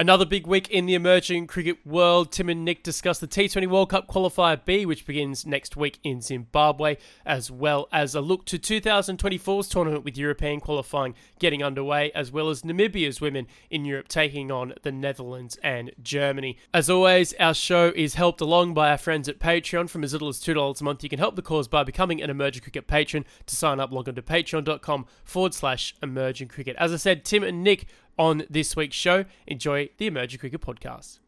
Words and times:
Another 0.00 0.24
big 0.24 0.46
week 0.46 0.70
in 0.70 0.86
the 0.86 0.94
emerging 0.94 1.48
cricket 1.48 1.84
world. 1.84 2.30
Tim 2.30 2.48
and 2.48 2.64
Nick 2.64 2.84
discuss 2.84 3.18
the 3.18 3.26
T20 3.26 3.66
World 3.66 3.90
Cup 3.90 4.06
Qualifier 4.06 4.64
B, 4.64 4.86
which 4.86 5.04
begins 5.04 5.44
next 5.44 5.76
week 5.76 5.98
in 6.04 6.20
Zimbabwe, 6.20 6.98
as 7.26 7.50
well 7.50 7.88
as 7.90 8.14
a 8.14 8.20
look 8.20 8.44
to 8.44 8.60
2024's 8.60 9.66
tournament 9.66 10.04
with 10.04 10.16
European 10.16 10.60
qualifying 10.60 11.16
getting 11.40 11.64
underway, 11.64 12.12
as 12.14 12.30
well 12.30 12.48
as 12.48 12.62
Namibia's 12.62 13.20
women 13.20 13.48
in 13.70 13.84
Europe 13.84 14.06
taking 14.06 14.52
on 14.52 14.72
the 14.84 14.92
Netherlands 14.92 15.58
and 15.64 15.90
Germany. 16.00 16.58
As 16.72 16.88
always, 16.88 17.34
our 17.40 17.52
show 17.52 17.92
is 17.96 18.14
helped 18.14 18.40
along 18.40 18.74
by 18.74 18.92
our 18.92 18.98
friends 18.98 19.28
at 19.28 19.40
Patreon. 19.40 19.90
From 19.90 20.04
as 20.04 20.12
little 20.12 20.28
as 20.28 20.38
$2 20.38 20.80
a 20.80 20.84
month, 20.84 21.02
you 21.02 21.08
can 21.08 21.18
help 21.18 21.34
the 21.34 21.42
cause 21.42 21.66
by 21.66 21.82
becoming 21.82 22.22
an 22.22 22.30
emerging 22.30 22.62
cricket 22.62 22.86
patron. 22.86 23.24
To 23.46 23.56
sign 23.56 23.80
up, 23.80 23.90
log 23.90 24.08
on 24.08 24.14
to 24.14 24.22
patreon.com 24.22 25.06
forward 25.24 25.54
slash 25.54 25.96
emerging 26.00 26.46
cricket. 26.46 26.76
As 26.78 26.92
I 26.92 26.96
said, 26.98 27.24
Tim 27.24 27.42
and 27.42 27.64
Nick 27.64 27.88
on 28.18 28.44
this 28.50 28.74
week's 28.76 28.96
show. 28.96 29.24
Enjoy 29.46 29.88
the 29.98 30.06
Emerging 30.06 30.40
Cricket 30.40 30.60
Podcast. 30.60 31.18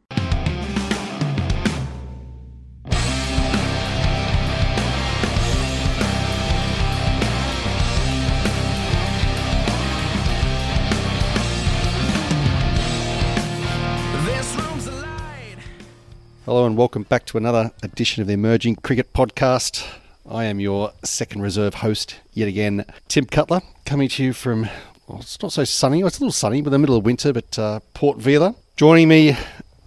Hello 16.46 16.66
and 16.66 16.76
welcome 16.76 17.04
back 17.04 17.26
to 17.26 17.38
another 17.38 17.70
edition 17.80 18.22
of 18.22 18.26
the 18.26 18.34
Emerging 18.34 18.74
Cricket 18.74 19.12
Podcast. 19.12 19.86
I 20.28 20.46
am 20.46 20.58
your 20.58 20.92
second 21.04 21.42
reserve 21.42 21.74
host 21.74 22.16
yet 22.32 22.48
again, 22.48 22.84
Tim 23.06 23.26
Cutler, 23.26 23.60
coming 23.84 24.08
to 24.08 24.24
you 24.24 24.32
from 24.32 24.68
well, 25.10 25.20
it's 25.20 25.42
not 25.42 25.52
so 25.52 25.64
sunny. 25.64 26.00
It's 26.02 26.18
a 26.18 26.20
little 26.20 26.32
sunny, 26.32 26.62
but 26.62 26.68
in 26.68 26.72
the 26.72 26.78
middle 26.78 26.96
of 26.96 27.04
winter, 27.04 27.32
but 27.32 27.58
uh, 27.58 27.80
Port 27.94 28.18
Vila. 28.18 28.54
Joining 28.76 29.08
me 29.08 29.36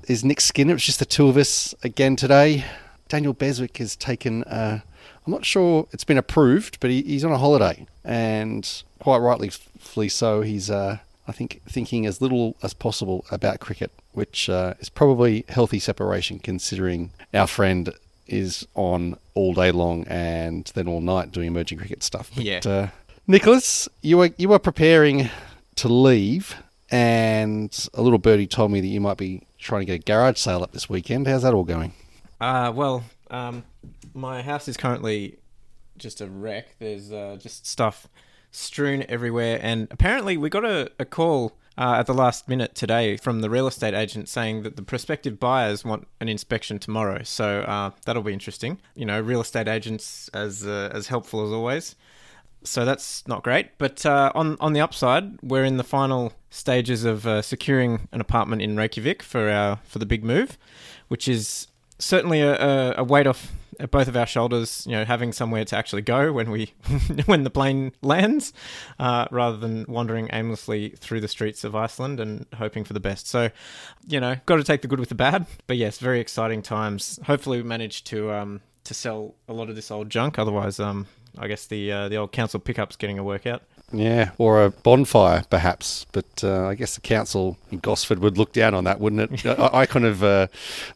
is 0.08 0.23
Nick 0.23 0.41
Skinner. 0.41 0.76
It's 0.76 0.86
just 0.86 1.00
the 1.00 1.05
two 1.05 1.27
of 1.27 1.38
us 1.38 1.73
again 1.81 2.16
today. 2.16 2.66
Daniel 3.08 3.34
Beswick 3.34 3.78
has 3.78 3.95
taken, 3.95 4.44
uh, 4.44 4.81
I'm 5.25 5.31
not 5.31 5.45
sure 5.45 5.88
it's 5.92 6.03
been 6.03 6.17
approved, 6.17 6.80
but 6.80 6.89
he, 6.89 7.02
he's 7.03 7.23
on 7.23 7.31
a 7.31 7.38
holiday. 7.38 7.86
And 8.03 8.70
quite 9.00 9.20
rightly 9.20 10.09
so, 10.09 10.42
he's, 10.42 10.70
uh, 10.70 10.97
I 11.28 11.31
think, 11.31 11.62
thinking 11.69 12.06
as 12.06 12.22
little 12.22 12.58
as 12.62 12.73
possible 12.73 13.25
about 13.31 13.62
cricket, 13.62 13.92
which 14.12 14.50
uh, 14.50 14.73
is 14.80 14.90
probably 14.90 15.45
healthy 15.47 15.80
separation 15.80 16.40
considering 16.40 17.12
our 17.34 17.47
friend 17.47 17.94
is 18.28 18.67
on 18.75 19.17
all 19.36 19.53
day 19.53 19.72
long 19.72 20.06
and 20.08 20.72
then 20.75 20.88
all 20.88 21.02
night 21.02 21.31
doing 21.31 21.47
emerging 21.47 21.78
cricket 21.78 22.03
stuff. 22.03 22.30
But, 22.36 22.44
yeah. 22.44 22.59
Nicholas, 23.25 23.88
you 24.02 24.17
were 24.17 24.31
you 24.38 24.49
were 24.49 24.59
preparing 24.59 25.29
to 25.75 25.88
leave, 25.88 26.57
and 26.91 27.89
a 27.93 28.02
little 28.02 28.19
birdie 28.19 28.47
told 28.47 28.71
me 28.71 28.81
that 28.81 28.88
you 28.88 28.99
might 28.99 29.17
be 29.17 29.47
trying 29.57 29.81
to 29.81 29.85
get 29.85 30.02
a 30.02 30.03
garage 30.03 30.38
sale 30.38 30.61
up 30.61 30.73
this 30.73 30.89
weekend. 30.89 31.25
How's 31.25 31.44
that 31.44 31.53
all 31.53 31.63
going? 31.63 31.94
Uh, 32.41 32.73
well, 32.75 33.05
um, 33.31 33.63
my 34.13 34.41
house 34.41 34.67
is 34.67 34.75
currently 34.75 35.38
just 35.97 36.19
a 36.19 36.27
wreck. 36.27 36.75
There's 36.79 37.13
uh, 37.13 37.38
just 37.39 37.66
stuff 37.66 38.09
strewn 38.51 39.05
everywhere, 39.07 39.57
and 39.61 39.88
apparently 39.89 40.35
we 40.35 40.49
got 40.49 40.66
a, 40.66 40.91
a 40.99 41.05
call 41.05 41.53
uh, 41.77 41.95
at 41.99 42.07
the 42.07 42.13
last 42.13 42.49
minute 42.49 42.75
today 42.75 43.16
from 43.16 43.39
the 43.39 43.49
real 43.49 43.67
estate 43.67 43.94
agent 43.94 44.27
saying 44.27 44.63
that 44.63 44.75
the 44.75 44.83
prospective 44.83 45.39
buyers 45.39 45.85
want 45.85 46.09
an 46.19 46.27
inspection 46.27 46.77
tomorrow. 46.77 47.23
So 47.23 47.61
uh, 47.61 47.91
that'll 48.05 48.21
be 48.21 48.33
interesting. 48.33 48.79
You 48.95 49.05
know, 49.05 49.21
real 49.21 49.39
estate 49.39 49.69
agents 49.69 50.29
as 50.33 50.67
uh, 50.67 50.89
as 50.94 51.07
helpful 51.07 51.45
as 51.45 51.53
always 51.53 51.95
so 52.64 52.86
that's 52.86 53.28
not 53.28 53.44
great. 53.44 53.78
But 53.78 54.06
uh, 54.06 54.31
on 54.36 54.58
on 54.59 54.73
the 54.73 54.81
upside, 54.81 55.42
we're 55.42 55.66
in 55.66 55.78
the 55.78 55.83
final 55.83 56.33
stages 56.50 57.03
of 57.03 57.25
uh, 57.25 57.42
securing 57.42 58.08
an 58.11 58.22
apartment 58.22 58.61
in 58.61 58.75
Reykjavik 58.75 59.23
for 59.23 59.50
our 59.50 59.80
for 59.86 60.00
the 60.00 60.06
big 60.06 60.23
move, 60.23 60.58
which 61.08 61.28
is 61.28 61.67
certainly 62.00 62.41
a, 62.41 62.95
a 62.97 63.03
weight 63.03 63.28
off 63.28 63.52
both 63.91 64.08
of 64.08 64.16
our 64.16 64.28
shoulders. 64.28 64.86
You 64.88 64.94
know, 64.94 65.06
having 65.06 65.34
somewhere 65.34 65.66
to 65.66 65.78
actually 65.78 66.02
go 66.02 66.31
when 66.31 66.52
we 66.52 66.74
when 67.25 67.44
the 67.44 67.50
plane 67.50 67.91
lands, 68.01 68.53
uh, 69.00 69.25
rather 69.31 69.57
than 69.57 69.85
wandering 69.88 70.30
aimlessly 70.31 70.90
through 70.90 71.22
the 71.22 71.28
streets 71.28 71.63
of 71.63 71.75
Iceland 71.75 72.19
and 72.19 72.45
hoping 72.56 72.84
for 72.84 72.94
the 72.94 73.00
best. 73.00 73.28
So, 73.28 73.50
you 74.07 74.19
know, 74.19 74.35
got 74.45 74.57
to 74.57 74.63
take 74.63 74.81
the 74.81 74.88
good 74.88 75.00
with 75.00 75.09
the 75.09 75.16
bad. 75.16 75.45
But 75.68 75.78
yes, 75.78 75.97
very 75.97 76.19
exciting 76.19 76.62
times. 76.62 77.19
Hopefully, 77.25 77.57
we 77.57 77.63
manage 77.63 78.03
to 78.06 78.31
um, 78.31 78.62
to 78.84 78.94
sell 78.94 79.35
a 79.47 79.53
lot 79.53 79.69
of 79.69 79.75
this 79.75 79.91
old 79.91 80.09
junk. 80.09 80.38
Otherwise, 80.38 80.80
um, 80.80 81.07
I 81.38 81.47
guess 81.47 81.66
the 81.66 81.91
uh, 81.91 82.09
the 82.09 82.17
old 82.17 82.31
council 82.31 82.59
pickup's 82.59 82.95
getting 82.95 83.19
a 83.19 83.23
workout. 83.23 83.61
Yeah, 83.94 84.31
or 84.39 84.63
a 84.63 84.71
bonfire, 84.71 85.44
perhaps. 85.49 86.05
But 86.11 86.44
uh, 86.44 86.67
I 86.67 86.75
guess 86.75 86.95
the 86.95 87.01
council 87.01 87.57
in 87.71 87.77
Gosford 87.79 88.19
would 88.19 88.38
look 88.38 88.51
down 88.51 88.73
on 88.73 88.85
that, 88.85 88.99
wouldn't 88.99 89.45
it? 89.45 89.45
I, 89.59 89.81
I, 89.81 89.85
kind 89.85 90.05
of 90.05 90.23
uh, 90.23 90.47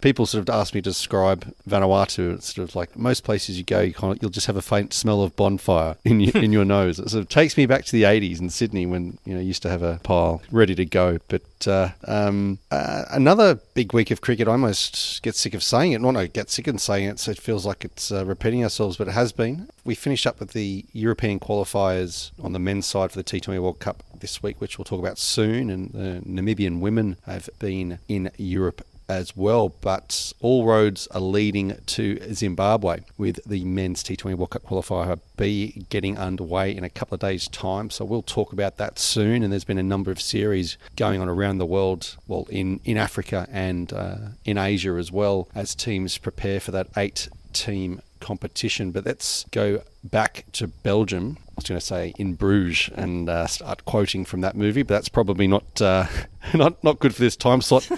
people 0.02 0.26
sort 0.26 0.48
of 0.48 0.54
ask 0.54 0.74
me 0.74 0.82
to 0.82 0.90
describe 0.90 1.54
Vanuatu. 1.70 2.34
It's 2.34 2.56
sort 2.56 2.68
of 2.68 2.76
like 2.76 2.98
most 2.98 3.24
places 3.24 3.58
you 3.58 3.64
go, 3.64 3.82
you 3.82 3.94
you'll 4.20 4.32
just 4.32 4.48
have 4.48 4.58
a 4.58 4.62
faint 4.62 4.94
smell 4.94 5.22
of 5.22 5.36
bonfire 5.36 5.98
in 6.04 6.20
your, 6.20 6.38
in 6.38 6.52
your 6.52 6.66
nose. 6.78 7.00
It 7.00 7.10
sort 7.10 7.22
of 7.22 7.30
takes 7.30 7.56
me 7.56 7.66
back 7.68 7.86
to 7.86 7.92
the 7.92 8.04
'80s 8.04 8.40
in 8.40 8.50
Sydney 8.50 8.86
when 8.86 9.20
you 9.26 9.36
know 9.36 9.42
used 9.42 9.62
to 9.62 9.70
have 9.70 9.84
a 9.84 10.00
pile 10.04 10.42
ready 10.52 10.74
to 10.76 10.86
go. 10.86 11.20
But 11.28 11.44
uh, 11.66 11.92
um, 12.06 12.60
uh, 12.70 13.06
another 13.10 13.56
big 13.74 13.94
week 13.94 14.12
of 14.12 14.20
cricket. 14.20 14.50
I 14.50 14.52
almost 14.52 15.24
get 15.24 15.36
sick 15.36 15.54
of 15.54 15.64
saying 15.64 15.94
it. 15.94 16.02
Not 16.02 16.18
I 16.18 16.28
get 16.28 16.50
sick 16.50 16.68
of 16.68 16.82
saying 16.82 17.08
it, 17.08 17.20
so 17.20 17.32
it 17.32 17.40
feels 17.40 17.66
like 17.66 17.86
it's 17.86 18.12
uh, 18.12 18.26
repeating 18.26 18.64
ourselves, 18.64 18.98
but 18.98 19.08
it 19.08 19.12
has 19.12 19.32
been. 19.32 19.70
We 19.86 19.96
finished 19.96 20.28
up 20.28 20.42
with 20.42 20.52
the 20.52 20.86
European 20.92 21.40
qualifiers 21.40 22.32
on 22.44 22.52
the 22.52 22.60
men's 22.60 22.86
side 22.86 23.12
for 23.12 23.18
the 23.18 23.24
T20 23.24 23.62
World 23.62 23.80
Cup 23.80 24.04
this 24.20 24.44
week, 24.44 24.60
which 24.60 24.78
we'll 24.78 24.86
talk 24.86 25.00
about 25.00 25.18
soon. 25.18 25.70
And 25.70 25.92
the 25.92 26.22
Namibian 26.28 26.80
women 26.82 27.16
have 27.26 27.50
been 27.60 28.00
in 28.10 28.30
Europe 28.38 28.86
as 29.10 29.36
well. 29.36 29.70
But 29.70 30.34
all 30.42 30.66
roads 30.66 31.08
are 31.08 31.22
leading 31.22 31.78
to 31.86 32.34
Zimbabwe 32.34 33.02
with 33.18 33.40
the 33.46 33.64
men's 33.66 34.04
T20 34.04 34.36
World 34.36 34.52
Cup 34.52 34.64
qualifier 34.64 35.20
B 35.38 35.86
getting 35.90 36.18
underway 36.18 36.76
in 36.76 36.84
a 36.84 36.90
couple 36.90 37.16
of 37.16 37.22
days' 37.22 37.48
time. 37.48 37.90
So 37.90 38.06
we'll 38.06 38.22
talk 38.22 38.54
about 38.54 38.78
that 38.78 39.00
soon. 39.00 39.44
And 39.44 39.52
there's 39.52 39.64
been 39.64 39.78
a 39.78 39.84
number 39.84 40.12
of 40.12 40.22
series 40.22 40.78
going 40.96 41.22
on 41.22 41.30
around 41.30 41.58
the 41.58 41.66
world, 41.66 42.18
well, 42.28 42.48
in, 42.50 42.80
in 42.84 42.98
Africa 42.98 43.48
and 43.52 43.92
uh, 43.94 44.18
in 44.46 44.58
Asia 44.58 44.92
as 44.92 45.12
well, 45.12 45.48
as 45.56 45.76
teams 45.76 46.18
prepare 46.18 46.60
for 46.60 46.72
that 46.72 46.88
eight 46.98 47.30
team 47.54 48.02
competition. 48.20 48.92
But 48.92 49.06
let's 49.06 49.46
go 49.52 49.84
back 50.04 50.46
to 50.54 50.68
Belgium. 50.68 51.38
I 51.40 51.54
was 51.58 51.66
going 51.66 51.80
to 51.80 51.86
say 51.86 52.14
in 52.18 52.36
Bruges 52.36 52.94
and 52.96 53.30
uh, 53.30 53.48
start 53.48 53.86
quoting 53.86 54.26
from 54.26 54.42
that 54.42 54.56
movie, 54.56 54.84
but 54.84 54.94
that's 54.94 55.10
probably 55.10 55.48
not 55.48 55.82
uh, 55.82 56.06
not 56.54 56.84
not 56.84 57.00
good 57.00 57.16
for 57.16 57.22
this 57.22 57.36
time 57.36 57.62
slot. 57.62 57.90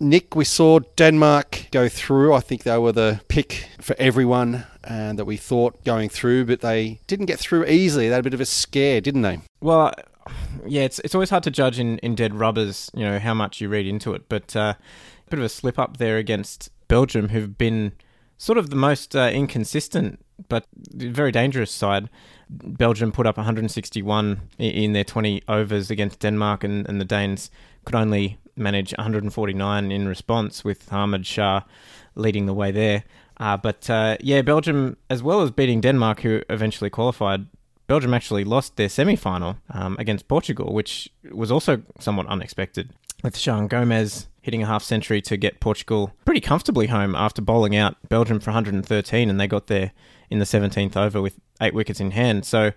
Nick, 0.00 0.36
we 0.36 0.44
saw 0.44 0.78
Denmark 0.96 1.66
go 1.72 1.88
through. 1.88 2.32
I 2.32 2.40
think 2.40 2.62
they 2.62 2.78
were 2.78 2.92
the 2.92 3.20
pick 3.28 3.68
for 3.80 3.96
everyone 3.98 4.64
and 4.84 5.18
that 5.18 5.24
we 5.24 5.36
thought 5.36 5.84
going 5.84 6.08
through, 6.08 6.44
but 6.44 6.60
they 6.60 7.00
didn't 7.06 7.26
get 7.26 7.38
through 7.38 7.66
easily. 7.66 8.08
They 8.08 8.14
had 8.14 8.20
a 8.20 8.22
bit 8.22 8.34
of 8.34 8.40
a 8.40 8.46
scare, 8.46 9.00
didn't 9.00 9.22
they? 9.22 9.40
Well, 9.60 9.92
yeah, 10.66 10.82
it's 10.82 11.00
it's 11.00 11.14
always 11.14 11.30
hard 11.30 11.42
to 11.44 11.50
judge 11.50 11.78
in, 11.78 11.98
in 11.98 12.14
dead 12.14 12.34
rubbers, 12.34 12.90
you 12.94 13.04
know, 13.04 13.18
how 13.18 13.34
much 13.34 13.60
you 13.60 13.68
read 13.68 13.86
into 13.86 14.14
it. 14.14 14.28
But 14.28 14.54
uh, 14.54 14.74
a 15.26 15.30
bit 15.30 15.40
of 15.40 15.44
a 15.44 15.48
slip 15.48 15.78
up 15.78 15.96
there 15.96 16.16
against 16.16 16.70
Belgium, 16.86 17.30
who've 17.30 17.58
been 17.58 17.92
sort 18.36 18.56
of 18.56 18.70
the 18.70 18.76
most 18.76 19.16
uh, 19.16 19.30
inconsistent 19.32 20.20
but 20.48 20.66
very 20.74 21.32
dangerous 21.32 21.72
side. 21.72 22.08
Belgium 22.48 23.12
put 23.12 23.26
up 23.26 23.36
161 23.36 24.40
in 24.58 24.92
their 24.92 25.04
20 25.04 25.42
overs 25.48 25.90
against 25.90 26.20
Denmark, 26.20 26.64
and, 26.64 26.88
and 26.88 27.00
the 27.00 27.04
Danes 27.04 27.50
could 27.84 27.96
only 27.96 28.38
manage 28.58 28.92
149 28.96 29.92
in 29.92 30.08
response, 30.08 30.64
with 30.64 30.88
Hamid 30.88 31.26
Shah 31.26 31.62
leading 32.14 32.46
the 32.46 32.54
way 32.54 32.70
there. 32.70 33.04
Uh, 33.38 33.56
but 33.56 33.88
uh, 33.88 34.16
yeah, 34.20 34.42
Belgium, 34.42 34.96
as 35.08 35.22
well 35.22 35.42
as 35.42 35.50
beating 35.50 35.80
Denmark, 35.80 36.20
who 36.20 36.42
eventually 36.50 36.90
qualified, 36.90 37.46
Belgium 37.86 38.12
actually 38.12 38.44
lost 38.44 38.76
their 38.76 38.88
semi 38.88 39.16
final 39.16 39.56
um, 39.70 39.96
against 39.98 40.28
Portugal, 40.28 40.72
which 40.72 41.08
was 41.32 41.50
also 41.50 41.82
somewhat 41.98 42.26
unexpected. 42.26 42.90
With 43.22 43.36
Sean 43.36 43.66
Gomez 43.66 44.28
hitting 44.42 44.62
a 44.62 44.66
half 44.66 44.82
century 44.82 45.20
to 45.22 45.36
get 45.36 45.60
Portugal 45.60 46.12
pretty 46.24 46.40
comfortably 46.40 46.86
home 46.86 47.14
after 47.14 47.42
bowling 47.42 47.74
out 47.74 47.96
Belgium 48.08 48.40
for 48.40 48.50
113, 48.50 49.30
and 49.30 49.40
they 49.40 49.46
got 49.46 49.66
there 49.66 49.92
in 50.30 50.38
the 50.38 50.44
17th 50.44 50.96
over 50.96 51.20
with 51.20 51.36
eight 51.60 51.74
wickets 51.74 52.00
in 52.00 52.12
hand. 52.12 52.44
So, 52.44 52.72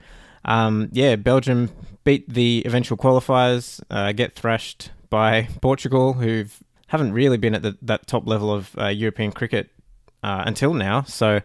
um, 0.45 0.89
yeah, 0.91 1.15
Belgium 1.15 1.69
beat 2.03 2.27
the 2.27 2.63
eventual 2.65 2.97
qualifiers, 2.97 3.81
uh, 3.91 4.11
get 4.13 4.33
thrashed 4.33 4.91
by 5.11 5.47
Portugal, 5.61 6.13
who 6.13 6.45
haven't 6.87 7.13
really 7.13 7.37
been 7.37 7.53
at 7.53 7.61
the, 7.61 7.77
that 7.83 8.07
top 8.07 8.27
level 8.27 8.51
of 8.51 8.75
uh, 8.79 8.87
European 8.87 9.31
cricket 9.31 9.69
uh, 10.23 10.43
until 10.47 10.73
now. 10.73 11.03
So, 11.03 11.41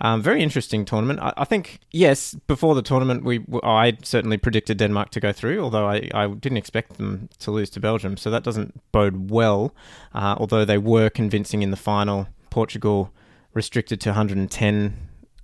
um, 0.00 0.22
very 0.22 0.42
interesting 0.42 0.84
tournament. 0.84 1.20
I, 1.20 1.32
I, 1.36 1.44
think 1.44 1.78
yes, 1.92 2.34
before 2.46 2.74
the 2.74 2.82
tournament, 2.82 3.22
we 3.22 3.44
I 3.62 3.98
certainly 4.02 4.38
predicted 4.38 4.78
Denmark 4.78 5.10
to 5.10 5.20
go 5.20 5.30
through, 5.32 5.60
although 5.60 5.86
I, 5.86 6.08
I 6.14 6.26
didn't 6.26 6.58
expect 6.58 6.96
them 6.96 7.28
to 7.38 7.50
lose 7.50 7.70
to 7.70 7.80
Belgium. 7.80 8.16
So 8.16 8.30
that 8.30 8.42
doesn't 8.42 8.80
bode 8.92 9.30
well. 9.30 9.74
Uh, 10.14 10.36
although 10.38 10.64
they 10.64 10.78
were 10.78 11.10
convincing 11.10 11.62
in 11.62 11.70
the 11.70 11.76
final, 11.76 12.28
Portugal 12.48 13.12
restricted 13.52 14.00
to 14.00 14.10
110 14.10 14.96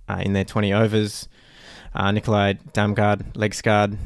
uh, 0.09 0.21
in 0.23 0.33
their 0.33 0.45
20 0.45 0.73
overs. 0.73 1.27
Uh, 1.97 2.11
Nicolaj 2.11 2.59
Damgard, 2.73 3.33
Laegsgaard, 3.33 3.97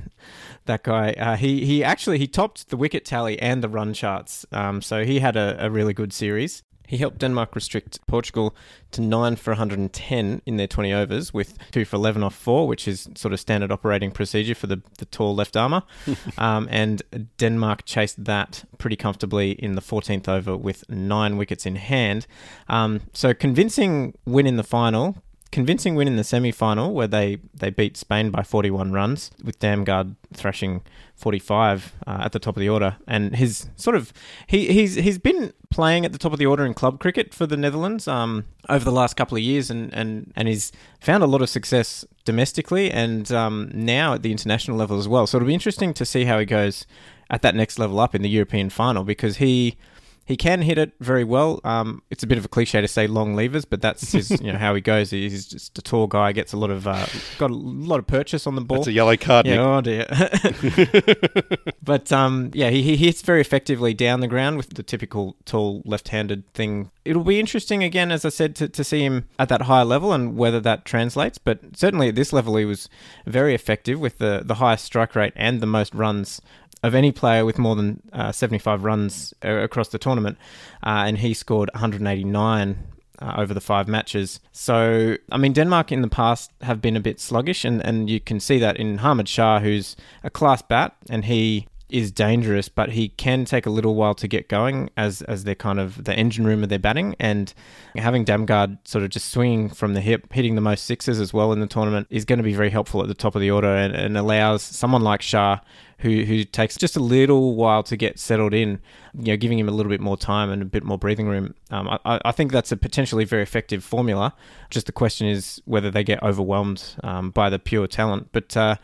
that 0.66 0.82
guy. 0.84 1.12
Uh, 1.12 1.36
he 1.36 1.66
he 1.66 1.84
actually 1.84 2.18
he 2.18 2.28
topped 2.28 2.70
the 2.70 2.78
wicket 2.78 3.04
tally 3.04 3.38
and 3.40 3.62
the 3.62 3.70
run 3.70 3.94
charts. 3.94 4.46
Um, 4.52 4.82
so 4.82 5.04
he 5.04 5.20
had 5.20 5.36
a, 5.36 5.58
a 5.60 5.70
really 5.70 5.94
good 5.94 6.14
series. 6.14 6.64
He 6.88 6.98
helped 6.98 7.20
Denmark 7.20 7.56
restrict 7.56 8.06
Portugal 8.06 8.54
to 8.92 9.00
9 9.00 9.38
for 9.38 9.52
110 9.52 10.42
in 10.46 10.58
their 10.58 10.68
20 10.68 10.92
overs 10.92 11.34
with 11.34 11.58
2 11.72 11.86
for 11.86 11.96
11 11.96 12.22
off 12.22 12.36
4, 12.36 12.68
which 12.68 12.86
is 12.86 13.08
sort 13.16 13.34
of 13.34 13.40
standard 13.40 13.72
operating 13.72 14.12
procedure 14.12 14.56
for 14.56 14.68
the, 14.68 14.82
the 14.98 15.06
tall 15.06 15.34
left 15.34 15.56
armour. 15.56 15.84
um, 16.38 16.68
and 16.70 17.02
Denmark 17.38 17.86
chased 17.86 18.26
that 18.26 18.66
pretty 18.78 18.98
comfortably 18.98 19.52
in 19.52 19.76
the 19.76 19.82
14th 19.82 20.28
over 20.28 20.58
with 20.58 20.84
9 20.90 21.38
wickets 21.38 21.66
in 21.66 21.78
hand. 21.78 22.28
Um, 22.68 23.04
so 23.14 23.34
convincing 23.34 24.14
win 24.26 24.46
in 24.46 24.58
the 24.58 24.64
final 24.64 25.16
convincing 25.52 25.96
win 25.96 26.08
in 26.08 26.16
the 26.16 26.24
semi 26.24 26.52
final 26.52 26.94
where 26.94 27.08
they, 27.08 27.38
they 27.54 27.70
beat 27.70 27.98
Spain 27.98 28.32
by 28.32 28.44
41 28.44 28.92
runs, 28.92 29.32
with 29.44 29.60
Damgard 29.60 30.16
thrashing 30.34 30.82
45 31.16 31.94
uh, 32.08 32.20
at 32.22 32.32
the 32.32 32.40
top 32.40 32.56
of 32.56 32.62
the 32.62 32.70
order. 32.70 32.98
And 33.08 33.36
his 33.36 33.68
sort 33.76 33.96
of 33.96 34.14
he 34.48 34.72
he's 34.72 34.96
he's 34.96 35.18
been 35.18 35.54
playing 35.70 36.06
at 36.06 36.14
the 36.14 36.18
top 36.18 36.34
of 36.34 36.40
the 36.40 36.46
order 36.46 36.66
in 36.66 36.74
club 36.74 37.00
cricket 37.00 37.34
for 37.34 37.46
the 37.46 37.58
Netherlands 37.58 38.08
um, 38.08 38.46
over 38.70 38.84
the 38.84 38.92
last 38.92 39.16
couple 39.16 39.38
of 39.38 39.44
years, 39.44 39.70
and 39.70 39.94
and 39.94 40.32
and 40.36 40.48
he's 40.48 40.72
found 41.00 41.24
a 41.24 41.28
lot 41.28 41.42
of 41.42 41.50
success 41.50 42.06
domestically 42.26 42.92
and 42.92 43.32
um, 43.32 43.72
now 43.74 44.14
at 44.14 44.24
the 44.24 44.32
international 44.32 44.78
level 44.78 44.98
as 44.98 45.08
well. 45.08 45.28
So 45.28 45.38
it'll 45.38 45.48
be 45.48 45.54
interesting 45.54 45.94
to 45.96 46.06
see 46.06 46.26
how 46.26 46.40
he 46.40 46.46
goes 46.46 46.86
at 47.30 47.42
that 47.42 47.56
next 47.56 47.80
level 47.80 48.00
up 48.00 48.14
in 48.14 48.22
the 48.22 48.30
European 48.30 48.70
final 48.70 49.04
because 49.04 49.38
he 49.38 49.78
he 50.26 50.38
can 50.38 50.62
hit 50.62 50.78
it 50.78 50.94
very 51.00 51.24
well. 51.24 51.60
Um, 51.64 52.04
it's 52.10 52.24
a 52.24 52.28
bit 52.28 52.38
of 52.38 52.46
a 52.46 52.48
cliche 52.48 52.80
to 52.80 52.88
say 52.88 53.08
long 53.08 53.36
levers, 53.36 53.66
but 53.66 53.82
that's 53.82 54.12
his, 54.12 54.30
you 54.42 54.52
know 54.52 54.58
how 54.58 54.74
he 54.76 54.82
goes. 54.82 55.10
He's 55.10 55.48
just 55.48 55.78
a 55.78 55.82
tall 55.82 56.08
guy, 56.08 56.32
gets 56.32 56.54
a 56.54 56.58
lot 56.58 56.70
of 56.70 56.88
uh, 56.88 57.06
got 57.38 57.52
a 57.52 57.56
lot 57.56 58.00
of 58.00 58.08
purchase 58.08 58.48
on 58.48 58.56
the 58.56 58.62
ball. 58.62 58.80
It's 58.80 58.88
a 58.88 58.92
yellow 58.92 59.18
card. 59.18 59.46
Yeah, 59.46 59.62
oh 59.62 59.82
dear. 59.82 60.06
but 61.84 62.12
um, 62.12 62.52
yeah, 62.54 62.70
he, 62.70 62.84
he 62.84 62.98
hits 62.98 63.22
very 63.22 63.42
effectively 63.42 63.94
down 63.94 64.20
the 64.20 64.28
ground 64.28 64.58
with 64.58 64.76
the 64.76 64.84
typical 64.84 65.36
tall 65.46 65.82
left-handed 65.86 66.52
thing. 66.54 66.92
It'll 67.04 67.24
be 67.24 67.40
interesting 67.40 67.84
again, 67.84 68.12
as 68.12 68.24
I 68.24 68.30
said, 68.30 68.56
to, 68.58 68.70
to 68.70 68.84
see 68.84 69.04
him 69.04 69.28
at 69.40 69.50
that 69.50 69.64
higher 69.64 69.86
level 69.86 70.14
and 70.14 70.38
whether 70.38 70.60
that 70.62 70.86
translates. 70.86 71.40
But 71.40 71.76
certainly 71.76 72.10
at 72.10 72.16
this 72.16 72.32
level, 72.32 72.56
he 72.58 72.66
was 72.66 72.88
very 73.26 73.56
effective 73.56 74.00
with 74.00 74.20
the 74.20 74.44
the 74.46 74.56
highest 74.56 74.86
strike 74.86 75.16
rate 75.16 75.34
and 75.36 75.62
the 75.62 75.68
most 75.68 75.94
runs 75.94 76.42
of 76.84 76.96
any 76.96 77.12
player 77.12 77.46
with 77.46 77.60
more 77.60 77.76
than 77.76 78.02
uh, 78.12 78.32
75 78.32 78.84
runs 78.84 79.34
uh, 79.44 79.50
across 79.50 79.90
the 79.90 80.00
tournament, 80.00 80.38
uh, 80.84 81.04
and 81.06 81.20
he 81.20 81.34
scored 81.34 81.70
189 81.74 82.78
uh, 83.20 83.36
over 83.38 83.54
the 83.54 83.62
five 83.62 83.88
matches. 83.88 84.40
So, 84.52 85.18
I 85.32 85.38
mean, 85.38 85.54
Denmark 85.54 85.92
in 85.92 86.02
the 86.02 86.08
past 86.08 86.52
have 86.62 86.82
been 86.82 86.98
a 86.98 87.02
bit 87.02 87.20
sluggish, 87.20 87.64
and, 87.64 87.86
and 87.86 88.10
you 88.10 88.20
can 88.20 88.40
see 88.40 88.58
that 88.60 88.78
in 88.78 89.00
Hamid 89.00 89.30
Shah, 89.30 89.60
who's 89.60 89.96
a 90.24 90.30
class 90.30 90.62
bat, 90.62 90.96
and 91.10 91.26
he 91.26 91.68
is 91.92 92.12
dangerous, 92.12 92.70
but 92.70 92.92
he 92.92 93.10
can 93.10 93.46
take 93.46 93.66
a 93.66 93.70
little 93.70 93.96
while 93.96 94.16
to 94.16 94.28
get 94.28 94.48
going 94.48 94.90
as 94.96 95.22
as 95.24 95.44
their 95.44 95.56
kind 95.56 95.80
of 95.80 96.06
the 96.06 96.14
engine 96.16 96.46
room 96.46 96.64
of 96.64 96.70
their 96.70 96.80
batting. 96.80 97.16
And 97.20 97.54
having 97.96 98.26
Damgard 98.26 98.78
sort 98.86 99.04
of 99.04 99.10
just 99.10 99.30
swinging 99.30 99.70
from 99.70 99.94
the 99.94 100.02
hip, 100.02 100.32
hitting 100.32 100.56
the 100.56 100.62
most 100.62 100.86
sixes 100.86 101.20
as 101.20 101.34
well 101.34 101.52
in 101.52 101.60
the 101.60 101.68
tournament 101.68 102.08
is 102.10 102.26
going 102.26 102.40
to 102.40 102.44
be 102.44 102.54
very 102.54 102.70
helpful 102.70 103.02
at 103.02 103.08
the 103.08 103.14
top 103.14 103.36
of 103.36 103.42
the 103.42 103.52
order 103.52 103.76
and, 103.76 103.94
and 103.94 104.18
allows 104.18 104.64
someone 104.64 105.02
like 105.02 105.22
Shah 105.22 105.60
who 106.02 106.24
who 106.24 106.44
takes 106.44 106.78
just 106.78 106.96
a 106.96 107.00
little 107.00 107.56
while 107.56 107.84
to 107.84 107.96
get 107.96 108.20
settled 108.20 108.54
in, 108.54 108.82
you 109.14 109.34
know, 109.34 109.38
giving 109.38 109.60
him 109.60 109.70
a 109.70 109.72
little 109.72 109.90
bit 109.90 110.02
more 110.02 110.18
time 110.18 110.50
and 110.50 110.62
a 110.62 110.66
bit 110.66 110.84
more 110.84 110.98
breathing 110.98 111.28
room. 111.28 111.54
Um, 111.70 111.88
I, 112.06 112.20
I 112.26 112.32
think 112.32 112.52
that's 112.52 112.72
a 112.72 112.78
potentially 112.78 113.24
very 113.24 113.44
effective 113.44 113.84
formula. 113.84 114.34
Just 114.70 114.88
the 114.88 114.92
question 114.92 115.28
is 115.28 115.62
whether 115.66 115.92
they 115.92 116.04
get 116.04 116.22
overwhelmed 116.24 116.96
um, 117.04 117.30
by 117.30 117.50
the 117.50 117.60
pure 117.60 117.88
talent. 117.88 118.30
But 118.32 118.56
uh, 118.58 118.76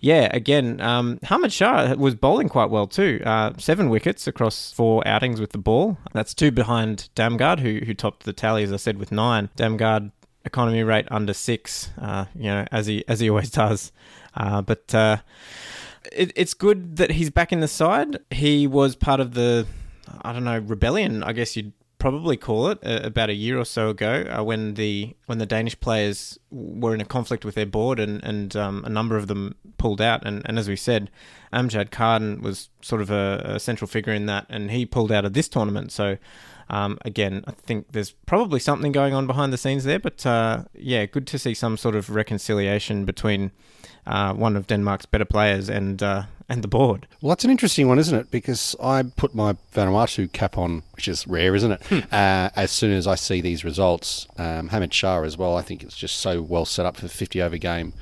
yeah, 0.00 0.28
again, 0.32 0.80
um, 0.80 1.18
Hamid 1.24 1.52
Shah 1.52 1.94
was 1.94 2.14
bowling 2.14 2.48
quite 2.48 2.70
well 2.70 2.86
too. 2.86 3.22
Uh, 3.24 3.52
seven 3.58 3.88
wickets 3.88 4.26
across 4.26 4.72
four 4.72 5.06
outings 5.06 5.40
with 5.40 5.52
the 5.52 5.58
ball. 5.58 5.98
That's 6.12 6.34
two 6.34 6.50
behind 6.50 7.08
Damgard, 7.16 7.60
who 7.60 7.84
who 7.86 7.94
topped 7.94 8.24
the 8.24 8.32
tally 8.32 8.62
as 8.62 8.72
I 8.72 8.76
said 8.76 8.98
with 8.98 9.12
nine. 9.12 9.48
Damgard 9.56 10.12
economy 10.46 10.82
rate 10.84 11.06
under 11.10 11.34
six, 11.34 11.90
uh, 12.00 12.26
you 12.34 12.44
know, 12.44 12.64
as 12.70 12.86
he 12.86 13.04
as 13.08 13.20
he 13.20 13.28
always 13.28 13.50
does. 13.50 13.92
Uh, 14.34 14.62
but 14.62 14.94
uh, 14.94 15.18
it, 16.12 16.32
it's 16.34 16.54
good 16.54 16.96
that 16.96 17.12
he's 17.12 17.30
back 17.30 17.52
in 17.52 17.60
the 17.60 17.68
side. 17.68 18.18
He 18.30 18.66
was 18.66 18.96
part 18.96 19.20
of 19.20 19.34
the, 19.34 19.66
I 20.22 20.32
don't 20.32 20.44
know, 20.44 20.58
rebellion. 20.58 21.22
I 21.22 21.32
guess 21.32 21.56
you'd 21.56 21.72
probably 21.98 22.36
call 22.36 22.68
it 22.68 22.78
uh, 22.84 23.00
about 23.02 23.30
a 23.30 23.34
year 23.34 23.58
or 23.58 23.64
so 23.64 23.88
ago 23.88 24.24
uh, 24.30 24.42
when 24.42 24.74
the 24.74 25.16
when 25.26 25.38
the 25.38 25.46
Danish 25.46 25.78
players 25.80 26.38
were 26.50 26.94
in 26.94 27.00
a 27.00 27.04
conflict 27.04 27.44
with 27.44 27.54
their 27.54 27.66
board 27.66 27.98
and 27.98 28.22
and 28.22 28.54
um, 28.54 28.84
a 28.84 28.88
number 28.88 29.16
of 29.16 29.26
them 29.28 29.54
pulled 29.78 30.00
out 30.00 30.26
and, 30.26 30.42
and 30.44 30.58
as 30.58 30.68
we 30.68 30.76
said 30.76 31.10
Amjad 31.52 31.90
Khan 31.90 32.40
was 32.42 32.68
sort 32.82 33.00
of 33.00 33.10
a, 33.10 33.42
a, 33.44 33.60
central 33.60 33.88
figure 33.88 34.12
in 34.12 34.26
that 34.26 34.46
and 34.48 34.70
he 34.70 34.84
pulled 34.84 35.10
out 35.10 35.24
of 35.24 35.32
this 35.32 35.48
tournament 35.48 35.90
so 35.90 36.18
um, 36.68 36.98
again 37.04 37.44
I 37.46 37.52
think 37.52 37.92
there's 37.92 38.12
probably 38.12 38.60
something 38.60 38.92
going 38.92 39.14
on 39.14 39.26
behind 39.26 39.52
the 39.52 39.58
scenes 39.58 39.84
there 39.84 39.98
but 39.98 40.24
uh, 40.26 40.64
yeah 40.74 41.06
good 41.06 41.26
to 41.28 41.38
see 41.38 41.54
some 41.54 41.76
sort 41.76 41.94
of 41.94 42.10
reconciliation 42.10 43.04
between 43.04 43.52
uh, 44.06 44.34
one 44.34 44.56
of 44.56 44.66
Denmark's 44.66 45.06
better 45.06 45.24
players 45.24 45.68
and 45.68 46.02
uh, 46.02 46.24
and 46.48 46.62
the 46.62 46.68
board. 46.68 47.08
Well, 47.20 47.30
that's 47.30 47.44
an 47.44 47.50
interesting 47.50 47.88
one, 47.88 47.98
isn't 47.98 48.16
it? 48.16 48.30
Because 48.30 48.76
I 48.80 49.02
put 49.02 49.34
my 49.34 49.56
Vanuatu 49.74 50.30
cap 50.32 50.56
on, 50.56 50.82
which 50.94 51.08
is 51.08 51.26
rare, 51.26 51.54
isn't 51.56 51.72
it? 51.72 51.82
Hmm. 51.86 51.98
uh, 52.12 52.50
as 52.54 52.70
soon 52.70 52.92
as 52.92 53.06
I 53.06 53.16
see 53.16 53.40
these 53.40 53.64
results, 53.64 54.28
um, 54.38 54.68
Hamid 54.68 54.94
Shah 54.94 55.22
as 55.22 55.36
well. 55.36 55.56
I 55.56 55.62
think 55.62 55.82
it's 55.82 55.96
just 55.96 56.18
so 56.18 56.40
well 56.40 56.64
set 56.64 56.86
up 56.86 56.96
for 56.96 57.02
the 57.02 57.08
50 57.08 57.42
over 57.42 57.58
game, 57.58 57.94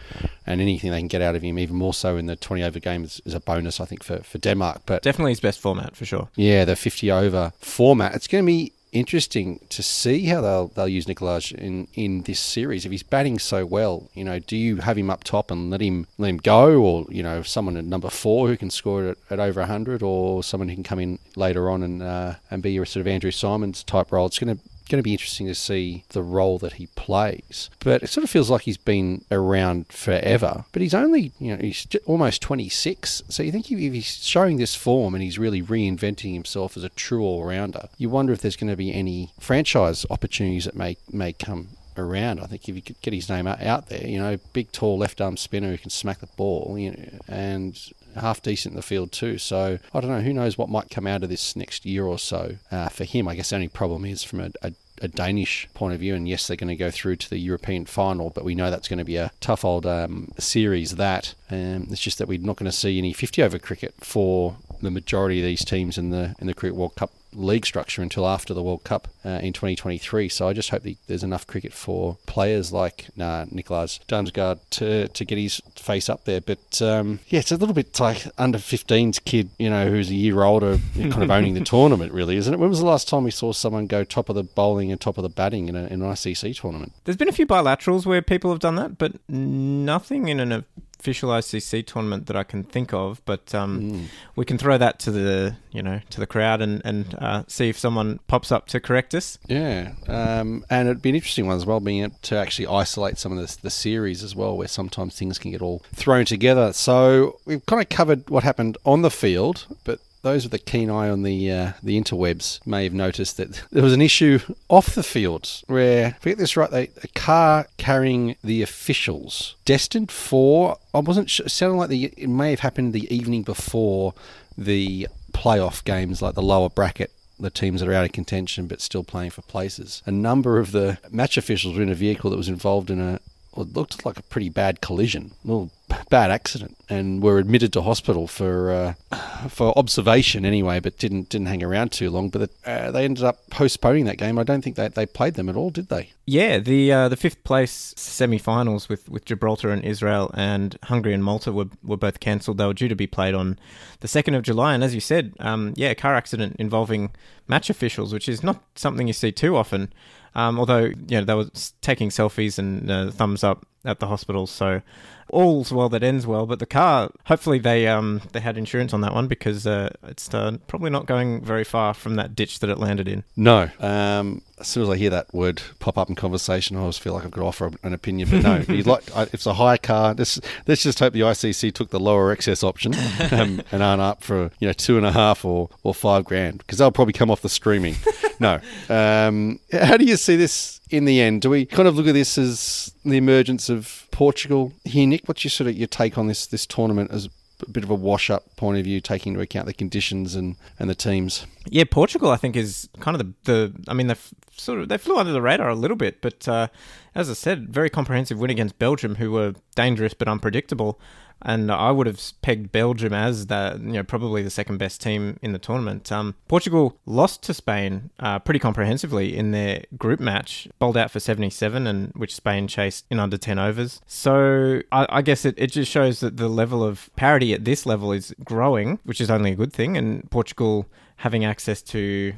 and 0.47 0.61
anything 0.61 0.91
they 0.91 0.99
can 0.99 1.09
get 1.09 1.23
out 1.23 1.35
of 1.35 1.43
him, 1.43 1.59
even 1.59 1.77
more 1.77 1.95
so 1.95 2.17
in 2.19 2.27
the 2.27 2.37
20 2.37 2.62
over 2.62 2.79
game, 2.79 3.05
is, 3.05 3.23
is 3.25 3.33
a 3.33 3.41
bonus. 3.41 3.81
I 3.81 3.87
think 3.87 4.03
for 4.03 4.19
for 4.19 4.37
Denmark. 4.39 4.83
But 4.85 5.03
definitely 5.03 5.33
his 5.33 5.41
best 5.41 5.59
format 5.59 5.97
for 5.97 6.05
sure. 6.05 6.29
Yeah, 6.37 6.67
the 6.67 6.77
50 6.77 7.11
over 7.11 7.53
format. 7.61 8.15
It's 8.15 8.29
going 8.29 8.45
to 8.45 8.47
be 8.47 8.74
interesting 8.94 9.61
to 9.69 9.82
see 9.82 10.25
how 10.26 10.41
they'll 10.41 10.69
they'll 10.69 10.88
use 10.88 11.05
Nicolaj 11.05 11.52
in 11.52 11.88
in 11.94 12.23
this 12.23 12.41
series. 12.41 12.87
If 12.87 12.93
he's 12.93 13.02
batting 13.02 13.38
so 13.38 13.67
well, 13.67 14.08
you 14.14 14.25
know, 14.25 14.38
do 14.38 14.56
you 14.56 14.76
have 14.76 14.96
him 14.96 15.11
up 15.11 15.25
top 15.25 15.50
and 15.50 15.69
let 15.69 15.82
him 15.82 16.06
let 16.17 16.29
him 16.29 16.38
go, 16.38 16.81
or 16.81 17.06
you 17.11 17.23
know, 17.23 17.43
someone 17.43 17.76
at 17.76 17.85
number 17.85 18.08
four 18.08 18.49
who 18.49 18.56
can 18.56 18.70
score 18.70 19.08
at, 19.08 19.19
at 19.29 19.41
over 19.41 19.67
hundred, 19.67 20.02
or 20.02 20.43
someone 20.43 20.69
who 20.69 20.76
can 20.76 20.85
come 20.85 21.00
in 21.00 21.19
later 21.37 21.69
on 21.69 21.82
and 21.82 22.02
uh, 22.02 22.35
and 22.50 22.62
be 22.62 22.73
your 22.73 22.87
sort 22.87 23.02
of 23.02 23.08
Andrew 23.08 23.31
Symonds 23.31 23.82
type 23.85 24.11
role? 24.12 24.26
It's 24.26 24.38
going 24.38 24.56
to 24.56 24.62
going 24.89 24.99
to 24.99 25.03
be 25.03 25.13
interesting 25.13 25.47
to 25.47 25.55
see 25.55 26.05
the 26.11 26.23
role 26.23 26.59
that 26.59 26.75
he 26.75 26.87
plays. 26.89 27.71
But 27.81 28.03
it 28.03 28.09
sort 28.09 28.25
of 28.25 28.31
feels 28.31 28.51
like 28.51 28.63
he's 28.63 28.77
been 28.77 29.25
around 29.31 29.89
forever. 29.89 30.65
But 30.73 30.83
he's 30.83 30.95
only, 30.95 31.33
you 31.39 31.57
know, 31.57 31.63
he's 31.63 31.87
almost 32.07 32.43
26. 32.43 33.23
So 33.29 33.43
you 33.43 33.53
think 33.53 33.71
if 33.71 33.79
he's 33.79 34.25
showing 34.25 34.57
this 34.57 34.75
form 34.75 35.15
and 35.15 35.23
he's 35.23 35.39
really 35.39 35.63
reinventing 35.63 36.35
himself 36.35 36.77
as 36.77 36.85
a 36.85 36.89
true 36.91 37.23
all-rounder, 37.23 37.89
you 37.99 38.09
wonder 38.09 38.33
if 38.33 38.41
there's 38.41 38.57
going 38.57 38.71
to 38.71 38.77
be 38.77 38.93
any 38.93 39.31
franchise 39.41 40.06
opportunities 40.11 40.65
that 40.65 40.77
may 40.77 40.97
may 41.11 41.32
come 41.32 41.69
around. 41.97 42.41
I 42.41 42.47
think 42.47 42.69
if 42.69 42.75
you 42.75 42.82
could 42.82 43.01
get 43.01 43.15
his 43.15 43.29
name 43.29 43.47
out 43.47 43.89
there, 43.89 44.06
you 44.06 44.19
know, 44.19 44.39
big, 44.53 44.73
tall 44.73 44.99
left 44.99 45.20
arm 45.20 45.37
spinner 45.37 45.70
who 45.70 45.79
can 45.79 45.91
smack 45.91 46.19
the 46.19 46.27
ball, 46.37 46.77
you 46.79 46.91
know, 46.91 47.19
and 47.29 47.79
half 48.17 48.43
decent 48.43 48.73
in 48.73 48.77
the 48.77 48.82
field 48.82 49.13
too. 49.13 49.39
So 49.39 49.79
I 49.93 50.01
don't 50.01 50.11
know. 50.11 50.20
Who 50.20 50.32
knows 50.32 50.58
what 50.58 50.69
might 50.69 50.91
come 50.91 51.06
out 51.06 51.23
of 51.23 51.29
this 51.29 51.56
next 51.56 51.85
year 51.85 52.05
or 52.05 52.19
so 52.19 52.56
uh, 52.70 52.89
for 52.89 53.05
him? 53.05 53.29
I 53.29 53.35
guess 53.35 53.51
the 53.51 53.56
only 53.56 53.69
problem 53.69 54.05
is 54.05 54.23
from 54.23 54.41
a, 54.41 54.51
a 54.63 54.73
a 55.05 55.08
Danish 55.08 55.69
point 55.75 55.94
of 55.94 56.01
view, 56.01 56.15
and 56.15 56.29
yes, 56.29 56.46
they're 56.46 56.56
going 56.56 56.69
to 56.69 56.77
go 56.77 56.91
through 56.91 57.17
to 57.17 57.31
the 57.31 57.39
European 57.39 57.84
final, 57.84 58.31
but 58.31 58.44
we 58.44 58.55
know 58.55 58.70
that's 58.70 58.89
going 58.89 58.99
to 58.99 59.05
be 59.05 59.17
a 59.17 59.31
tough 59.41 59.65
old 59.65 59.87
um, 59.87 60.32
series. 60.39 60.96
That 60.96 61.34
um, 61.51 61.89
it's 61.91 62.01
just 62.01 62.19
that 62.19 62.29
we're 62.29 62.39
not 62.39 62.56
going 62.56 62.70
to 62.70 62.77
see 62.77 62.99
any 62.99 63.13
50 63.13 63.43
over 63.43 63.58
cricket 63.58 63.94
for 64.01 64.56
the 64.82 64.91
majority 64.91 65.41
of 65.41 65.44
these 65.44 65.65
teams 65.65 65.99
in 65.99 66.11
the 66.11 66.34
in 66.41 66.46
the 66.46 66.55
Cricket 66.55 66.77
World 66.77 66.96
Cup 66.96 67.13
league 67.34 67.67
structure 67.67 68.03
until 68.03 68.26
after 68.26 68.55
the 68.55 68.62
World 68.62 68.84
Cup 68.84 69.08
uh, 69.24 69.41
in 69.43 69.53
2023. 69.53 70.29
So 70.29 70.48
I 70.48 70.53
just 70.53 70.70
hope 70.70 70.82
that 70.82 70.96
there's 71.06 71.22
enough 71.22 71.46
cricket 71.46 71.72
for 71.72 72.19
players 72.26 72.72
like 72.72 73.06
uh, 73.19 73.46
Nicholas 73.50 74.00
Damsgaard 74.08 74.60
to, 74.70 75.08
to 75.08 75.24
get 75.24 75.38
his 75.38 75.60
face 75.76 76.08
up 76.08 76.24
there. 76.24 76.41
But 76.41 76.81
um, 76.82 77.20
yeah, 77.29 77.41
it's 77.41 77.53
a 77.53 77.56
little 77.56 77.74
bit 77.74 77.98
like 78.00 78.26
under 78.38 78.58
15s 78.58 79.24
kid, 79.24 79.50
you 79.58 79.70
know, 79.70 79.88
who's 79.88 80.10
a 80.10 80.14
year 80.14 80.43
older, 80.43 80.79
kind 80.94 81.22
of 81.22 81.31
owning 81.31 81.55
the 81.55 81.60
tournament, 81.64 82.12
really, 82.12 82.36
isn't 82.36 82.53
it? 82.53 82.58
When 82.58 82.70
was 82.70 82.81
the 82.81 82.86
last 82.86 83.08
time 83.08 83.24
we 83.24 83.31
saw 83.31 83.53
someone 83.53 83.86
go 83.86 84.05
top 84.05 84.29
of 84.29 84.34
the 84.34 84.44
bowling 84.44 84.91
and 84.91 85.00
top 85.00 85.19
of 85.19 85.22
the 85.22 85.29
batting 85.29 85.69
in, 85.69 85.76
a, 85.76 85.84
in 85.86 86.03
an 86.03 86.10
ICC 86.10 86.60
tournament? 86.60 86.93
There's 87.05 87.17
been 87.17 87.29
a 87.29 87.32
few 87.32 87.46
bilaterals 87.46 88.06
where 88.06 88.22
people 88.22 88.50
have 88.50 88.60
done 88.60 88.76
that, 88.76 88.98
but 88.98 89.12
nothing 89.29 90.29
in 90.29 90.41
an 90.41 90.64
official 91.05 91.29
ICC 91.29 91.84
tournament 91.84 92.29
that 92.29 92.37
I 92.37 92.44
can 92.44 92.65
think 92.65 92.94
of, 92.94 93.20
but 93.27 93.55
um, 93.55 93.81
mm. 93.81 94.05
we 94.37 94.46
can 94.46 94.56
throw 94.56 94.79
that 94.79 94.99
to 95.01 95.11
the 95.11 95.55
you 95.70 95.82
know 95.82 96.01
to 96.08 96.19
the 96.19 96.27
crowd 96.27 96.63
and 96.63 96.81
and 96.82 97.15
uh, 97.19 97.43
see 97.46 97.69
if 97.69 97.79
someone 97.79 98.20
pops 98.27 98.51
up 98.51 98.69
to 98.69 98.81
correct 98.81 99.15
us. 99.15 99.39
Yeah, 99.46 99.93
um, 100.08 100.65
and 100.70 100.89
it'd 100.89 101.03
be 101.03 101.11
an 101.11 101.15
interesting 101.17 101.46
one 101.46 101.56
as 101.56 101.67
well, 101.67 101.79
being 101.79 102.05
able 102.05 102.17
to 102.23 102.39
actually 102.39 102.69
isolate 102.69 103.19
some 103.19 103.37
of 103.37 103.39
the, 103.39 103.58
the 103.61 103.70
series 103.70 104.23
as 104.23 104.34
well, 104.34 104.56
where 104.56 104.67
sometimes 104.67 105.19
things 105.19 105.39
can 105.39 105.51
get 105.51 105.61
all 105.61 105.82
thrown 105.94 106.25
together. 106.25 106.73
So 106.73 107.39
we've 107.44 107.65
kind 107.67 107.82
of 107.82 107.91
covered 107.91 108.31
what 108.31 108.43
happened 108.43 108.79
on 108.87 109.03
the 109.03 109.11
field, 109.11 109.67
but 109.84 110.01
those 110.25 110.45
with 110.45 110.55
a 110.55 110.59
keen 110.59 110.91
eye 110.91 111.09
on 111.09 111.23
the 111.23 111.53
uh, 111.53 111.73
the 111.83 112.01
interwebs 112.01 112.67
may 112.67 112.83
have 112.83 112.93
noticed 112.93 113.37
that 113.37 113.63
there 113.71 113.83
was 113.83 113.93
an 113.93 114.03
issue 114.03 114.41
off 114.69 114.95
the 114.95 115.05
field 115.05 115.63
where, 115.69 116.09
if 116.09 116.27
I 116.27 116.31
get 116.31 116.39
this 116.39 116.57
right, 116.57 116.71
they, 116.71 116.91
a 117.03 117.09
car 117.15 117.67
carrying 117.77 118.35
the 118.43 118.63
officials 118.63 119.55
destined 119.65 120.11
for. 120.11 120.79
I 120.93 120.99
wasn't 120.99 121.31
sure, 121.31 121.47
it 121.47 121.51
sounded 121.51 121.77
like 121.77 121.91
the, 121.91 122.07
it 122.17 122.29
may 122.29 122.51
have 122.51 122.61
happened 122.61 122.93
the 122.93 123.15
evening 123.15 123.43
before 123.43 124.15
the 124.59 125.07
playoff 125.33 125.85
games, 125.85 126.21
like 126.21 126.35
the 126.35 126.43
lower 126.43 126.69
bracket 126.69 127.13
the 127.39 127.51
teams 127.51 127.81
that 127.81 127.89
are 127.89 127.95
out 127.95 128.05
of 128.05 128.13
contention 128.13 128.69
but 128.69 128.81
still 128.81 129.03
playing 129.03 129.31
for 129.31 129.43
places. 129.43 130.03
A 130.07 130.13
number 130.13 130.59
of 130.59 130.71
the 130.71 130.99
match 131.11 131.37
officials 131.37 131.77
were 131.77 131.83
in 131.83 131.89
a 131.89 131.95
vehicle 131.95 132.31
that 132.31 132.37
was 132.37 132.49
involved 132.49 132.91
in 132.91 133.01
a 133.01 133.21
it 133.56 133.75
looked 133.75 134.05
like 134.05 134.19
a 134.19 134.23
pretty 134.23 134.49
bad 134.49 134.81
collision, 134.81 135.32
well, 135.44 135.70
bad 136.11 136.31
accident, 136.31 136.77
and 136.89 137.23
were 137.23 137.39
admitted 137.39 137.73
to 137.73 137.82
hospital 137.82 138.27
for 138.27 138.70
uh, 139.11 139.19
for 139.49 139.77
observation 139.79 140.44
anyway, 140.44 140.81
but 140.81 140.99
didn't 140.99 141.29
didn't 141.29 141.46
hang 141.46 141.63
around 141.63 141.93
too 141.93 142.11
long. 142.11 142.31
But 142.31 142.51
uh, 142.65 142.91
they 142.91 143.05
ended 143.05 143.25
up 143.25 143.49
postponing 143.51 144.05
that 144.06 144.19
game. 144.19 144.39
I 144.39 144.44
don't 144.44 144.63
think 144.63 144.77
they 144.77 144.89
they 144.89 145.06
played 145.06 145.34
them 145.34 145.49
at 145.49 145.56
all, 145.56 145.70
did 145.70 145.89
they? 145.89 146.11
Yeah, 146.27 146.58
the 146.58 146.93
uh, 146.93 147.08
the 147.08 147.17
fifth 147.17 147.44
place 147.44 147.94
semi-finals 147.96 148.89
with, 148.89 149.08
with 149.08 149.25
Gibraltar 149.25 149.70
and 149.70 149.84
Israel 149.84 150.31
and 150.34 150.79
Hungary 150.84 151.13
and 151.13 151.23
Malta 151.23 151.53
were 151.53 151.69
were 151.82 151.96
both 151.96 152.20
cancelled. 152.20 152.58
They 152.58 152.67
were 152.67 152.75
due 152.75 152.89
to 152.89 152.96
be 152.96 153.06
played 153.06 153.34
on 153.34 153.58
the 154.01 154.08
second 154.08 154.34
of 154.34 154.43
July, 154.43 154.75
and 154.75 154.82
as 154.82 154.94
you 154.94 155.01
said, 155.01 155.34
um, 155.39 155.75
yeah, 155.77 155.91
a 155.91 155.94
car 155.94 156.15
accident 156.15 156.56
involving 156.58 157.11
match 157.46 157.70
officials, 157.70 158.13
which 158.13 158.29
is 158.29 158.43
not 158.43 158.63
something 158.75 159.06
you 159.06 159.13
see 159.13 159.32
too 159.32 159.56
often. 159.56 159.93
Um, 160.34 160.58
although 160.58 160.84
you 160.84 160.94
know 161.10 161.24
they 161.24 161.34
were 161.34 161.48
taking 161.81 162.10
selfies 162.10 162.58
and 162.58 162.91
uh, 162.91 163.10
thumbs 163.10 163.44
up 163.44 163.67
at 163.84 164.00
the 164.00 164.06
hospital, 164.06 164.46
so 164.46 164.82
all's 165.29 165.73
well 165.73 165.89
that 165.91 166.03
ends 166.03 166.27
well. 166.27 166.47
But 166.47 166.59
the 166.59 166.67
car, 166.67 167.11
hopefully 167.27 167.59
they 167.59 167.87
um 167.87 168.23
they 168.33 168.41
had 168.41 168.57
insurance 168.57 168.93
on 168.93 169.01
that 169.03 169.15
one 169.15 169.27
because 169.27 169.67
uh, 169.67 169.91
it's 170.05 170.33
uh, 170.33 170.59
probably 170.67 170.91
not 170.91 171.07
going 171.07 171.43
very 171.43 171.65
far 171.65 171.95
from 171.95 172.17
that 172.17 172.35
ditch 172.35 172.61
that 172.61 172.71
it 172.71 172.79
landed 172.79 173.09
in. 173.09 173.25
No. 173.37 173.71
Um, 173.81 174.43
as 174.59 174.69
soon 174.69 174.85
as 174.85 174.89
I 174.89 174.97
hear 174.97 175.11
that 175.11 175.35
word 175.35 175.63
pop 175.81 175.99
up 175.99 176.09
in 176.09 176.15
conversation, 176.15 176.77
I 176.77 176.81
always 176.81 176.97
feel 176.97 177.13
like 177.13 177.25
I've 177.25 177.31
got 177.31 177.41
to 177.41 177.47
offer 177.47 177.73
an 177.83 177.93
opinion. 177.93 178.29
But 178.31 178.43
no, 178.43 178.57
you'd 178.75 178.87
like 178.87 179.09
if 179.09 179.35
it's 179.35 179.47
a 179.47 179.55
high 179.55 179.77
car. 179.77 180.15
Let's 180.15 180.41
let's 180.67 180.83
just 180.83 181.01
hope 181.01 181.13
the 181.13 181.21
ICC 181.21 181.73
took 181.75 181.91
the 181.91 182.01
lower 182.01 182.31
excess 182.31 182.63
option 182.63 182.95
um, 183.33 183.63
and 183.73 183.83
aren't 183.83 184.03
up 184.03 184.23
for 184.23 184.51
you 184.61 184.69
know 184.69 184.73
two 184.73 184.97
and 184.97 185.07
a 185.07 185.13
half 185.13 185.45
or 185.45 185.71
or 185.83 185.95
five 185.95 186.25
grand 186.25 186.59
because 186.59 186.79
they'll 186.79 186.93
probably 186.93 187.13
come 187.13 187.31
off 187.31 187.43
the 187.43 187.49
streaming. 187.49 187.97
no. 188.41 188.61
Um, 188.89 189.59
how 189.73 189.97
do 189.97 190.05
you 190.05 190.17
see 190.17 190.37
this 190.37 190.81
in 190.91 191.05
the 191.05 191.21
end? 191.21 191.43
Do 191.43 191.51
we 191.51 191.67
kind 191.67 191.89
of 191.89 191.97
look 191.97 192.07
at 192.07 192.15
this 192.15 192.39
as 192.39 192.95
the 193.05 193.17
emergence 193.17 193.69
of 193.69 194.04
Portugal 194.15 194.73
here, 194.85 195.09
Nick? 195.09 195.23
What's 195.27 195.43
your 195.43 195.51
sort 195.51 195.69
of 195.69 195.77
your 195.77 195.89
take 195.89 196.17
on 196.17 196.29
this 196.29 196.47
this 196.47 196.67
tournament 196.67 197.11
as 197.11 197.29
a 197.67 197.69
bit 197.69 197.83
of 197.83 197.91
a 197.91 197.97
wash 197.97 198.31
up 198.31 198.55
point 198.55 198.79
of 198.79 198.85
view, 198.85 199.01
taking 199.01 199.33
into 199.33 199.43
account 199.43 199.67
the 199.67 199.75
conditions 199.75 200.37
and, 200.37 200.55
and 200.79 200.89
the 200.89 200.94
teams? 200.94 201.47
Yeah, 201.67 201.83
Portugal, 201.91 202.31
I 202.31 202.37
think, 202.37 202.55
is 202.55 202.89
kind 203.01 203.21
of 203.21 203.27
the, 203.27 203.53
the 203.53 203.85
I 203.89 203.93
mean, 203.93 204.06
they 204.06 204.15
sort 204.53 204.79
of 204.79 204.89
they 204.89 204.99
flew 204.99 205.17
under 205.17 205.33
the 205.33 205.43
radar 205.43 205.69
a 205.69 205.75
little 205.75 205.97
bit, 205.97 206.23
but 206.23 206.47
uh, 206.47 206.69
as 207.17 207.29
I 207.29 207.33
said, 207.33 207.71
very 207.71 207.91
comprehensive 207.91 208.39
win 208.39 208.51
against 208.51 208.79
Belgium, 208.79 209.17
who 209.17 209.33
were 209.33 209.55
dangerous 209.75 210.15
but 210.15 210.29
unpredictable 210.29 211.01
and 211.43 211.70
I 211.70 211.91
would 211.91 212.06
have 212.06 212.20
pegged 212.43 212.72
Belgium 212.72 213.12
as 213.12 213.46
the 213.46 213.79
you 213.81 213.93
know 213.93 214.03
probably 214.03 214.43
the 214.43 214.50
second 214.50 214.79
best 214.79 215.00
team 215.00 215.38
in 215.43 215.53
the 215.53 215.58
tournament. 215.58 216.10
Um, 216.10 216.34
Portugal 216.48 216.98
lost 217.06 217.43
to 217.44 217.55
Spain 217.55 218.10
uh, 218.19 218.38
pretty 218.38 218.60
comprehensively 218.60 219.36
in 219.36 219.50
their 219.50 219.84
group 219.96 220.20
match, 220.20 220.69
bowled 220.79 220.96
out 220.96 221.10
for 221.10 221.20
77, 221.20 221.86
and 221.86 222.12
which 222.14 222.34
Spain 222.34 222.67
chased 222.69 223.05
in 223.10 223.20
under 223.20 223.36
10 223.36 223.58
overs. 223.58 224.00
So 224.06 224.81
I, 224.91 225.06
I 225.08 225.22
guess 225.22 225.44
it, 225.44 225.55
it 225.58 225.72
just 225.72 225.91
shows 225.91 226.20
that 226.20 226.36
the 226.36 226.48
level 226.48 226.82
of 226.82 227.10
parity 227.17 227.53
at 227.53 227.64
this 227.64 227.86
level 227.86 228.12
is 228.12 228.34
growing, 228.43 228.98
which 229.05 229.20
is 229.20 229.31
only 229.31 229.53
a 229.53 229.56
good 229.56 229.72
thing, 229.72 229.96
and 229.96 230.31
Portugal 230.31 230.86
having 231.17 231.44
access 231.44 231.81
to 231.82 232.34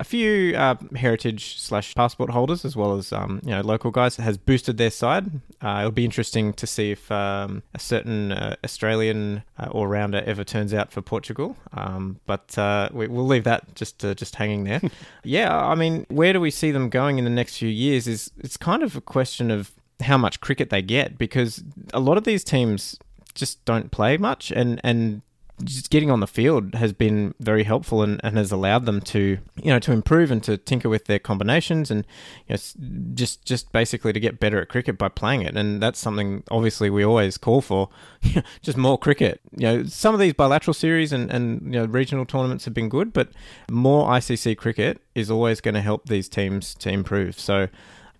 a 0.00 0.04
few 0.04 0.56
uh, 0.56 0.76
heritage 0.96 1.60
slash 1.60 1.94
passport 1.94 2.30
holders 2.30 2.64
as 2.64 2.74
well 2.74 2.96
as 2.96 3.12
um, 3.12 3.40
you 3.44 3.50
know 3.50 3.60
local 3.60 3.90
guys 3.90 4.16
has 4.16 4.38
boosted 4.38 4.78
their 4.78 4.90
side. 4.90 5.26
Uh, 5.60 5.80
it'll 5.80 5.92
be 5.92 6.06
interesting 6.06 6.54
to 6.54 6.66
see 6.66 6.92
if 6.92 7.12
um, 7.12 7.62
a 7.74 7.78
certain 7.78 8.32
uh, 8.32 8.56
Australian 8.64 9.42
uh, 9.58 9.68
all 9.70 9.86
rounder 9.86 10.22
ever 10.24 10.42
turns 10.42 10.72
out 10.72 10.90
for 10.90 11.02
Portugal. 11.02 11.54
Um, 11.74 12.18
but 12.24 12.56
uh, 12.56 12.88
we, 12.92 13.08
will 13.08 13.26
leave 13.26 13.44
that 13.44 13.74
just 13.74 14.02
uh, 14.02 14.14
just 14.14 14.36
hanging 14.36 14.64
there. 14.64 14.80
yeah, 15.22 15.54
I 15.54 15.74
mean, 15.74 16.06
where 16.08 16.32
do 16.32 16.40
we 16.40 16.50
see 16.50 16.70
them 16.70 16.88
going 16.88 17.18
in 17.18 17.24
the 17.24 17.30
next 17.30 17.58
few 17.58 17.68
years? 17.68 18.08
Is 18.08 18.32
it's 18.38 18.56
kind 18.56 18.82
of 18.82 18.96
a 18.96 19.02
question 19.02 19.50
of 19.50 19.72
how 20.00 20.16
much 20.16 20.40
cricket 20.40 20.70
they 20.70 20.80
get 20.80 21.18
because 21.18 21.62
a 21.92 22.00
lot 22.00 22.16
of 22.16 22.24
these 22.24 22.42
teams 22.42 22.98
just 23.34 23.62
don't 23.66 23.90
play 23.90 24.16
much 24.16 24.50
and 24.50 24.80
and 24.82 25.20
just 25.64 25.90
getting 25.90 26.10
on 26.10 26.20
the 26.20 26.26
field 26.26 26.74
has 26.74 26.92
been 26.92 27.34
very 27.40 27.64
helpful 27.64 28.02
and, 28.02 28.20
and 28.22 28.36
has 28.36 28.52
allowed 28.52 28.86
them 28.86 29.00
to 29.00 29.38
you 29.56 29.70
know 29.70 29.78
to 29.78 29.92
improve 29.92 30.30
and 30.30 30.42
to 30.44 30.56
tinker 30.56 30.88
with 30.88 31.06
their 31.06 31.18
combinations 31.18 31.90
and 31.90 32.06
you 32.48 32.54
know, 32.54 33.14
just 33.14 33.44
just 33.44 33.72
basically 33.72 34.12
to 34.12 34.20
get 34.20 34.40
better 34.40 34.60
at 34.60 34.68
cricket 34.68 34.98
by 34.98 35.08
playing 35.08 35.42
it. 35.42 35.56
And 35.56 35.82
that's 35.82 35.98
something 35.98 36.42
obviously 36.50 36.90
we 36.90 37.04
always 37.04 37.36
call 37.38 37.60
for 37.60 37.88
just 38.62 38.78
more 38.78 38.98
cricket. 38.98 39.40
You 39.56 39.66
know 39.66 39.84
some 39.84 40.14
of 40.14 40.20
these 40.20 40.34
bilateral 40.34 40.74
series 40.74 41.12
and, 41.12 41.30
and 41.30 41.62
you 41.62 41.80
know 41.80 41.86
regional 41.86 42.24
tournaments 42.24 42.64
have 42.64 42.74
been 42.74 42.88
good 42.88 43.12
but 43.12 43.30
more 43.70 44.08
ICC 44.08 44.56
cricket 44.56 45.00
is 45.14 45.30
always 45.30 45.60
going 45.60 45.74
to 45.74 45.80
help 45.80 46.08
these 46.08 46.28
teams 46.28 46.74
to 46.76 46.90
improve. 46.90 47.38
So 47.38 47.68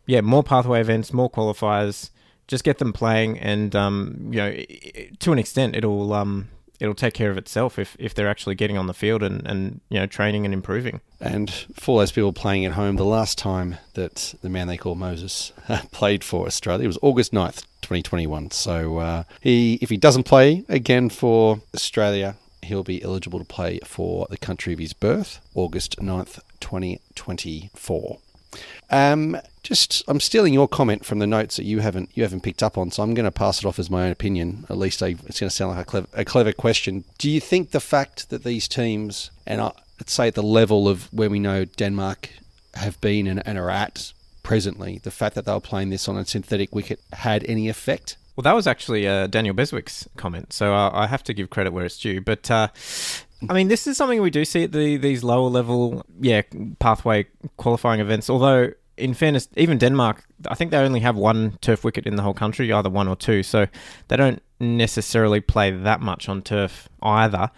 yeah 0.06 0.20
more 0.20 0.42
pathway 0.42 0.80
events 0.80 1.12
more 1.12 1.30
qualifiers 1.30 2.10
just 2.48 2.64
get 2.64 2.78
them 2.78 2.92
playing 2.92 3.38
and 3.38 3.76
um, 3.76 4.28
you 4.32 4.38
know 4.38 4.52
to 5.20 5.32
an 5.32 5.38
extent 5.38 5.76
it'll 5.76 6.12
um, 6.12 6.48
it'll 6.80 6.94
take 6.94 7.14
care 7.14 7.30
of 7.30 7.38
itself 7.38 7.78
if, 7.78 7.96
if 7.98 8.14
they're 8.14 8.28
actually 8.28 8.54
getting 8.54 8.78
on 8.78 8.86
the 8.86 8.94
field 8.94 9.22
and, 9.22 9.46
and 9.46 9.80
you 9.88 10.00
know 10.00 10.06
training 10.06 10.44
and 10.44 10.54
improving. 10.54 11.00
And 11.20 11.50
for 11.74 12.00
those 12.00 12.10
people 12.10 12.32
playing 12.32 12.64
at 12.64 12.72
home, 12.72 12.96
the 12.96 13.04
last 13.04 13.38
time 13.38 13.76
that 13.94 14.34
the 14.42 14.48
man 14.48 14.66
they 14.66 14.78
call 14.78 14.94
Moses 14.94 15.52
played 15.92 16.24
for 16.24 16.46
Australia 16.46 16.86
was 16.86 16.98
August 17.02 17.32
9th, 17.32 17.66
2021. 17.82 18.50
So 18.50 18.98
uh, 18.98 19.22
he 19.40 19.78
if 19.82 19.90
he 19.90 19.96
doesn't 19.96 20.24
play 20.24 20.64
again 20.68 21.10
for 21.10 21.60
Australia, 21.74 22.36
he'll 22.62 22.82
be 22.82 23.02
eligible 23.02 23.38
to 23.38 23.44
play 23.44 23.78
for 23.84 24.26
the 24.30 24.38
country 24.38 24.72
of 24.72 24.78
his 24.78 24.94
birth, 24.94 25.40
August 25.54 25.98
9th, 25.98 26.40
2024. 26.60 28.18
Um, 28.90 29.36
just 29.62 30.02
I'm 30.08 30.20
stealing 30.20 30.54
your 30.54 30.68
comment 30.68 31.04
from 31.04 31.18
the 31.18 31.26
notes 31.26 31.56
that 31.56 31.64
you 31.64 31.80
haven't 31.80 32.10
you 32.14 32.22
haven't 32.22 32.42
picked 32.42 32.62
up 32.62 32.78
on, 32.78 32.90
so 32.90 33.02
I'm 33.02 33.14
going 33.14 33.24
to 33.24 33.30
pass 33.30 33.58
it 33.58 33.66
off 33.66 33.78
as 33.78 33.90
my 33.90 34.04
own 34.04 34.10
opinion. 34.10 34.66
At 34.70 34.78
least 34.78 35.02
I, 35.02 35.08
it's 35.26 35.40
going 35.40 35.50
to 35.50 35.50
sound 35.50 35.76
like 35.76 35.82
a 35.82 35.84
clever, 35.84 36.08
a 36.14 36.24
clever 36.24 36.52
question. 36.52 37.04
Do 37.18 37.30
you 37.30 37.40
think 37.40 37.70
the 37.70 37.80
fact 37.80 38.30
that 38.30 38.44
these 38.44 38.68
teams, 38.68 39.30
and 39.46 39.60
I, 39.60 39.72
let's 39.98 40.12
say 40.12 40.28
at 40.28 40.34
the 40.34 40.42
level 40.42 40.88
of 40.88 41.12
where 41.12 41.30
we 41.30 41.38
know 41.38 41.64
Denmark 41.64 42.30
have 42.74 43.00
been 43.00 43.26
and, 43.26 43.46
and 43.46 43.58
are 43.58 43.70
at 43.70 44.12
presently, 44.42 44.98
the 45.02 45.10
fact 45.10 45.34
that 45.34 45.44
they 45.44 45.52
were 45.52 45.60
playing 45.60 45.90
this 45.90 46.08
on 46.08 46.16
a 46.16 46.24
synthetic 46.24 46.74
wicket 46.74 47.00
had 47.12 47.44
any 47.44 47.68
effect? 47.68 48.16
Well, 48.36 48.42
that 48.44 48.54
was 48.54 48.66
actually 48.66 49.06
uh, 49.06 49.26
Daniel 49.26 49.54
Beswick's 49.54 50.08
comment, 50.16 50.52
so 50.52 50.72
I, 50.72 51.04
I 51.04 51.06
have 51.06 51.22
to 51.24 51.34
give 51.34 51.50
credit 51.50 51.72
where 51.72 51.84
it's 51.84 51.98
due. 51.98 52.22
But 52.22 52.50
uh, 52.50 52.68
I 53.48 53.52
mean, 53.52 53.68
this 53.68 53.86
is 53.86 53.96
something 53.96 54.20
we 54.22 54.30
do 54.30 54.44
see 54.44 54.64
at 54.64 54.72
the 54.72 54.96
these 54.96 55.24
lower 55.24 55.48
level, 55.48 56.04
yeah, 56.20 56.42
pathway 56.78 57.26
qualifying 57.56 58.00
events. 58.00 58.30
Although, 58.30 58.72
in 59.00 59.14
fairness, 59.14 59.48
even 59.56 59.78
Denmark, 59.78 60.24
I 60.48 60.54
think 60.54 60.70
they 60.70 60.78
only 60.78 61.00
have 61.00 61.16
one 61.16 61.58
turf 61.60 61.84
wicket 61.84 62.06
in 62.06 62.16
the 62.16 62.22
whole 62.22 62.34
country, 62.34 62.72
either 62.72 62.90
one 62.90 63.08
or 63.08 63.16
two, 63.16 63.42
so 63.42 63.66
they 64.08 64.16
don't 64.16 64.42
necessarily 64.60 65.40
play 65.40 65.70
that 65.70 66.00
much 66.00 66.28
on 66.28 66.42
turf 66.42 66.88
either. 67.02 67.50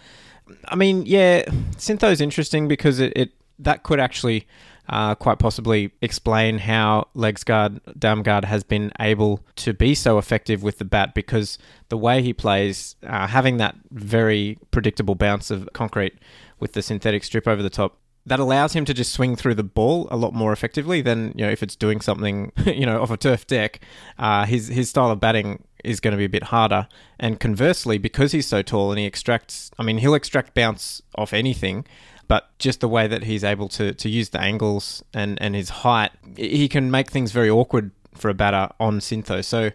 I 0.65 0.75
mean, 0.75 1.05
yeah, 1.05 1.43
Syntho's 1.77 2.21
interesting 2.21 2.67
because 2.67 2.99
it, 2.99 3.13
it 3.15 3.31
that 3.59 3.83
could 3.83 3.99
actually 3.99 4.47
uh, 4.89 5.15
quite 5.15 5.39
possibly 5.39 5.91
explain 6.01 6.57
how 6.57 7.07
Laegsgaard 7.15 7.79
Damgaard 7.97 8.45
has 8.45 8.63
been 8.63 8.91
able 8.99 9.39
to 9.57 9.73
be 9.73 9.95
so 9.95 10.17
effective 10.17 10.63
with 10.63 10.77
the 10.77 10.85
bat 10.85 11.13
because 11.13 11.57
the 11.89 11.97
way 11.97 12.21
he 12.21 12.33
plays, 12.33 12.95
uh, 13.07 13.27
having 13.27 13.57
that 13.57 13.75
very 13.91 14.57
predictable 14.71 15.15
bounce 15.15 15.51
of 15.51 15.69
concrete 15.73 16.13
with 16.59 16.73
the 16.73 16.81
synthetic 16.81 17.23
strip 17.23 17.47
over 17.47 17.63
the 17.63 17.69
top, 17.69 17.97
that 18.25 18.39
allows 18.39 18.73
him 18.73 18.85
to 18.85 18.93
just 18.93 19.11
swing 19.11 19.35
through 19.35 19.55
the 19.55 19.63
ball 19.63 20.07
a 20.09 20.17
lot 20.17 20.33
more 20.33 20.53
effectively 20.53 21.01
than 21.01 21.33
you 21.35 21.45
know 21.45 21.51
if 21.51 21.61
it's 21.61 21.75
doing 21.75 22.01
something 22.01 22.51
you 22.65 22.85
know 22.85 23.01
off 23.01 23.11
a 23.11 23.17
turf 23.17 23.45
deck. 23.47 23.79
Uh, 24.17 24.45
his 24.45 24.67
his 24.67 24.89
style 24.89 25.11
of 25.11 25.19
batting 25.19 25.63
is 25.83 25.99
going 25.99 26.13
to 26.13 26.17
be 26.17 26.25
a 26.25 26.29
bit 26.29 26.43
harder, 26.43 26.87
and 27.19 27.39
conversely, 27.39 27.97
because 27.97 28.31
he's 28.31 28.47
so 28.47 28.61
tall 28.61 28.91
and 28.91 28.99
he 28.99 29.05
extracts, 29.05 29.69
I 29.77 29.83
mean, 29.83 29.97
he'll 29.97 30.13
extract 30.13 30.53
bounce 30.53 31.01
off 31.15 31.33
anything 31.33 31.85
but 32.27 32.57
just 32.57 32.79
the 32.79 32.87
way 32.87 33.07
that 33.07 33.23
he's 33.23 33.43
able 33.43 33.67
to, 33.69 33.93
to 33.93 34.09
use 34.09 34.29
the 34.29 34.41
angles 34.41 35.03
and, 35.13 35.39
and 35.41 35.55
his 35.55 35.69
height, 35.69 36.11
he 36.37 36.67
can 36.67 36.89
make 36.89 37.11
things 37.11 37.31
very 37.31 37.49
awkward 37.49 37.91
for 38.13 38.29
a 38.29 38.33
batter 38.33 38.69
on 38.79 38.99
Syntho. 38.99 39.43
So 39.43 39.67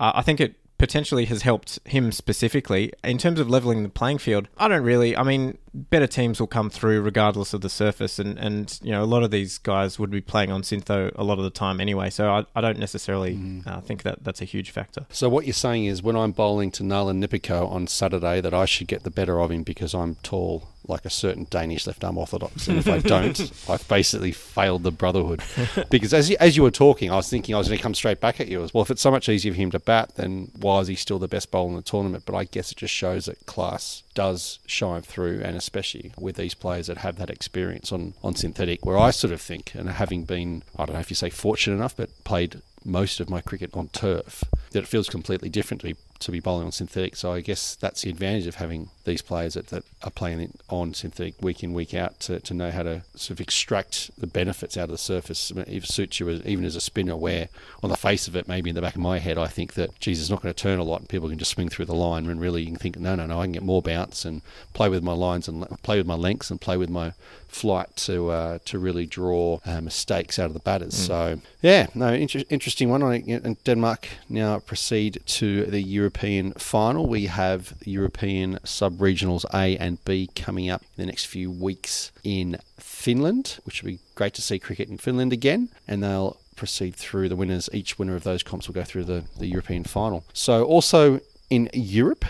uh, 0.00 0.12
I 0.14 0.22
think 0.22 0.40
it 0.40 0.54
potentially 0.78 1.24
has 1.26 1.42
helped 1.42 1.78
him 1.84 2.12
specifically. 2.12 2.92
In 3.02 3.18
terms 3.18 3.40
of 3.40 3.48
leveling 3.48 3.82
the 3.82 3.88
playing 3.88 4.18
field, 4.18 4.48
I 4.58 4.68
don't 4.68 4.82
really. 4.82 5.16
I 5.16 5.22
mean, 5.22 5.58
better 5.72 6.06
teams 6.06 6.40
will 6.40 6.46
come 6.46 6.70
through 6.70 7.00
regardless 7.02 7.54
of 7.54 7.60
the 7.60 7.68
surface, 7.68 8.18
and, 8.18 8.38
and 8.38 8.78
you 8.82 8.92
know, 8.92 9.02
a 9.02 9.06
lot 9.06 9.22
of 9.22 9.30
these 9.30 9.58
guys 9.58 9.98
would 9.98 10.10
be 10.10 10.20
playing 10.20 10.50
on 10.50 10.62
Syntho 10.62 11.12
a 11.14 11.24
lot 11.24 11.38
of 11.38 11.44
the 11.44 11.50
time 11.50 11.80
anyway, 11.80 12.10
so 12.10 12.30
I, 12.30 12.44
I 12.56 12.60
don't 12.60 12.78
necessarily 12.78 13.34
mm. 13.34 13.66
uh, 13.66 13.80
think 13.80 14.02
that 14.02 14.24
that's 14.24 14.42
a 14.42 14.44
huge 14.44 14.70
factor. 14.70 15.06
So, 15.10 15.28
what 15.28 15.46
you're 15.46 15.52
saying 15.54 15.86
is 15.86 16.02
when 16.02 16.16
I'm 16.16 16.32
bowling 16.32 16.70
to 16.72 16.82
Nalin 16.82 17.24
Nipiko 17.24 17.70
on 17.70 17.86
Saturday, 17.86 18.40
that 18.40 18.54
I 18.54 18.64
should 18.64 18.88
get 18.88 19.04
the 19.04 19.10
better 19.10 19.40
of 19.40 19.50
him 19.50 19.62
because 19.62 19.94
I'm 19.94 20.16
tall 20.16 20.73
like 20.86 21.04
a 21.04 21.10
certain 21.10 21.46
Danish 21.50 21.86
left 21.86 22.04
arm 22.04 22.18
orthodox, 22.18 22.68
and 22.68 22.78
if 22.78 22.88
I 22.88 22.98
don't, 22.98 23.52
I've 23.68 23.86
basically 23.88 24.32
failed 24.32 24.82
the 24.82 24.90
brotherhood. 24.90 25.42
Because 25.90 26.12
as 26.12 26.30
you, 26.30 26.36
as 26.40 26.56
you 26.56 26.62
were 26.62 26.70
talking, 26.70 27.10
I 27.10 27.16
was 27.16 27.28
thinking 27.28 27.54
I 27.54 27.58
was 27.58 27.68
going 27.68 27.78
to 27.78 27.82
come 27.82 27.94
straight 27.94 28.20
back 28.20 28.40
at 28.40 28.48
you. 28.48 28.62
As 28.62 28.74
well, 28.74 28.82
if 28.82 28.90
it's 28.90 29.02
so 29.02 29.10
much 29.10 29.28
easier 29.28 29.52
for 29.52 29.58
him 29.58 29.70
to 29.70 29.78
bat, 29.78 30.12
then 30.16 30.50
why 30.58 30.80
is 30.80 30.88
he 30.88 30.94
still 30.94 31.18
the 31.18 31.28
best 31.28 31.50
bowler 31.50 31.70
in 31.70 31.76
the 31.76 31.82
tournament? 31.82 32.24
But 32.26 32.36
I 32.36 32.44
guess 32.44 32.70
it 32.72 32.78
just 32.78 32.94
shows 32.94 33.26
that 33.26 33.46
class 33.46 34.02
does 34.14 34.58
shine 34.66 35.02
through, 35.02 35.40
and 35.42 35.56
especially 35.56 36.12
with 36.18 36.36
these 36.36 36.54
players 36.54 36.86
that 36.86 36.98
have 36.98 37.16
that 37.16 37.30
experience 37.30 37.92
on 37.92 38.14
on 38.22 38.34
synthetic, 38.34 38.84
where 38.84 38.98
I 38.98 39.10
sort 39.10 39.32
of 39.32 39.40
think, 39.40 39.74
and 39.74 39.88
having 39.88 40.24
been, 40.24 40.62
I 40.76 40.86
don't 40.86 40.94
know 40.94 41.00
if 41.00 41.10
you 41.10 41.16
say 41.16 41.30
fortunate 41.30 41.76
enough, 41.76 41.96
but 41.96 42.10
played 42.24 42.60
most 42.84 43.20
of 43.20 43.30
my 43.30 43.40
cricket 43.40 43.70
on 43.74 43.88
turf, 43.88 44.44
that 44.70 44.80
it 44.80 44.88
feels 44.88 45.08
completely 45.08 45.48
different 45.48 45.80
to 45.80 45.88
be 45.88 45.96
to 46.20 46.30
be 46.30 46.40
bowling 46.40 46.66
on 46.66 46.72
synthetic. 46.72 47.16
So 47.16 47.32
I 47.32 47.40
guess 47.40 47.74
that's 47.74 48.02
the 48.02 48.10
advantage 48.10 48.46
of 48.46 48.56
having 48.56 48.90
these 49.04 49.22
players 49.22 49.54
that, 49.54 49.68
that 49.68 49.84
are 50.02 50.10
playing 50.10 50.52
on 50.68 50.94
synthetic 50.94 51.40
week 51.40 51.62
in, 51.62 51.72
week 51.72 51.94
out 51.94 52.20
to, 52.20 52.40
to 52.40 52.54
know 52.54 52.70
how 52.70 52.82
to 52.82 53.02
sort 53.14 53.30
of 53.32 53.40
extract 53.40 54.10
the 54.18 54.26
benefits 54.26 54.76
out 54.76 54.84
of 54.84 54.90
the 54.90 54.98
surface. 54.98 55.50
It 55.50 55.84
suits 55.84 56.20
you 56.20 56.28
as, 56.28 56.44
even 56.46 56.64
as 56.64 56.76
a 56.76 56.80
spinner, 56.80 57.16
where 57.16 57.48
on 57.82 57.90
the 57.90 57.96
face 57.96 58.28
of 58.28 58.36
it, 58.36 58.48
maybe 58.48 58.70
in 58.70 58.76
the 58.76 58.82
back 58.82 58.94
of 58.94 59.00
my 59.00 59.18
head, 59.18 59.38
I 59.38 59.46
think 59.46 59.74
that, 59.74 59.98
Jesus, 60.00 60.24
is 60.24 60.30
not 60.30 60.42
going 60.42 60.54
to 60.54 60.62
turn 60.62 60.78
a 60.78 60.84
lot 60.84 61.00
and 61.00 61.08
people 61.08 61.28
can 61.28 61.38
just 61.38 61.52
swing 61.52 61.68
through 61.68 61.84
the 61.86 61.94
line 61.94 62.14
And 62.14 62.40
really 62.40 62.62
you 62.62 62.68
can 62.68 62.76
think, 62.76 62.98
no, 62.98 63.14
no, 63.14 63.26
no, 63.26 63.40
I 63.40 63.44
can 63.44 63.52
get 63.52 63.62
more 63.62 63.82
bounce 63.82 64.24
and 64.24 64.42
play 64.72 64.88
with 64.88 65.02
my 65.02 65.12
lines 65.12 65.48
and 65.48 65.66
play 65.82 65.98
with 65.98 66.06
my 66.06 66.14
lengths 66.14 66.50
and 66.50 66.60
play 66.60 66.76
with 66.76 66.90
my 66.90 67.12
flight 67.48 67.94
to 67.94 68.30
uh, 68.30 68.58
to 68.64 68.78
really 68.80 69.06
draw 69.06 69.60
uh, 69.64 69.80
mistakes 69.80 70.38
out 70.38 70.46
of 70.46 70.54
the 70.54 70.60
batters. 70.60 70.94
Mm. 70.94 71.06
So 71.06 71.40
yeah, 71.62 71.86
no, 71.94 72.08
inter- 72.12 72.42
interesting 72.50 72.90
one. 72.90 73.02
And 73.02 73.62
Denmark 73.64 74.08
now 74.28 74.58
proceed 74.58 75.22
to 75.26 75.66
the 75.66 75.80
European 75.80 76.52
final. 76.54 77.06
We 77.06 77.26
have 77.26 77.74
European 77.84 78.58
sub 78.64 78.93
regionals 78.98 79.44
A 79.52 79.76
and 79.76 80.02
B 80.04 80.28
coming 80.34 80.70
up 80.70 80.82
in 80.82 81.04
the 81.04 81.06
next 81.06 81.26
few 81.26 81.50
weeks 81.50 82.12
in 82.22 82.58
Finland, 82.78 83.58
which 83.64 83.82
will 83.82 83.90
be 83.90 83.98
great 84.14 84.34
to 84.34 84.42
see 84.42 84.58
cricket 84.58 84.88
in 84.88 84.98
Finland 84.98 85.32
again. 85.32 85.68
And 85.86 86.02
they'll 86.02 86.38
proceed 86.56 86.94
through 86.94 87.28
the 87.28 87.36
winners. 87.36 87.68
Each 87.72 87.98
winner 87.98 88.16
of 88.16 88.24
those 88.24 88.42
comps 88.42 88.68
will 88.68 88.74
go 88.74 88.84
through 88.84 89.04
the, 89.04 89.24
the 89.38 89.46
European 89.46 89.84
final. 89.84 90.24
So 90.32 90.64
also 90.64 91.20
in 91.50 91.68
Europe, 91.72 92.24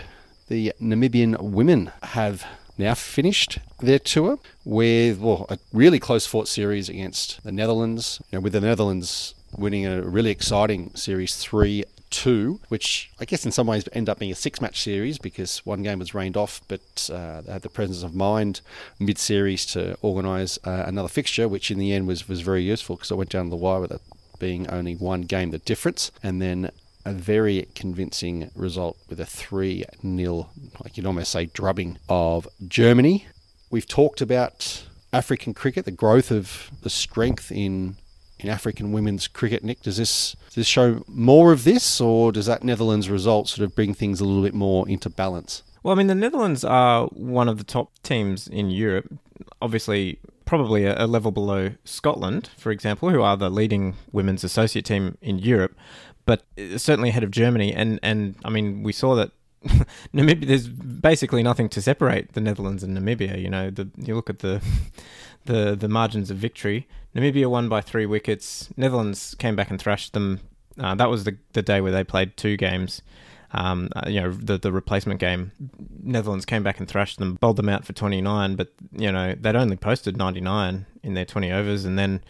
the 0.47 0.73
Namibian 0.81 1.39
women 1.41 1.91
have 2.03 2.45
now 2.77 2.93
finished 2.93 3.59
their 3.79 3.99
tour 3.99 4.37
with 4.63 5.19
well, 5.19 5.45
a 5.49 5.57
really 5.71 5.99
close 5.99 6.25
fought 6.25 6.47
series 6.47 6.89
against 6.89 7.43
the 7.43 7.51
Netherlands. 7.51 8.21
You 8.31 8.37
know, 8.37 8.41
with 8.41 8.53
the 8.53 8.61
Netherlands 8.61 9.33
winning 9.57 9.85
a 9.85 10.01
really 10.01 10.31
exciting 10.31 10.91
series 10.95 11.35
3 11.35 11.85
2, 12.15 12.61
which 12.69 13.11
I 13.19 13.25
guess 13.25 13.45
in 13.45 13.51
some 13.51 13.67
ways 13.67 13.83
end 13.91 14.07
up 14.07 14.19
being 14.19 14.31
a 14.31 14.35
six 14.35 14.61
match 14.61 14.81
series 14.81 15.17
because 15.17 15.59
one 15.65 15.83
game 15.83 15.99
was 15.99 16.13
rained 16.13 16.37
off, 16.37 16.61
but 16.69 17.09
uh, 17.11 17.41
they 17.41 17.51
had 17.51 17.61
the 17.61 17.69
presence 17.69 18.03
of 18.03 18.15
mind 18.15 18.61
mid 18.99 19.17
series 19.17 19.65
to 19.67 19.97
organise 20.01 20.57
uh, 20.63 20.85
another 20.87 21.09
fixture, 21.09 21.49
which 21.49 21.69
in 21.69 21.77
the 21.77 21.91
end 21.91 22.07
was, 22.07 22.29
was 22.29 22.39
very 22.39 22.63
useful 22.63 22.95
because 22.95 23.11
I 23.11 23.15
went 23.15 23.31
down 23.31 23.45
to 23.45 23.49
the 23.49 23.57
wire 23.57 23.81
with 23.81 23.91
it 23.91 24.01
being 24.39 24.69
only 24.69 24.95
one 24.95 25.21
game 25.21 25.51
the 25.51 25.57
difference. 25.59 26.11
And 26.23 26.41
then 26.41 26.71
a 27.05 27.11
very 27.11 27.67
convincing 27.75 28.49
result 28.55 28.97
with 29.09 29.19
a 29.19 29.25
3 29.25 29.83
0, 30.01 30.49
like 30.83 30.97
you'd 30.97 31.05
almost 31.05 31.31
say, 31.31 31.45
drubbing 31.47 31.99
of 32.07 32.47
Germany. 32.65 33.27
We've 33.69 33.87
talked 33.87 34.21
about 34.21 34.85
African 35.11 35.53
cricket, 35.53 35.83
the 35.83 35.91
growth 35.91 36.31
of 36.31 36.71
the 36.81 36.89
strength 36.89 37.51
in 37.51 37.97
in 38.39 38.49
African 38.49 38.91
women's 38.91 39.27
cricket. 39.27 39.63
Nick, 39.63 39.81
does 39.81 39.97
this 39.97 40.35
does 40.47 40.55
this 40.55 40.67
show 40.67 41.03
more 41.07 41.51
of 41.51 41.63
this, 41.63 42.01
or 42.01 42.31
does 42.31 42.45
that 42.45 42.63
Netherlands 42.63 43.09
result 43.09 43.47
sort 43.47 43.65
of 43.65 43.75
bring 43.75 43.93
things 43.93 44.19
a 44.19 44.25
little 44.25 44.43
bit 44.43 44.53
more 44.53 44.87
into 44.87 45.09
balance? 45.09 45.63
Well, 45.83 45.93
I 45.93 45.97
mean, 45.97 46.07
the 46.07 46.15
Netherlands 46.15 46.63
are 46.63 47.05
one 47.07 47.47
of 47.47 47.57
the 47.57 47.63
top 47.63 47.91
teams 48.01 48.47
in 48.47 48.71
Europe. 48.71 49.19
Obviously, 49.61 50.19
probably 50.45 50.85
a, 50.85 51.05
level 51.05 51.31
below 51.31 51.71
Scotland, 51.83 52.49
for 52.57 52.71
example, 52.71 53.09
who 53.09 53.21
are 53.21 53.37
the 53.37 53.49
leading 53.49 53.95
women's 54.11 54.43
associate 54.43 54.85
team 54.85 55.17
in 55.21 55.37
Europe 55.37 55.75
but 56.25 56.43
uh, 56.57 56.77
certainly 56.77 57.09
ahead 57.09 57.23
of 57.23 57.31
Germany. 57.31 57.73
And, 57.73 57.99
and 58.03 58.35
I 58.43 58.49
mean, 58.49 58.83
we 58.83 58.91
saw 58.91 59.15
that 59.15 59.31
Namibia. 60.13 60.47
There's 60.47 60.67
basically 60.67 61.41
nothing 61.41 61.69
to 61.69 61.81
separate 61.81 62.33
the 62.33 62.41
Netherlands 62.41 62.83
and 62.83 62.97
Namibia. 62.97 63.41
You 63.41 63.49
know, 63.49 63.69
the, 63.69 63.89
you 63.97 64.15
look 64.15 64.29
at 64.29 64.39
the 64.39 64.61
the 65.45 65.75
the 65.75 65.87
margins 65.87 66.29
of 66.29 66.37
victory. 66.37 66.87
Namibia 67.15 67.49
won 67.49 67.69
by 67.69 67.81
three 67.81 68.05
wickets. 68.05 68.69
Netherlands 68.75 69.35
came 69.39 69.55
back 69.55 69.69
and 69.69 69.79
thrashed 69.79 70.13
them. 70.13 70.41
Uh, 70.77 70.95
that 70.95 71.09
was 71.09 71.23
the 71.23 71.37
the 71.53 71.61
day 71.61 71.81
where 71.81 71.91
they 71.91 72.03
played 72.03 72.35
two 72.35 72.57
games. 72.57 73.01
Um, 73.51 73.89
uh, 73.95 74.09
you 74.09 74.19
know, 74.21 74.31
the 74.31 74.57
the 74.57 74.71
replacement 74.71 75.19
game. 75.19 75.51
Netherlands 76.03 76.45
came 76.45 76.63
back 76.63 76.79
and 76.79 76.87
thrashed 76.87 77.19
them, 77.19 77.35
bowled 77.35 77.55
them 77.55 77.69
out 77.69 77.85
for 77.85 77.93
29, 77.93 78.55
but 78.55 78.73
you 78.91 79.11
know 79.11 79.33
they'd 79.39 79.55
only 79.55 79.77
posted 79.77 80.17
99 80.17 80.85
in 81.03 81.13
their 81.13 81.25
20 81.25 81.51
overs, 81.51 81.85
and 81.85 81.97
then 81.97 82.21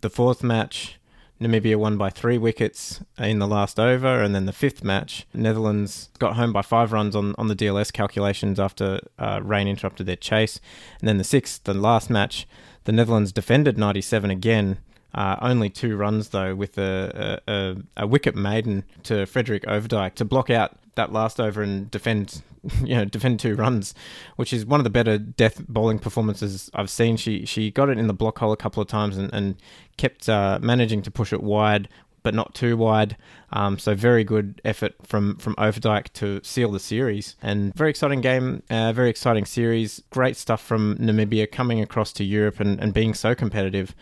the 0.00 0.08
fourth 0.08 0.42
match 0.42 0.98
Namibia 1.40 1.76
won 1.76 1.96
by 1.96 2.10
three 2.10 2.36
wickets 2.36 3.00
in 3.18 3.38
the 3.38 3.46
last 3.46 3.80
over, 3.80 4.22
and 4.22 4.34
then 4.34 4.44
the 4.44 4.52
fifth 4.52 4.84
match, 4.84 5.26
Netherlands 5.32 6.10
got 6.18 6.36
home 6.36 6.52
by 6.52 6.60
five 6.60 6.92
runs 6.92 7.16
on, 7.16 7.34
on 7.38 7.48
the 7.48 7.56
DLS 7.56 7.90
calculations 7.90 8.60
after 8.60 9.00
uh, 9.18 9.40
rain 9.42 9.66
interrupted 9.66 10.04
their 10.04 10.16
chase. 10.16 10.60
And 11.00 11.08
then 11.08 11.16
the 11.16 11.24
sixth, 11.24 11.64
the 11.64 11.72
last 11.72 12.10
match, 12.10 12.46
the 12.90 12.96
Netherlands 12.96 13.30
defended 13.30 13.78
97 13.78 14.32
again. 14.32 14.78
Uh, 15.14 15.36
only 15.40 15.70
two 15.70 15.96
runs 15.96 16.30
though, 16.30 16.56
with 16.56 16.76
a, 16.76 17.40
a, 17.46 17.76
a 18.02 18.04
wicket 18.04 18.34
maiden 18.34 18.82
to 19.04 19.26
Frederique 19.26 19.62
Overdijk 19.62 20.14
to 20.16 20.24
block 20.24 20.50
out 20.50 20.76
that 20.96 21.12
last 21.12 21.38
over 21.38 21.62
and 21.62 21.88
defend 21.88 22.42
you 22.82 22.96
know 22.96 23.04
defend 23.04 23.38
two 23.38 23.54
runs, 23.54 23.94
which 24.34 24.52
is 24.52 24.66
one 24.66 24.80
of 24.80 24.84
the 24.84 24.90
better 24.90 25.18
death 25.18 25.64
bowling 25.68 26.00
performances 26.00 26.68
I've 26.74 26.90
seen. 26.90 27.16
She 27.16 27.46
she 27.46 27.70
got 27.70 27.90
it 27.90 27.96
in 27.96 28.08
the 28.08 28.12
block 28.12 28.40
hole 28.40 28.50
a 28.50 28.56
couple 28.56 28.82
of 28.82 28.88
times 28.88 29.16
and, 29.16 29.32
and 29.32 29.54
kept 29.96 30.28
uh, 30.28 30.58
managing 30.60 31.00
to 31.02 31.12
push 31.12 31.32
it 31.32 31.44
wide, 31.44 31.88
but 32.22 32.34
not 32.34 32.54
too 32.54 32.76
wide. 32.76 33.16
Um, 33.52 33.78
so 33.78 33.94
very 33.94 34.24
good 34.24 34.60
effort 34.64 34.94
from 35.02 35.36
from 35.36 35.54
Overdijk 35.56 36.12
to 36.14 36.40
seal 36.42 36.70
the 36.70 36.80
series, 36.80 37.36
and 37.42 37.74
very 37.74 37.90
exciting 37.90 38.20
game, 38.20 38.62
uh, 38.70 38.92
very 38.92 39.10
exciting 39.10 39.44
series. 39.44 40.02
Great 40.10 40.36
stuff 40.36 40.62
from 40.62 40.96
Namibia 40.98 41.50
coming 41.50 41.80
across 41.80 42.12
to 42.14 42.24
Europe 42.24 42.60
and, 42.60 42.80
and 42.80 42.94
being 42.94 43.14
so 43.14 43.34
competitive. 43.34 43.94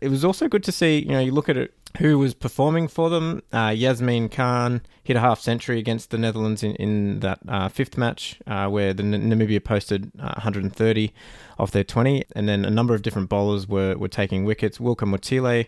It 0.00 0.08
was 0.08 0.24
also 0.24 0.48
good 0.48 0.64
to 0.64 0.72
see, 0.72 1.00
you 1.00 1.10
know, 1.10 1.20
you 1.20 1.30
look 1.32 1.48
at 1.48 1.56
it 1.56 1.74
who 1.98 2.18
was 2.18 2.34
performing 2.34 2.88
for 2.88 3.10
them. 3.10 3.42
Uh, 3.52 3.68
Yasmeen 3.68 4.30
Khan 4.30 4.80
hit 5.02 5.16
a 5.16 5.20
half 5.20 5.40
century 5.40 5.78
against 5.78 6.10
the 6.10 6.18
Netherlands 6.18 6.62
in, 6.62 6.74
in 6.76 7.20
that 7.20 7.40
uh, 7.48 7.68
fifth 7.68 7.98
match, 7.98 8.38
uh, 8.46 8.68
where 8.68 8.94
the 8.94 9.02
N- 9.02 9.30
Namibia 9.30 9.62
posted 9.62 10.10
130 10.14 11.08
uh, 11.08 11.62
off 11.62 11.72
their 11.72 11.84
20, 11.84 12.24
and 12.36 12.48
then 12.48 12.64
a 12.64 12.70
number 12.70 12.94
of 12.94 13.02
different 13.02 13.28
bowlers 13.28 13.66
were, 13.66 13.96
were 13.96 14.08
taking 14.08 14.44
wickets. 14.44 14.78
Wilka 14.78 15.06
Mwatile 15.06 15.66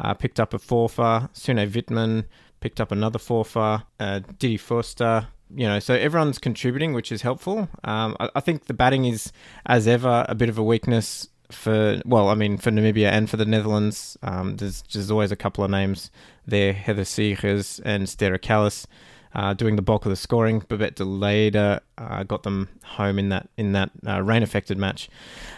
uh, 0.00 0.14
picked 0.14 0.40
up 0.40 0.54
a 0.54 0.58
four-far, 0.58 1.30
Sune 1.32 1.56
Wittmann 1.56 2.24
picked 2.60 2.80
up 2.80 2.92
another 2.92 3.18
four-far, 3.18 3.84
uh, 3.98 4.20
Didi 4.38 4.56
Forster. 4.56 5.28
You 5.52 5.66
know, 5.66 5.80
so 5.80 5.94
everyone's 5.94 6.38
contributing, 6.38 6.92
which 6.92 7.10
is 7.10 7.22
helpful. 7.22 7.68
Um, 7.82 8.16
I, 8.20 8.30
I 8.36 8.40
think 8.40 8.66
the 8.66 8.74
batting 8.74 9.04
is, 9.04 9.32
as 9.66 9.88
ever, 9.88 10.24
a 10.28 10.34
bit 10.34 10.48
of 10.48 10.58
a 10.58 10.62
weakness 10.62 11.28
for 11.50 12.00
well, 12.04 12.28
I 12.28 12.34
mean 12.34 12.58
for 12.58 12.70
Namibia 12.70 13.10
and 13.10 13.28
for 13.28 13.36
the 13.36 13.44
Netherlands, 13.44 14.16
um, 14.22 14.56
there's 14.56 14.82
there's 14.92 15.10
always 15.10 15.32
a 15.32 15.36
couple 15.36 15.64
of 15.64 15.70
names 15.70 16.10
there: 16.46 16.72
Heather 16.72 17.04
Siegers 17.04 17.80
and 17.84 18.08
Sterre 18.08 18.38
Kalis. 18.38 18.86
Uh, 19.32 19.54
doing 19.54 19.76
the 19.76 19.82
bulk 19.82 20.04
of 20.04 20.10
the 20.10 20.16
scoring. 20.16 20.58
Babette 20.68 20.96
de 20.96 21.04
Leede 21.04 21.80
uh, 21.98 22.22
got 22.24 22.42
them 22.42 22.68
home 22.84 23.16
in 23.16 23.28
that 23.28 23.48
in 23.56 23.70
that 23.72 23.90
uh, 24.04 24.20
rain 24.20 24.42
affected 24.42 24.76
match. 24.76 25.08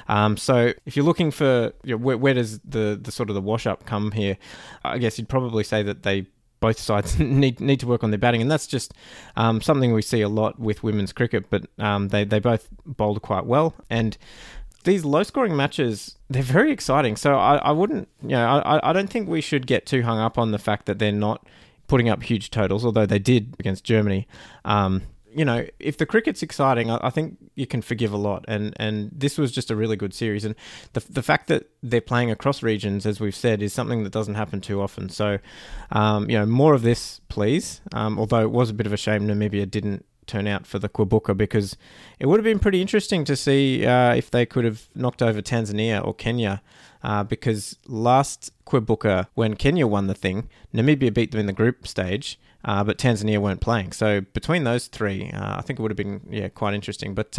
Um, 0.09 0.37
so 0.37 0.75
if 0.85 0.95
you're 0.95 1.07
looking 1.07 1.31
for 1.31 1.73
you 1.83 1.93
know, 1.93 1.97
where, 1.97 2.19
where, 2.19 2.35
does 2.35 2.59
the, 2.61 2.99
the 3.01 3.11
sort 3.11 3.31
of 3.31 3.35
the 3.35 3.41
wash 3.41 3.67
up 3.67 3.87
come 3.87 4.13
here, 4.13 4.37
I 4.85 4.99
guess 4.99 5.19
you'd 5.19 5.31
probably 5.31 5.65
say 5.65 5.83
that 5.85 6.03
they 6.03 6.27
both 6.63 6.79
sides 6.79 7.19
need 7.21 7.61
need 7.61 7.81
to 7.81 7.87
work 7.87 8.03
on 8.03 8.11
their 8.11 8.19
batting, 8.19 8.41
and 8.41 8.51
that's 8.51 8.67
just 8.67 8.95
um, 9.37 9.61
something 9.61 9.93
we 9.93 10.01
see 10.01 10.23
a 10.23 10.29
lot 10.29 10.59
with 10.59 10.83
women's 10.83 11.13
cricket. 11.13 11.51
But 11.51 11.67
um, 11.79 12.09
they 12.09 12.25
they 12.25 12.41
both 12.41 12.69
bowled 12.87 13.21
quite 13.21 13.45
well, 13.45 13.75
and 13.91 14.17
these 14.85 15.05
low 15.05 15.23
scoring 15.23 15.55
matches 15.55 16.17
they're 16.31 16.43
very 16.43 16.73
exciting. 16.73 17.17
So 17.17 17.37
I, 17.37 17.57
I 17.57 17.73
wouldn't 17.73 18.09
you 18.23 18.31
know 18.31 18.47
I, 18.47 18.91
I 18.91 18.93
don't 18.95 19.11
think 19.11 19.29
we 19.29 19.43
should 19.43 19.67
get 19.67 19.85
too 19.85 20.03
hung 20.03 20.19
up 20.19 20.39
on 20.39 20.53
the 20.53 20.59
fact 20.59 20.87
that 20.87 20.99
they're 20.99 21.13
not 21.13 21.47
putting 21.93 22.09
up 22.09 22.23
huge 22.23 22.49
totals, 22.49 22.87
although 22.87 23.05
they 23.05 23.19
did 23.19 23.55
against 23.59 23.85
Germany. 23.85 24.27
Um, 24.65 25.03
you 25.31 25.45
know, 25.45 25.67
if 25.79 25.99
the 25.99 26.07
cricket's 26.07 26.43
exciting, 26.43 26.91
I, 26.91 26.99
I, 27.03 27.11
think 27.11 27.37
you 27.55 27.67
can 27.67 27.83
forgive 27.83 28.15
a 28.15 28.17
lot. 28.17 28.47
And, 28.49 28.73
and 28.77 29.11
this 29.13 29.37
was 29.37 29.53
just 29.53 29.71
a 29.71 29.77
really 29.77 29.97
good 29.97 30.15
series. 30.15 30.47
And 30.47 30.55
the, 30.95 31.01
the 31.01 31.23
fact 31.23 31.49
that 31.49 31.69
they're 31.83 32.01
playing 32.01 32.31
across 32.31 32.63
regions, 32.63 33.05
as 33.05 33.21
we've 33.21 33.37
said, 33.37 33.61
is 33.61 33.75
something 33.75 34.05
that 34.05 34.11
doesn't 34.11 34.37
happen 34.37 34.63
too 34.63 34.81
often. 34.81 35.11
So, 35.11 35.39
um, 35.91 36.31
you 36.31 36.39
know, 36.39 36.47
more 36.47 36.73
of 36.73 36.81
this, 36.81 37.21
please. 37.29 37.83
Um, 37.93 38.19
although 38.19 38.41
it 38.41 38.51
was 38.51 38.71
a 38.71 38.75
bit 38.75 38.87
of 38.87 38.95
a 38.95 38.97
shame 38.97 39.29
Namibia 39.29 39.71
didn't 39.71 40.07
turn 40.27 40.47
out 40.47 40.67
for 40.67 40.79
the 40.79 40.89
Kwibuka 40.89 41.37
because 41.37 41.77
it 42.19 42.25
would 42.25 42.41
have 42.41 42.45
been 42.45 42.59
pretty 42.59 42.81
interesting 42.81 43.27
to 43.27 43.37
see 43.37 43.85
uh, 43.85 44.15
if 44.15 44.31
they 44.31 44.47
could 44.47 44.65
have 44.65 44.89
knocked 44.95 45.21
over 45.21 45.43
Tanzania 45.43 46.03
or 46.03 46.15
Kenya 46.15 46.63
uh, 47.03 47.25
because 47.25 47.77
last 47.87 48.53
Kwibuka, 48.67 49.27
when 49.35 49.55
Kenya 49.55 49.87
won 49.87 50.07
the 50.07 50.15
thing, 50.15 50.49
Namibia 50.75 51.13
beat 51.13 51.31
them 51.31 51.41
in 51.41 51.47
the 51.47 51.53
group 51.53 51.87
stage, 51.87 52.39
uh, 52.65 52.85
but 52.85 52.99
Tanzania 52.99 53.39
weren't 53.39 53.61
playing. 53.61 53.93
So 53.93 54.21
between 54.21 54.65
those 54.65 54.87
three, 54.87 55.31
uh, 55.31 55.59
I 55.59 55.63
think 55.63 55.79
it 55.79 55.83
would 55.83 55.91
have 55.91 55.97
been 55.97 56.21
yeah 56.31 56.49
quite 56.49 56.75
interesting. 56.75 57.15
But 57.15 57.39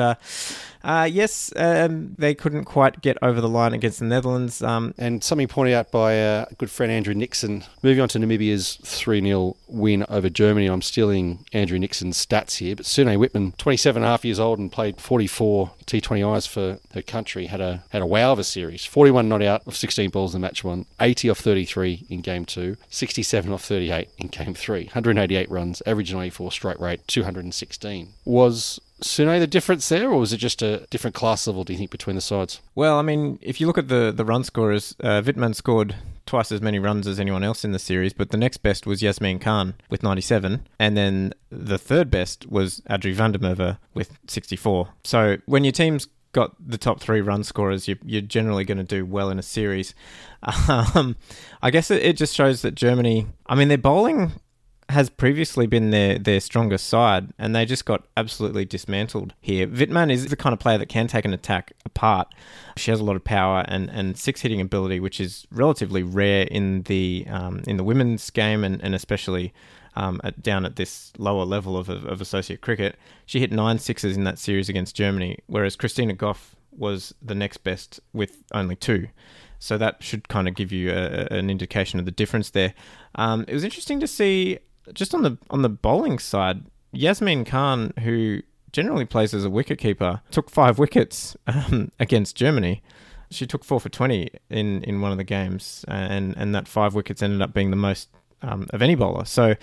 uh, 0.83 1.03
uh, 1.03 1.05
yes, 1.05 1.51
um, 1.57 2.15
they 2.17 2.33
couldn't 2.33 2.63
quite 2.63 3.01
get 3.01 3.17
over 3.21 3.41
the 3.41 3.49
line 3.49 3.73
against 3.73 3.99
the 3.99 4.05
Netherlands. 4.05 4.63
Um, 4.63 4.93
and 4.97 5.21
something 5.21 5.47
pointed 5.49 5.73
out 5.73 5.91
by 5.91 6.13
a 6.13 6.45
good 6.57 6.71
friend 6.71 6.91
Andrew 6.91 7.13
Nixon. 7.13 7.65
Moving 7.81 8.01
on 8.01 8.07
to 8.09 8.19
Namibia's 8.19 8.77
3 8.83 9.21
0 9.21 9.57
win 9.67 10.05
over 10.07 10.29
Germany. 10.29 10.67
I'm 10.67 10.81
stealing 10.81 11.45
Andrew 11.51 11.77
Nixon's 11.77 12.23
stats 12.23 12.57
here, 12.57 12.75
but 12.75 12.85
Sune 12.85 13.07
Wittmann, 13.07 13.57
27 13.57 14.01
and 14.01 14.07
a 14.07 14.09
half 14.09 14.23
years 14.23 14.39
old 14.39 14.59
and 14.59 14.71
played 14.71 15.01
44 15.01 15.71
T20Is 15.85 16.47
for 16.47 16.79
her 16.93 17.01
country, 17.01 17.47
had 17.47 17.59
a 17.59 17.83
had 17.89 18.01
a 18.01 18.05
wow 18.05 18.31
of 18.31 18.39
a 18.39 18.43
series. 18.43 18.85
41 18.85 19.27
not 19.27 19.41
out 19.41 19.67
of 19.67 19.75
16 19.75 20.09
balls 20.09 20.33
in 20.33 20.41
match 20.41 20.63
one, 20.63 20.85
80 21.01 21.31
off 21.31 21.39
33 21.39 22.05
in 22.09 22.21
game 22.21 22.45
two, 22.45 22.77
67 22.89 23.51
off 23.51 23.63
38 23.65 24.09
in 24.19 24.27
game 24.27 24.53
three, 24.53 24.85
188 24.85 25.49
runs, 25.49 25.81
average 25.85 26.13
94 26.13 26.51
strike 26.51 26.79
rate, 26.79 27.05
216. 27.07 28.13
Was 28.25 28.79
Sune 29.03 29.39
the 29.39 29.47
difference 29.47 29.87
there, 29.89 30.09
or 30.09 30.19
was 30.19 30.33
it 30.33 30.37
just 30.37 30.61
a 30.61 30.87
different 30.89 31.15
class 31.15 31.45
level, 31.47 31.63
do 31.63 31.73
you 31.73 31.79
think, 31.79 31.91
between 31.91 32.15
the 32.15 32.21
sides? 32.21 32.61
Well, 32.75 32.97
I 32.97 33.01
mean, 33.01 33.39
if 33.41 33.59
you 33.59 33.67
look 33.67 33.77
at 33.77 33.87
the, 33.87 34.11
the 34.15 34.25
run 34.25 34.43
scorers, 34.43 34.95
uh, 35.03 35.21
Wittmann 35.21 35.55
scored 35.55 35.95
twice 36.25 36.51
as 36.51 36.61
many 36.61 36.79
runs 36.79 37.05
as 37.05 37.19
anyone 37.19 37.43
else 37.43 37.65
in 37.65 37.73
the 37.73 37.79
series, 37.79 38.13
but 38.13 38.31
the 38.31 38.37
next 38.37 38.57
best 38.57 38.87
was 38.87 39.01
Yasmeen 39.01 39.41
Khan 39.41 39.73
with 39.89 40.03
97, 40.03 40.65
and 40.79 40.97
then 40.97 41.33
the 41.49 41.77
third 41.77 42.09
best 42.09 42.49
was 42.49 42.81
Adri 42.89 43.13
van 43.13 43.33
der 43.33 43.39
Merwe 43.39 43.77
with 43.93 44.17
64. 44.27 44.89
So 45.03 45.37
when 45.45 45.63
your 45.63 45.73
team's 45.73 46.07
got 46.31 46.55
the 46.59 46.77
top 46.77 46.99
three 46.99 47.21
run 47.21 47.43
scorers, 47.43 47.87
you're, 47.87 47.97
you're 48.03 48.21
generally 48.21 48.63
going 48.63 48.77
to 48.77 48.83
do 48.83 49.05
well 49.05 49.29
in 49.29 49.39
a 49.39 49.43
series. 49.43 49.93
Um, 50.67 51.15
I 51.61 51.71
guess 51.71 51.89
it, 51.89 52.03
it 52.03 52.17
just 52.17 52.35
shows 52.35 52.63
that 52.63 52.75
Germany, 52.75 53.27
I 53.45 53.55
mean, 53.55 53.69
their 53.69 53.77
bowling 53.77 54.33
has 54.89 55.09
previously 55.09 55.65
been 55.65 55.91
their, 55.91 56.19
their 56.19 56.39
strongest 56.39 56.87
side, 56.87 57.33
and 57.37 57.55
they 57.55 57.65
just 57.65 57.85
got 57.85 58.05
absolutely 58.17 58.65
dismantled 58.65 59.33
here. 59.41 59.67
Wittmann 59.67 60.11
is 60.11 60.27
the 60.27 60.35
kind 60.35 60.53
of 60.53 60.59
player 60.59 60.77
that 60.77 60.89
can 60.89 61.07
take 61.07 61.25
an 61.25 61.33
attack 61.33 61.73
apart. 61.85 62.33
She 62.77 62.91
has 62.91 62.99
a 62.99 63.03
lot 63.03 63.15
of 63.15 63.23
power 63.23 63.65
and, 63.67 63.89
and 63.89 64.17
six 64.17 64.41
hitting 64.41 64.61
ability, 64.61 64.99
which 64.99 65.19
is 65.19 65.47
relatively 65.51 66.03
rare 66.03 66.43
in 66.43 66.83
the 66.83 67.25
um, 67.29 67.63
in 67.65 67.77
the 67.77 67.83
women's 67.83 68.29
game, 68.29 68.63
and, 68.63 68.83
and 68.83 68.93
especially 68.93 69.53
um, 69.95 70.19
at, 70.23 70.41
down 70.41 70.65
at 70.65 70.75
this 70.75 71.11
lower 71.17 71.45
level 71.45 71.77
of, 71.77 71.89
of 71.89 72.21
associate 72.21 72.61
cricket. 72.61 72.97
She 73.25 73.39
hit 73.39 73.51
nine 73.51 73.79
sixes 73.79 74.17
in 74.17 74.23
that 74.25 74.39
series 74.39 74.69
against 74.69 74.95
Germany, 74.95 75.39
whereas 75.47 75.75
Christina 75.75 76.13
Gough 76.13 76.55
was 76.71 77.13
the 77.21 77.35
next 77.35 77.57
best 77.57 77.99
with 78.13 78.43
only 78.53 78.75
two. 78.75 79.07
So 79.59 79.77
that 79.77 80.03
should 80.03 80.27
kind 80.27 80.47
of 80.47 80.55
give 80.55 80.73
you 80.73 80.91
a, 80.91 81.27
an 81.31 81.49
indication 81.49 81.99
of 81.99 82.05
the 82.05 82.11
difference 82.11 82.49
there. 82.49 82.73
Um, 83.15 83.45
it 83.47 83.53
was 83.53 83.63
interesting 83.63 83.99
to 84.01 84.07
see 84.07 84.59
just 84.93 85.13
on 85.13 85.23
the 85.23 85.37
on 85.49 85.61
the 85.61 85.69
bowling 85.69 86.19
side, 86.19 86.63
Yasmeen 86.93 87.45
Khan, 87.45 87.93
who 88.03 88.41
generally 88.71 89.05
plays 89.05 89.33
as 89.33 89.45
a 89.45 89.49
wicketkeeper, 89.49 90.21
took 90.31 90.49
five 90.49 90.79
wickets 90.79 91.37
um, 91.47 91.91
against 91.99 92.35
Germany. 92.35 92.81
She 93.29 93.47
took 93.47 93.63
four 93.63 93.79
for 93.79 93.89
twenty 93.89 94.29
in, 94.49 94.83
in 94.83 95.01
one 95.01 95.11
of 95.11 95.17
the 95.17 95.23
games, 95.23 95.85
and 95.87 96.35
and 96.37 96.53
that 96.53 96.67
five 96.67 96.93
wickets 96.93 97.23
ended 97.23 97.41
up 97.41 97.53
being 97.53 97.69
the 97.71 97.75
most 97.75 98.09
um, 98.43 98.67
of 98.71 98.81
any 98.81 98.95
bowler. 98.95 99.25
So, 99.25 99.55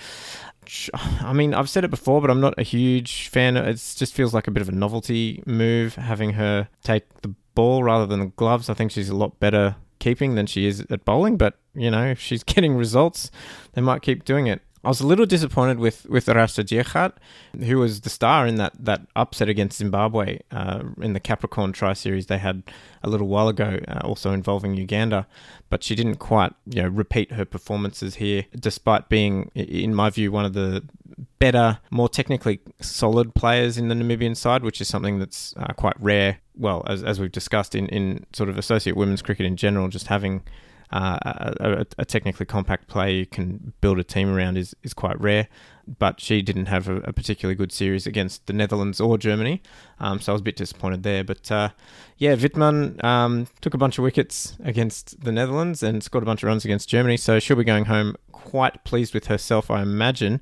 I 0.94 1.33
mean, 1.33 1.54
I've 1.54 1.70
said 1.70 1.85
it 1.85 1.90
before, 1.90 2.20
but 2.20 2.30
I'm 2.30 2.40
not 2.40 2.54
a 2.59 2.62
huge 2.62 3.28
fan. 3.28 3.56
It 3.56 3.74
just 3.74 4.14
feels 4.14 4.35
like 4.35 4.48
a 4.48 4.50
bit 4.50 4.62
of 4.62 4.68
a 4.68 4.72
novelty 4.72 5.42
move 5.46 5.94
having 5.96 6.33
her 6.33 6.68
take 6.83 7.20
the 7.22 7.35
ball 7.54 7.85
rather 7.85 8.06
than 8.06 8.20
the 8.20 8.26
gloves. 8.26 8.68
I 8.68 8.74
think 8.74 8.90
she's 8.90 9.09
a 9.09 9.14
lot 9.14 9.38
better 9.38 9.76
keeping 9.98 10.35
than 10.35 10.46
she 10.46 10.66
is 10.66 10.80
at 10.90 11.04
bowling, 11.04 11.37
but 11.37 11.59
you 11.74 11.90
know, 11.90 12.06
if 12.06 12.20
she's 12.20 12.42
getting 12.44 12.74
results, 12.74 13.30
they 13.74 13.80
might 13.80 14.02
keep 14.02 14.24
doing 14.24 14.48
it. 14.48 14.62
I 14.83 14.88
was 14.88 15.01
a 15.01 15.07
little 15.07 15.27
disappointed 15.27 15.79
with 15.79 16.07
with 16.09 16.27
Raisa 16.27 16.64
Diergaardt, 16.64 17.12
who 17.62 17.79
was 17.79 18.01
the 18.01 18.09
star 18.09 18.47
in 18.47 18.55
that 18.55 18.73
that 18.79 19.03
upset 19.14 19.49
against 19.49 19.79
Zimbabwe 19.79 20.38
uh, 20.51 20.83
in 21.03 21.12
the 21.12 21.21
Capricorn 21.21 21.73
Tri 21.73 21.93
Series 21.93 22.27
they 22.27 22.38
had 22.38 22.62
a 23.03 23.11
little 23.11 23.29
while 23.29 23.49
ago, 23.49 23.79
uh, 23.88 24.01
also 24.05 24.33
involving 24.33 24.75
Uganda. 24.77 25.27
But 25.69 25.85
she 25.85 25.95
didn't 25.95 26.16
quite, 26.16 26.53
you 26.66 26.83
know, 26.83 26.88
repeat 26.88 27.33
her 27.33 27.45
performances 27.45 28.16
here, 28.16 28.47
despite 28.59 29.09
being, 29.09 29.51
in 29.55 29.95
my 29.95 30.11
view, 30.11 30.33
one 30.33 30.45
of 30.45 30.55
the 30.55 30.83
better, 31.38 31.79
more 31.90 32.09
technically 32.09 32.61
solid 32.81 33.35
players 33.35 33.77
in 33.77 33.88
the 33.88 33.95
Namibian 33.95 34.37
side, 34.37 34.62
which 34.62 34.81
is 34.81 34.88
something 34.88 35.19
that's 35.19 35.55
uh, 35.59 35.73
quite 35.75 36.01
rare. 36.01 36.38
Well, 36.57 36.85
as 36.87 37.05
as 37.05 37.21
we've 37.21 37.33
discussed 37.33 37.75
in 37.75 37.87
in 37.88 38.25
sort 38.33 38.49
of 38.49 38.57
associate 38.57 38.97
women's 38.97 39.21
cricket 39.21 39.45
in 39.45 39.57
general, 39.57 39.88
just 39.88 40.07
having 40.07 40.43
uh, 40.92 41.18
a, 41.61 41.87
a, 41.98 42.05
technically 42.05 42.46
compact 42.46 42.88
player 42.88 43.11
you 43.11 43.26
can 43.26 43.72
build 43.81 43.98
a 44.00 44.05
team 44.05 44.33
around 44.33 44.57
is, 44.57 44.74
is 44.83 44.92
quite 44.92 45.20
rare. 45.20 45.48
But 45.98 46.20
she 46.20 46.42
didn't 46.42 46.66
have 46.66 46.88
a, 46.88 46.96
a 46.98 47.12
particularly 47.12 47.55
good 47.55 47.72
series 47.72 48.07
against 48.07 48.46
the 48.46 48.53
Netherlands 48.53 49.00
or 49.00 49.16
Germany, 49.16 49.62
um, 49.98 50.20
so 50.20 50.33
I 50.33 50.35
was 50.35 50.40
a 50.40 50.44
bit 50.44 50.57
disappointed 50.57 51.03
there. 51.03 51.24
But 51.24 51.50
uh, 51.50 51.70
yeah, 52.16 52.35
Wittmann 52.35 53.03
um, 53.05 53.46
took 53.61 53.74
a 53.74 53.79
bunch 53.79 53.98
of 53.98 54.05
wickets 54.05 54.57
against 54.64 55.22
the 55.24 55.33
Netherlands 55.33 55.83
and 55.83 56.03
scored 56.03 56.22
a 56.22 56.26
bunch 56.26 56.42
of 56.42 56.48
runs 56.48 56.64
against 56.64 56.88
Germany, 56.88 57.16
so 57.16 57.38
she'll 57.38 57.57
be 57.57 57.64
going 57.64 57.87
home 57.87 58.16
quite 58.33 58.83
pleased 58.85 59.14
with 59.14 59.26
herself, 59.26 59.70
I 59.70 59.83
imagine. 59.83 60.40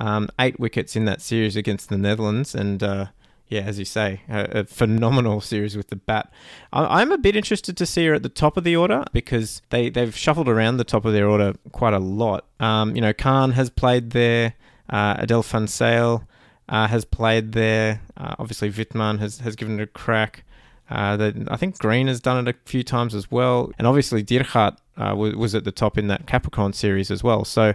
Um, 0.00 0.28
eight 0.38 0.60
wickets 0.60 0.94
in 0.94 1.06
that 1.06 1.20
series 1.20 1.56
against 1.56 1.88
the 1.88 1.98
Netherlands, 1.98 2.54
and 2.54 2.82
uh, 2.82 3.06
yeah, 3.48 3.60
as 3.60 3.78
you 3.78 3.84
say, 3.84 4.22
a, 4.28 4.60
a 4.60 4.64
phenomenal 4.64 5.40
series 5.40 5.76
with 5.76 5.88
the 5.88 5.96
bat. 5.96 6.30
I, 6.72 7.02
am 7.02 7.12
a 7.12 7.18
bit 7.18 7.34
interested 7.34 7.76
to 7.76 7.86
see 7.86 8.06
her 8.06 8.14
at 8.14 8.22
the 8.22 8.28
top 8.28 8.56
of 8.56 8.64
the 8.64 8.76
order 8.76 9.04
because 9.12 9.62
they, 9.70 9.88
they've 9.88 10.14
shuffled 10.14 10.48
around 10.48 10.76
the 10.76 10.84
top 10.84 11.04
of 11.04 11.12
their 11.12 11.28
order 11.28 11.54
quite 11.72 11.94
a 11.94 11.98
lot. 11.98 12.44
Um, 12.60 12.94
you 12.94 13.00
know, 13.00 13.12
Khan 13.12 13.52
has 13.52 13.70
played 13.70 14.10
there, 14.10 14.54
uh, 14.90 15.16
Adel 15.18 15.42
van 15.42 15.66
uh, 16.68 16.86
has 16.88 17.04
played 17.04 17.52
there. 17.52 18.02
Uh, 18.16 18.34
obviously, 18.38 18.70
Wittmann 18.70 19.18
has, 19.18 19.38
has 19.40 19.56
given 19.56 19.80
it 19.80 19.82
a 19.82 19.86
crack. 19.86 20.44
Uh, 20.90 21.16
the, 21.16 21.46
I 21.50 21.56
think 21.56 21.78
Green 21.78 22.06
has 22.06 22.20
done 22.20 22.46
it 22.46 22.54
a 22.54 22.68
few 22.68 22.82
times 22.82 23.14
as 23.14 23.30
well. 23.30 23.72
And 23.78 23.86
obviously, 23.86 24.22
Diergaardt 24.22 24.76
uh, 24.96 25.14
was, 25.16 25.34
was 25.34 25.54
at 25.54 25.64
the 25.64 25.72
top 25.72 25.96
in 25.96 26.08
that 26.08 26.26
Capricorn 26.26 26.72
series 26.72 27.10
as 27.10 27.22
well. 27.22 27.44
So 27.44 27.74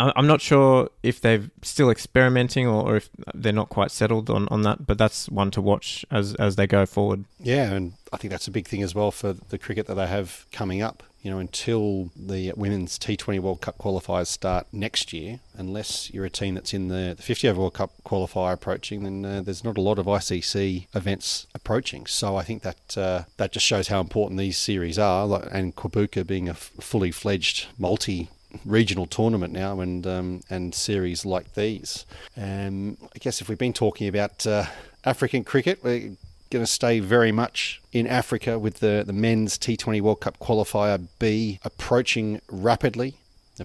I'm 0.00 0.26
not 0.26 0.40
sure 0.40 0.88
if 1.02 1.20
they're 1.20 1.50
still 1.62 1.90
experimenting 1.90 2.66
or, 2.66 2.82
or, 2.92 2.96
if 2.96 3.10
they're 3.34 3.52
not 3.52 3.68
quite 3.68 3.90
settled 3.90 4.30
on, 4.30 4.48
on 4.48 4.62
that, 4.62 4.86
but 4.86 4.98
that's 4.98 5.28
one 5.28 5.50
to 5.52 5.60
watch 5.60 6.04
as 6.10 6.34
as 6.36 6.56
they 6.56 6.66
go 6.66 6.86
forward. 6.86 7.24
Yeah, 7.38 7.72
and 7.72 7.94
I 8.12 8.16
think 8.16 8.30
that's 8.30 8.48
a 8.48 8.50
big 8.50 8.66
thing 8.66 8.82
as 8.82 8.94
well 8.94 9.10
for 9.10 9.32
the 9.32 9.58
cricket 9.58 9.86
that 9.86 9.94
they 9.94 10.06
have 10.06 10.46
coming 10.50 10.82
up. 10.82 11.02
You 11.20 11.30
know, 11.30 11.38
until 11.38 12.10
the 12.16 12.52
women's 12.56 12.98
T20 12.98 13.38
World 13.38 13.60
Cup 13.60 13.78
qualifiers 13.78 14.26
start 14.26 14.66
next 14.72 15.12
year, 15.12 15.38
unless 15.54 16.12
you're 16.12 16.24
a 16.24 16.30
team 16.30 16.56
that's 16.56 16.74
in 16.74 16.88
the, 16.88 17.14
the 17.16 17.22
50 17.22 17.48
over 17.48 17.60
World 17.60 17.74
Cup 17.74 17.92
qualifier 18.04 18.54
approaching, 18.54 19.04
then 19.04 19.24
uh, 19.24 19.40
there's 19.40 19.62
not 19.62 19.78
a 19.78 19.80
lot 19.80 20.00
of 20.00 20.06
ICC 20.06 20.88
events 20.96 21.46
approaching. 21.54 22.06
So 22.06 22.34
I 22.34 22.42
think 22.42 22.62
that 22.62 22.98
uh, 22.98 23.22
that 23.36 23.52
just 23.52 23.64
shows 23.64 23.86
how 23.86 24.00
important 24.00 24.40
these 24.40 24.58
series 24.58 24.98
are. 24.98 25.48
And 25.52 25.76
Kwibuka 25.76 26.26
being 26.26 26.48
a 26.48 26.52
f- 26.52 26.72
fully 26.80 27.12
fledged 27.12 27.68
multi 27.78 28.28
regional 28.64 29.06
tournament 29.06 29.52
now 29.52 29.80
and 29.80 30.06
um, 30.06 30.40
and 30.50 30.74
series 30.74 31.24
like 31.24 31.54
these. 31.54 32.06
Um, 32.36 32.96
I 33.14 33.18
guess 33.18 33.40
if 33.40 33.48
we've 33.48 33.58
been 33.58 33.72
talking 33.72 34.08
about 34.08 34.46
uh, 34.46 34.66
African 35.04 35.44
cricket, 35.44 35.82
we're 35.82 36.16
going 36.50 36.64
to 36.64 36.70
stay 36.70 37.00
very 37.00 37.32
much 37.32 37.80
in 37.92 38.06
Africa 38.06 38.58
with 38.58 38.80
the, 38.80 39.02
the 39.06 39.12
men's 39.12 39.58
T20 39.58 40.00
World 40.02 40.20
Cup 40.20 40.38
qualifier 40.38 41.08
B 41.18 41.58
approaching 41.64 42.40
rapidly. 42.50 43.16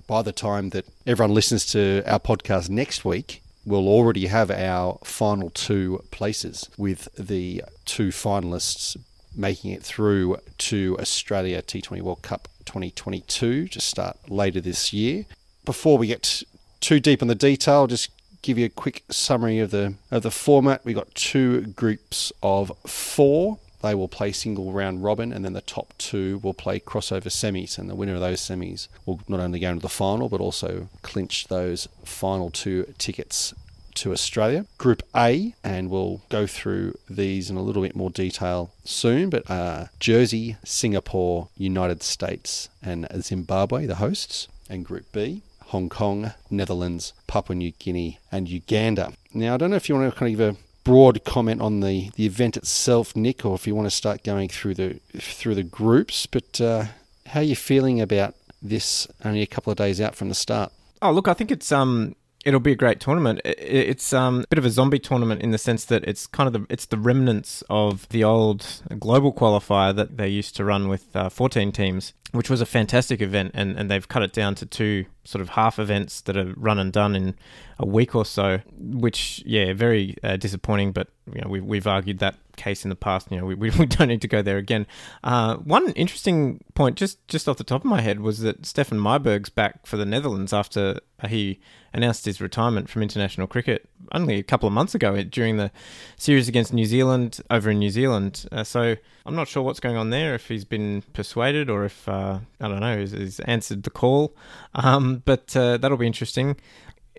By 0.06 0.22
the 0.22 0.32
time 0.32 0.70
that 0.70 0.86
everyone 1.06 1.34
listens 1.34 1.66
to 1.68 2.04
our 2.06 2.20
podcast 2.20 2.70
next 2.70 3.04
week, 3.04 3.42
we'll 3.66 3.88
already 3.88 4.28
have 4.28 4.52
our 4.52 5.00
final 5.04 5.50
two 5.50 6.04
places 6.12 6.70
with 6.78 7.08
the 7.18 7.64
two 7.86 8.10
finalists 8.10 8.96
making 9.36 9.72
it 9.72 9.84
through 9.84 10.38
to 10.58 10.98
Australia 11.00 11.62
T20 11.62 12.02
World 12.02 12.22
Cup 12.22 12.48
2022 12.68 13.68
to 13.70 13.82
start 13.82 14.18
later 14.30 14.62
this 14.62 14.94
year. 14.94 15.26
Before 15.66 15.98
we 15.98 16.08
get 16.08 16.44
too 16.80 17.00
deep 17.00 17.22
in 17.22 17.28
the 17.28 17.36
detail, 17.36 17.88
just 17.88 18.12
give 18.42 18.58
you 18.58 18.66
a 18.66 18.70
quick 18.70 19.04
summary 19.10 19.60
of 19.60 19.72
the 19.72 19.96
of 20.12 20.22
the 20.22 20.32
format. 20.32 20.86
We've 20.86 20.96
got 20.96 21.14
two 21.16 21.62
groups 21.62 22.32
of 22.44 22.72
four. 22.86 23.58
They 23.82 23.96
will 23.96 24.08
play 24.08 24.32
single 24.32 24.72
round 24.72 25.04
robin, 25.04 25.32
and 25.32 25.46
then 25.46 25.54
the 25.54 25.62
top 25.62 25.94
two 25.98 26.40
will 26.40 26.54
play 26.54 26.80
crossover 26.80 27.30
semis. 27.30 27.78
And 27.78 27.90
the 27.90 27.96
winner 27.96 28.16
of 28.16 28.22
those 28.22 28.42
semis 28.42 28.88
will 29.06 29.20
not 29.28 29.40
only 29.40 29.60
go 29.60 29.70
into 29.70 29.82
the 29.82 29.90
final, 29.90 30.30
but 30.30 30.42
also 30.42 30.90
clinch 31.02 31.48
those 31.48 31.88
final 32.04 32.50
two 32.50 32.94
tickets 32.98 33.54
to 33.98 34.12
Australia. 34.12 34.66
Group 34.78 35.04
A, 35.16 35.54
and 35.64 35.90
we'll 35.90 36.22
go 36.30 36.48
through 36.48 36.98
these 37.10 37.50
in 37.50 37.58
a 37.58 37.62
little 37.62 37.82
bit 37.82 37.96
more 37.96 38.10
detail 38.10 38.72
soon, 38.84 39.30
but 39.30 39.50
uh, 39.50 39.86
Jersey, 40.00 40.58
Singapore, 40.64 41.50
United 41.58 42.02
States, 42.04 42.70
and 42.82 43.08
Zimbabwe, 43.22 43.86
the 43.86 43.96
hosts. 43.96 44.48
And 44.70 44.84
Group 44.84 45.06
B, 45.14 45.44
Hong 45.68 45.88
Kong, 45.90 46.34
Netherlands, 46.50 47.14
Papua 47.26 47.56
New 47.56 47.72
Guinea, 47.72 48.20
and 48.32 48.50
Uganda. 48.50 49.14
Now, 49.34 49.54
I 49.54 49.58
don't 49.58 49.70
know 49.70 49.78
if 49.78 49.88
you 49.88 49.96
want 49.96 50.14
to 50.14 50.20
kind 50.20 50.34
of 50.34 50.38
give 50.38 50.56
a 50.56 50.60
broad 50.84 51.24
comment 51.26 51.62
on 51.62 51.82
the, 51.82 52.12
the 52.16 52.26
event 52.26 52.58
itself, 52.58 53.16
Nick, 53.16 53.46
or 53.46 53.56
if 53.56 53.68
you 53.68 53.76
want 53.76 53.88
to 53.88 53.96
start 53.96 54.24
going 54.24 54.48
through 54.50 54.74
the 54.74 55.00
through 55.18 55.56
the 55.56 55.64
groups. 55.64 56.26
But 56.26 56.62
uh, 56.62 56.86
how 57.28 57.42
are 57.42 57.44
you 57.44 57.56
feeling 57.56 58.02
about 58.02 58.36
this? 58.62 59.08
Only 59.24 59.42
a 59.42 59.48
couple 59.48 59.72
of 59.72 59.78
days 59.78 60.00
out 60.00 60.16
from 60.16 60.30
the 60.30 60.36
start. 60.36 60.72
Oh, 61.02 61.12
look, 61.12 61.28
I 61.28 61.34
think 61.34 61.52
it's 61.52 61.72
um 61.72 62.16
it'll 62.46 62.60
be 62.60 62.72
a 62.72 62.76
great 62.76 63.00
tournament. 63.00 63.42
It's 63.44 64.14
um, 64.14 64.42
a 64.42 64.48
bit 64.48 64.60
of 64.60 64.66
a 64.66 64.70
zombie 64.70 65.00
tournament 65.00 65.42
in 65.42 65.52
the 65.52 65.58
sense 65.58 65.86
that 65.86 66.04
it's 66.06 66.28
kind 66.28 66.48
of 66.48 66.54
the 66.54 66.74
it's 66.74 66.86
the 66.86 66.98
remnants 66.98 67.64
of 67.70 68.08
the 68.10 68.24
old 68.24 68.84
global 69.00 69.34
qualifier 69.34 69.96
that 69.96 70.18
they 70.18 70.28
used 70.28 70.56
to 70.58 70.66
run 70.66 70.88
with 70.88 71.16
uh, 71.16 71.30
14 71.30 71.72
teams, 71.72 72.14
which 72.34 72.50
was 72.50 72.60
a 72.60 72.66
fantastic 72.66 73.22
event, 73.22 73.52
and, 73.54 73.78
and 73.78 73.90
they've 73.90 74.08
cut 74.08 74.22
it 74.22 74.34
down 74.34 74.54
to 74.56 74.66
two 74.66 75.06
sort 75.24 75.42
of 75.42 75.50
half 75.50 75.80
events 75.80 76.22
that 76.22 76.36
are 76.36 76.54
run 76.58 76.78
and 76.78 76.92
done 76.92 77.16
in 77.16 77.36
a 77.80 77.86
week 77.86 78.16
or 78.16 78.26
so, 78.26 78.60
which 78.78 79.42
yeah, 79.46 79.74
very 79.74 80.16
uh, 80.24 80.36
disappointing. 80.36 80.92
But 80.92 81.08
you 81.32 81.42
know, 81.42 81.50
we, 81.50 81.62
we've 81.62 81.88
argued 81.88 82.20
that 82.20 82.36
case 82.58 82.84
in 82.84 82.90
the 82.90 82.96
past. 82.96 83.32
You 83.32 83.38
know, 83.38 83.46
we, 83.46 83.56
we, 83.56 83.70
don't 83.70 84.10
need 84.10 84.22
to 84.22 84.28
go 84.28 84.42
there 84.42 84.58
again. 84.58 84.88
Uh, 85.24 85.56
one 85.58 85.92
interesting 85.94 86.64
point, 86.76 86.98
just 86.98 87.26
just 87.28 87.48
off 87.48 87.58
the 87.58 87.64
top 87.64 87.82
of 87.82 87.86
my 87.86 88.02
head, 88.02 88.20
was 88.20 88.40
that 88.40 88.66
Stephan 88.66 89.00
Myburgh's 89.00 89.50
back 89.50 89.86
for 89.86 89.96
the 89.96 90.06
Netherlands 90.06 90.52
after 90.52 91.00
he 91.28 91.60
announced 91.94 92.26
his 92.26 92.42
retirement 92.42 92.90
from 92.90 93.02
international 93.02 93.48
cricket 93.48 93.88
only 94.12 94.38
a 94.38 94.44
couple 94.44 94.68
of 94.68 94.74
months 94.74 94.96
ago 94.96 95.22
during 95.24 95.58
the 95.58 95.72
series 96.18 96.48
against 96.48 96.74
New 96.74 96.86
Zealand 96.86 97.42
over 97.50 97.70
in 97.70 97.80
New 97.80 97.90
Zealand. 97.90 98.46
Uh, 98.52 98.64
so 98.64 98.96
I'm 99.26 99.36
not 99.36 99.48
sure 99.48 99.64
what's 99.64 99.80
going 99.80 99.98
on 99.98 100.10
there. 100.10 100.36
If 100.36 100.48
he's 100.48 100.66
been 100.66 101.04
persuaded 101.14 101.70
or 101.70 101.86
if 101.86 102.08
uh, 102.08 102.40
I 102.62 102.68
don't 102.68 102.80
know, 102.80 102.98
he's, 102.98 103.12
he's 103.12 103.40
answered 103.42 103.84
the 103.84 103.90
call. 103.90 104.36
Um, 104.76 105.24
but 105.26 105.56
uh, 105.56 105.78
that'll 105.78 105.98
be 105.98 106.08
interesting. 106.08 106.58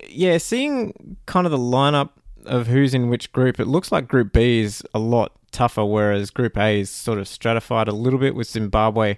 Yeah, 0.07 0.37
seeing 0.37 1.17
kind 1.25 1.45
of 1.45 1.51
the 1.51 1.57
lineup 1.57 2.11
of 2.45 2.67
who's 2.67 2.93
in 2.93 3.09
which 3.09 3.31
group, 3.31 3.59
it 3.59 3.65
looks 3.65 3.91
like 3.91 4.07
Group 4.07 4.33
B 4.33 4.61
is 4.61 4.81
a 4.93 4.99
lot 4.99 5.33
tougher, 5.51 5.85
whereas 5.85 6.31
Group 6.31 6.57
A 6.57 6.79
is 6.79 6.89
sort 6.89 7.19
of 7.19 7.27
stratified 7.27 7.87
a 7.87 7.93
little 7.93 8.19
bit 8.19 8.35
with 8.35 8.47
Zimbabwe 8.47 9.17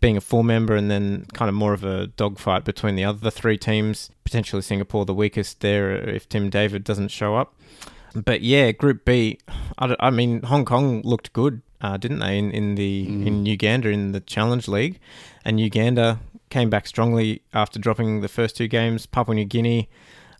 being 0.00 0.16
a 0.16 0.20
full 0.20 0.42
member 0.42 0.74
and 0.74 0.90
then 0.90 1.26
kind 1.32 1.48
of 1.48 1.54
more 1.54 1.72
of 1.72 1.84
a 1.84 2.08
dogfight 2.08 2.64
between 2.64 2.96
the 2.96 3.04
other 3.04 3.30
three 3.30 3.56
teams. 3.56 4.10
Potentially 4.24 4.62
Singapore 4.62 5.04
the 5.04 5.14
weakest 5.14 5.60
there 5.60 5.92
if 5.92 6.28
Tim 6.28 6.50
David 6.50 6.84
doesn't 6.84 7.08
show 7.08 7.36
up. 7.36 7.54
But 8.14 8.40
yeah, 8.40 8.72
Group 8.72 9.04
B, 9.04 9.38
I, 9.78 9.94
I 10.00 10.10
mean, 10.10 10.42
Hong 10.42 10.64
Kong 10.64 11.02
looked 11.02 11.32
good, 11.32 11.60
uh, 11.82 11.98
didn't 11.98 12.20
they, 12.20 12.38
in, 12.38 12.50
in 12.50 12.74
the 12.74 13.06
mm. 13.06 13.26
in 13.26 13.46
Uganda 13.46 13.90
in 13.90 14.12
the 14.12 14.20
Challenge 14.20 14.66
League, 14.68 14.98
and 15.44 15.60
Uganda 15.60 16.20
came 16.48 16.70
back 16.70 16.86
strongly 16.86 17.42
after 17.52 17.78
dropping 17.78 18.22
the 18.22 18.28
first 18.28 18.56
two 18.56 18.68
games. 18.68 19.04
Papua 19.04 19.34
New 19.34 19.44
Guinea 19.44 19.88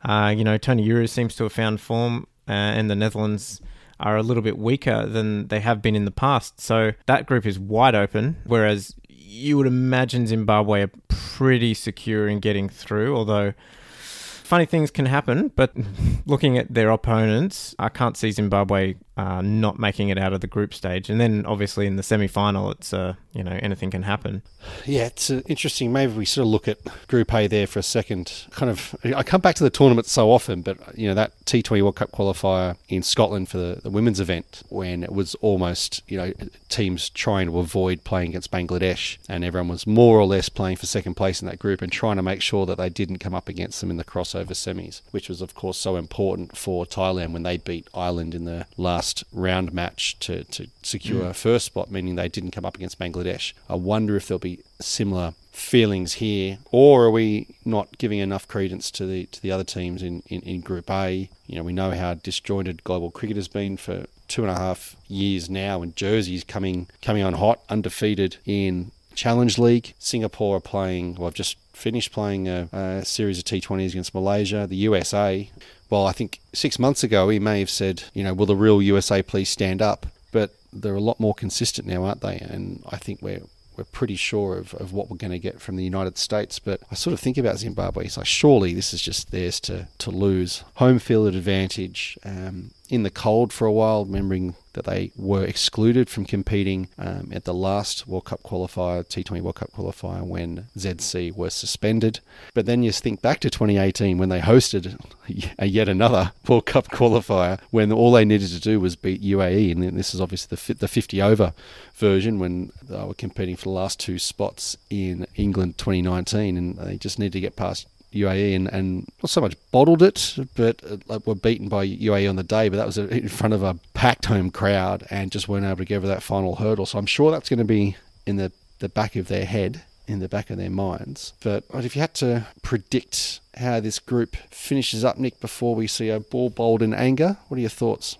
uh, 0.07 0.33
you 0.37 0.45
know, 0.45 0.57
Tony 0.57 0.87
Euros 0.87 1.11
seems 1.11 1.35
to 1.37 1.45
have 1.45 1.53
found 1.53 1.81
form, 1.81 2.27
uh, 2.49 2.53
and 2.53 2.89
the 2.89 2.95
Netherlands 2.95 3.61
are 3.99 4.17
a 4.17 4.23
little 4.23 4.43
bit 4.43 4.57
weaker 4.57 5.07
than 5.07 5.49
they 5.49 5.61
have 5.61 5.83
been 5.83 5.97
in 5.97 6.05
the 6.05 6.11
past. 6.11 6.61
So 6.61 6.93
that 7.07 7.27
group 7.27 7.45
is 7.45 7.59
wide 7.59 7.95
open, 7.95 8.37
whereas 8.45 8.95
you 9.27 9.57
would 9.57 9.67
imagine 9.67 10.27
Zimbabwe 10.27 10.83
are 10.83 10.91
pretty 11.09 11.75
secure 11.75 12.29
in 12.29 12.41
getting 12.41 12.69
through, 12.69 13.17
although 13.17 13.53
funny 13.99 14.65
things 14.65 14.91
can 14.91 15.07
happen, 15.07 15.51
but 15.57 15.75
looking 16.27 16.57
at 16.57 16.73
their 16.73 16.91
opponents, 16.91 17.75
I 17.79 17.89
can't 17.89 18.17
see 18.17 18.31
Zimbabwe 18.31 18.95
uh, 19.17 19.41
not 19.41 19.79
making 19.79 20.11
it 20.11 20.19
out 20.19 20.33
of 20.33 20.41
the 20.41 20.47
group 20.47 20.75
stage. 20.75 21.09
And 21.09 21.21
then 21.21 21.47
obviously 21.47 21.87
in 21.87 21.97
the 21.97 22.03
semi 22.03 22.27
final, 22.27 22.71
it's, 22.71 22.93
uh, 22.93 23.15
you 23.33 23.43
know, 23.43 23.59
anything 23.63 23.91
can 23.91 24.03
happen. 24.03 24.43
Yeah, 24.85 25.07
it's 25.07 25.31
uh, 25.31 25.41
interesting. 25.47 25.93
Maybe 25.93 26.13
we 26.13 26.25
sort 26.27 26.45
of 26.47 26.51
look 26.51 26.69
at 26.69 26.79
Group 27.09 27.33
A 27.33 27.47
there 27.47 27.67
for 27.67 27.79
a 27.79 27.83
second. 27.83 28.47
Kind 28.51 28.71
of, 28.71 28.95
I 29.05 29.23
come 29.23 29.41
back 29.41 29.55
to 29.57 29.65
the 29.65 29.71
tournament 29.71 30.07
so 30.07 30.31
often, 30.31 30.61
but, 30.61 30.99
you 30.99 31.09
know, 31.09 31.15
that 31.15 31.33
T20 31.47 31.83
World 31.83 31.97
Cup 31.97 32.13
qualifier 32.13 32.77
in 32.89 33.03
Scotland 33.03 33.49
for 33.49 33.59
the, 33.59 33.81
the 33.83 33.91
women's 33.91 34.21
event 34.21 34.63
when 34.69 35.03
it 35.03 35.13
was 35.13 35.35
almost, 35.37 36.03
you 36.09 36.19
know, 36.19 36.33
teams 36.69 37.09
trying 37.09 37.47
to 37.47 37.59
avoid 37.59 38.05
playing 38.05 38.31
against 38.31 38.51
Bangladesh 38.51 39.17
and 39.29 39.45
everyone 39.45 39.69
was 39.69 39.87
more 39.87 40.19
or 40.19 40.27
less 40.27 40.49
playing 40.51 40.77
for 40.77 40.87
second 40.87 41.15
place 41.15 41.41
in 41.41 41.49
that 41.49 41.59
group 41.59 41.81
and 41.81 41.91
trying 41.91 42.17
to 42.17 42.23
make 42.23 42.43
sure 42.43 42.67
that 42.67 42.77
they 42.77 42.91
didn't 42.91 43.19
come 43.19 43.35
up 43.35 43.49
against 43.49 43.81
them 43.81 43.91
in 43.91 43.97
the 43.97 44.05
crossover 44.05 44.49
semis, 44.49 45.01
which 45.11 45.29
was, 45.31 45.41
of 45.41 45.55
course, 45.55 45.79
so 45.79 45.97
important 45.97 46.57
for 46.57 46.85
Thailand 46.85 47.33
when 47.33 47.45
they 47.45 47.57
beat 47.57 47.89
Ireland 47.95 48.35
in 48.35 48.45
the 48.45 48.67
last 48.77 49.06
last 49.07 49.25
round 49.33 49.73
match 49.73 50.19
to, 50.19 50.43
to 50.45 50.67
secure 50.83 51.23
mm. 51.23 51.31
a 51.31 51.35
first 51.35 51.67
spot, 51.67 51.91
meaning 51.91 52.17
they 52.17 52.29
didn't 52.29 52.51
come 52.51 52.65
up 52.65 52.75
against 52.75 52.99
Bangladesh. 52.99 53.53
I 53.69 53.77
wonder 53.77 54.17
if 54.17 54.27
there'll 54.27 54.41
be 54.41 54.65
similar 54.81 55.35
feelings 55.53 56.15
here, 56.15 56.59
or 56.73 57.05
are 57.05 57.11
we 57.11 57.55
not 57.65 57.99
giving 57.99 58.19
enough 58.19 58.49
credence 58.49 58.91
to 58.91 59.07
the 59.07 59.27
to 59.27 59.41
the 59.41 59.53
other 59.53 59.65
teams 59.65 60.03
in, 60.03 60.23
in, 60.27 60.41
in 60.43 60.61
Group 60.61 60.91
A? 60.91 61.31
You 61.47 61.57
know, 61.57 61.63
we 61.63 61.73
know 61.73 61.93
how 61.93 62.15
disjointed 62.15 62.83
global 62.83 63.11
cricket 63.13 63.37
has 63.37 63.49
been 63.49 63.77
for 63.77 64.07
two 64.27 64.43
and 64.43 64.51
a 64.51 64.59
half 64.59 64.97
years 65.07 65.49
now, 65.49 65.83
and 65.83 65.95
Jersey's 65.95 66.43
coming 66.43 66.89
coming 67.01 67.23
on 67.23 67.35
hot, 67.35 67.61
undefeated 67.69 68.39
in 68.45 68.91
Challenge 69.15 69.57
League. 69.57 69.95
Singapore 70.01 70.57
are 70.57 70.61
playing. 70.61 71.15
Well, 71.15 71.29
I've 71.29 71.35
just 71.35 71.57
finished 71.73 72.11
playing 72.11 72.49
a, 72.49 72.69
a 72.73 73.05
series 73.05 73.39
of 73.39 73.45
T20s 73.45 73.91
against 73.91 74.15
Malaysia. 74.15 74.67
The 74.67 74.77
USA 74.77 75.49
well, 75.91 76.07
I 76.07 76.13
think 76.13 76.41
six 76.53 76.79
months 76.79 77.05
ago 77.05 77.29
he 77.29 77.39
may 77.39 77.61
have 77.61 77.71
said, 77.71 78.05
you 78.15 78.25
know, 78.25 78.35
will 78.35 78.47
the 78.47 78.57
real 78.57 78.83
USA 78.83 79.23
please 79.23 79.49
stand 79.49 79.81
up? 79.81 80.07
But 80.33 80.55
they're 80.73 80.95
a 80.95 81.01
lot 81.01 81.21
more 81.21 81.35
consistent 81.35 81.87
now, 81.87 82.05
aren't 82.05 82.21
they? 82.21 82.39
And 82.39 82.83
I 82.89 82.97
think 82.97 83.23
we're 83.23 83.43
we're 83.77 83.85
pretty 83.85 84.17
sure 84.17 84.57
of, 84.57 84.75
of 84.75 84.93
what 84.93 85.11
we're 85.11 85.17
going 85.17 85.33
to 85.33 85.39
get 85.39 85.61
from 85.61 85.77
the 85.77 85.85
United 85.85 86.17
States. 86.17 86.59
But 86.59 86.81
I 86.91 86.95
sort 86.95 87.13
of 87.13 87.21
think 87.21 87.37
about 87.37 87.59
Zimbabwe. 87.59 88.07
It's 88.07 88.17
like 88.17 88.27
surely 88.27 88.73
this 88.73 88.95
is 88.95 89.03
just 89.03 89.31
theirs 89.31 89.61
to, 89.61 89.89
to 89.99 90.11
lose. 90.11 90.65
Home 90.77 90.99
field 90.99 91.35
advantage. 91.35 92.19
Um, 92.25 92.71
in 92.89 93.03
the 93.03 93.11
cold 93.11 93.53
for 93.53 93.67
a 93.67 93.73
while, 93.73 94.05
remembering 94.05 94.55
that 94.75 94.85
they 94.85 95.11
were 95.17 95.43
excluded 95.43 96.09
from 96.09 96.27
competing 96.27 96.89
um, 96.99 97.31
at 97.33 97.45
the 97.45 97.55
last 97.55 98.07
World 98.07 98.27
Cup 98.27 98.43
qualifier, 98.43 99.05
T20 99.05 99.41
World 99.41 99.57
Cup 99.57 99.73
qualifier, 99.73 100.23
when 100.23 100.67
ZC 100.77 101.35
were 101.35 101.51
suspended. 101.51 102.21
But 102.55 102.67
then 102.67 102.83
you 102.83 102.93
think 102.93 103.23
back 103.23 103.41
to 103.41 103.51
2018 103.51 104.19
when 104.19 104.29
they 104.29 104.41
hosted 104.41 105.01
yet 105.63 105.89
another 105.89 106.33
World 106.47 106.67
Cup 106.67 106.89
qualifier 106.89 107.59
when 107.71 107.91
all 107.91 108.13
they 108.13 108.25
needed 108.25 108.49
to 108.51 108.61
do 108.61 108.79
was 108.79 108.97
beat 108.97 109.23
UAE, 109.23 109.73
and 109.73 109.99
this 109.99 110.15
is 110.15 110.21
obviously 110.21 110.55
the 110.55 110.75
the 110.75 110.89
50 110.89 111.23
over 111.23 111.55
version 111.95 112.39
when 112.39 112.71
they 112.83 113.03
were 113.03 113.15
competing 113.15 113.57
for 113.57 113.65
the 113.65 113.71
last 113.71 113.99
two 113.99 114.19
spots 114.19 114.77
in 114.91 115.27
England 115.35 115.79
2019, 115.79 116.57
and 116.57 116.77
they 116.77 116.97
just 116.97 117.19
need 117.19 117.33
to 117.33 117.41
get 117.41 117.57
past 117.57 117.87
UAE 118.13 118.57
and, 118.57 118.69
and 118.69 119.09
not 119.23 119.31
so 119.31 119.41
much 119.41 119.57
bottled 119.73 120.03
it, 120.03 120.37
but 120.57 120.83
uh, 121.11 121.19
were 121.25 121.35
beaten 121.35 121.69
by 121.69 121.87
UAE 121.87 122.29
on 122.29 122.37
the 122.37 122.43
day. 122.43 122.69
But 122.69 122.77
that 122.77 122.87
was 122.87 122.99
in 122.99 123.29
front 123.29 123.55
of 123.55 123.63
a 123.63 123.79
packed 123.95 124.27
home 124.27 124.51
crowd 124.51 125.07
and 125.11 125.31
just 125.31 125.49
weren't 125.49 125.65
able 125.65 125.77
to 125.79 125.85
get 125.85 125.97
over 125.97 126.07
that 126.07 126.23
final 126.23 126.57
hurdle. 126.57 126.87
So 126.87 126.99
I'm 126.99 127.07
sure 127.07 127.31
that's 127.31 127.49
going 127.49 127.59
to 127.59 127.65
be 127.65 127.97
in 128.27 128.37
the, 128.37 128.53
the 128.79 128.89
back 128.89 129.17
of 129.17 129.29
their 129.29 129.45
head, 129.45 129.83
in 130.07 130.21
the 130.21 130.29
back 130.29 130.51
of 130.51 130.57
their 130.57 130.71
minds. 130.71 131.33
But 131.43 131.65
if 131.75 131.95
you 131.95 132.01
had 132.01 132.15
to 132.15 132.47
predict 132.63 133.41
how 133.57 133.81
this 133.81 133.99
group 133.99 134.37
finishes 134.51 135.05
up, 135.05 135.19
Nick, 135.19 135.41
before 135.41 135.75
we 135.75 135.87
see 135.87 136.09
a 136.11 136.21
ball 136.21 136.51
bowled 136.51 136.83
in 136.83 136.95
anger, 136.95 137.39
what 137.49 137.57
are 137.57 137.61
your 137.61 137.71
thoughts? 137.71 138.19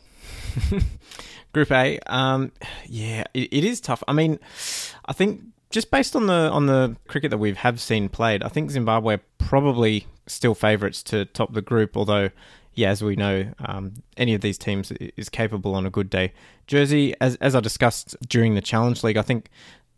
Group 1.53 1.71
A, 1.71 1.99
um, 2.07 2.53
yeah, 2.87 3.25
it, 3.33 3.49
it 3.53 3.65
is 3.65 3.81
tough. 3.81 4.03
I 4.07 4.13
mean, 4.13 4.39
I 5.07 5.15
think 5.15 5.43
just 5.71 5.91
based 5.91 6.15
on 6.15 6.27
the 6.27 6.51
on 6.51 6.67
the 6.67 6.97
cricket 7.09 7.31
that 7.31 7.39
we 7.39 7.55
have 7.55 7.81
seen 7.81 8.09
played, 8.09 8.43
I 8.43 8.49
think 8.49 8.71
Zimbabwe 8.71 9.15
are 9.15 9.21
probably 9.39 10.07
still 10.27 10.55
favourites 10.55 11.03
to 11.05 11.25
top 11.25 11.53
the 11.53 11.63
group. 11.63 11.97
Although, 11.97 12.31
yeah, 12.75 12.91
as 12.91 13.03
we 13.03 13.17
know, 13.17 13.53
um, 13.61 13.95
any 14.17 14.35
of 14.35 14.41
these 14.41 14.59
teams 14.59 14.93
is 14.93 15.29
capable 15.29 15.75
on 15.75 15.87
a 15.87 15.91
good 15.91 16.11
day. 16.11 16.33
Jersey, 16.67 17.15
as 17.21 17.37
as 17.37 17.55
I 17.55 17.61
discussed 17.61 18.17
during 18.29 18.55
the 18.55 18.61
Challenge 18.61 19.03
League, 19.03 19.17
I 19.17 19.23
think 19.23 19.51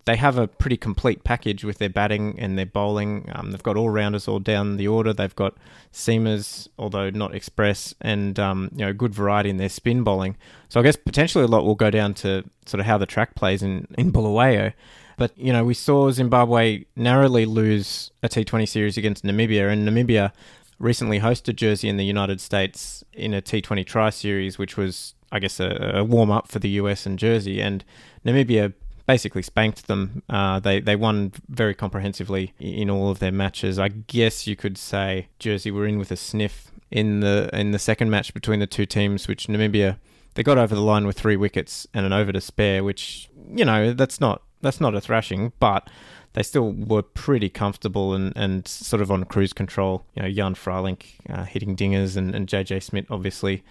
they 0.08 0.16
have 0.16 0.38
a 0.38 0.48
pretty 0.48 0.78
complete 0.78 1.22
package 1.22 1.64
with 1.64 1.76
their 1.76 1.90
batting 1.90 2.38
and 2.38 2.56
their 2.56 2.64
bowling. 2.64 3.28
Um, 3.34 3.50
they've 3.50 3.62
got 3.62 3.76
all 3.76 3.90
rounders 3.90 4.26
all 4.26 4.38
down 4.38 4.78
the 4.78 4.88
order. 4.88 5.12
They've 5.12 5.36
got 5.36 5.54
seamers, 5.92 6.66
although 6.78 7.10
not 7.10 7.34
express, 7.34 7.94
and 8.00 8.38
um, 8.38 8.70
you 8.72 8.86
know 8.86 8.94
good 8.94 9.14
variety 9.14 9.50
in 9.50 9.58
their 9.58 9.68
spin 9.68 10.04
bowling. 10.04 10.38
So 10.70 10.80
I 10.80 10.82
guess 10.82 10.96
potentially 10.96 11.44
a 11.44 11.48
lot 11.48 11.66
will 11.66 11.74
go 11.74 11.90
down 11.90 12.14
to 12.14 12.42
sort 12.64 12.80
of 12.80 12.86
how 12.86 12.96
the 12.96 13.04
track 13.04 13.34
plays 13.34 13.62
in 13.62 13.86
in 13.98 14.10
Bulawayo. 14.10 14.72
But, 15.18 15.36
you 15.36 15.52
know, 15.52 15.64
we 15.64 15.74
saw 15.74 16.10
Zimbabwe 16.10 16.84
narrowly 16.96 17.44
lose 17.44 18.12
a 18.22 18.28
T20 18.28 18.66
series 18.68 18.96
against 18.96 19.24
Namibia, 19.24 19.70
and 19.70 19.86
Namibia 19.86 20.32
recently 20.78 21.18
hosted 21.18 21.56
Jersey 21.56 21.88
in 21.88 21.96
the 21.96 22.04
United 22.04 22.40
States 22.40 23.02
in 23.12 23.34
a 23.34 23.42
T20 23.42 23.84
tri 23.84 24.10
series, 24.10 24.58
which 24.58 24.76
was, 24.76 25.14
I 25.32 25.40
guess, 25.40 25.58
a, 25.58 25.90
a 25.96 26.04
warm 26.04 26.30
up 26.30 26.46
for 26.46 26.60
the 26.60 26.68
US 26.70 27.04
and 27.04 27.18
Jersey. 27.18 27.60
And 27.60 27.84
Namibia 28.24 28.72
basically 29.08 29.42
spanked 29.42 29.88
them. 29.88 30.22
Uh, 30.30 30.60
they 30.60 30.78
they 30.80 30.94
won 30.94 31.32
very 31.48 31.74
comprehensively 31.74 32.54
in 32.60 32.88
all 32.88 33.10
of 33.10 33.18
their 33.18 33.32
matches. 33.32 33.76
I 33.78 33.88
guess 33.88 34.46
you 34.46 34.54
could 34.54 34.78
say 34.78 35.28
Jersey 35.40 35.72
were 35.72 35.86
in 35.86 35.98
with 35.98 36.12
a 36.12 36.16
sniff 36.16 36.70
in 36.92 37.20
the 37.20 37.50
in 37.52 37.72
the 37.72 37.78
second 37.80 38.10
match 38.10 38.32
between 38.32 38.60
the 38.60 38.66
two 38.68 38.86
teams, 38.86 39.26
which 39.26 39.48
Namibia 39.48 39.96
they 40.34 40.44
got 40.44 40.58
over 40.58 40.76
the 40.76 40.82
line 40.82 41.06
with 41.06 41.18
three 41.18 41.36
wickets 41.36 41.88
and 41.92 42.06
an 42.06 42.12
over 42.12 42.30
to 42.30 42.40
spare, 42.40 42.84
which 42.84 43.28
you 43.50 43.64
know 43.64 43.92
that's 43.92 44.20
not 44.20 44.42
that's 44.60 44.80
not 44.80 44.94
a 44.94 45.00
thrashing, 45.00 45.52
but 45.60 45.88
they 46.34 46.42
still 46.42 46.72
were 46.72 47.02
pretty 47.02 47.48
comfortable 47.48 48.14
and, 48.14 48.32
and 48.36 48.66
sort 48.68 49.02
of 49.02 49.10
on 49.10 49.24
cruise 49.24 49.52
control. 49.52 50.04
You 50.14 50.22
know, 50.22 50.30
Jan 50.30 50.54
Frylinck 50.54 51.04
uh, 51.28 51.44
hitting 51.44 51.76
dingers 51.76 52.16
and, 52.16 52.34
and 52.34 52.46
JJ 52.46 52.82
Smith 52.82 53.06
obviously 53.10 53.62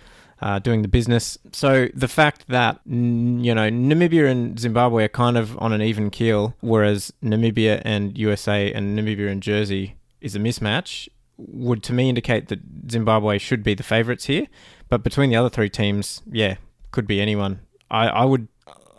uh, 0.42 0.60
doing 0.60 0.82
the 0.82 0.88
business. 0.88 1.38
So 1.52 1.88
the 1.94 2.08
fact 2.08 2.48
that 2.48 2.80
you 2.86 3.56
know 3.56 3.70
Namibia 3.70 4.30
and 4.30 4.60
Zimbabwe 4.60 5.06
are 5.06 5.10
kind 5.10 5.38
of 5.38 5.58
on 5.60 5.74
an 5.74 5.82
even 5.82 6.10
keel, 6.10 6.56
whereas 6.62 7.14
Namibia 7.24 7.82
and 7.86 8.18
USA 8.18 8.72
and 8.72 8.98
Namibia 8.98 9.32
and 9.32 9.42
Jersey 9.42 9.96
is 10.22 10.36
a 10.36 10.40
mismatch, 10.40 11.08
would 11.38 11.84
to 11.84 11.94
me 11.94 12.10
indicate 12.10 12.48
that 12.50 12.60
Zimbabwe 12.90 13.38
should 13.38 13.64
be 13.64 13.74
the 13.74 13.84
favourites 13.84 14.26
here. 14.26 14.48
But 14.90 15.04
between 15.04 15.30
the 15.30 15.36
other 15.36 15.50
three 15.50 15.70
teams, 15.70 16.22
yeah, 16.32 16.56
could 16.92 17.08
be 17.08 17.22
anyone. 17.22 17.60
I, 17.90 18.08
I 18.08 18.26
would, 18.26 18.48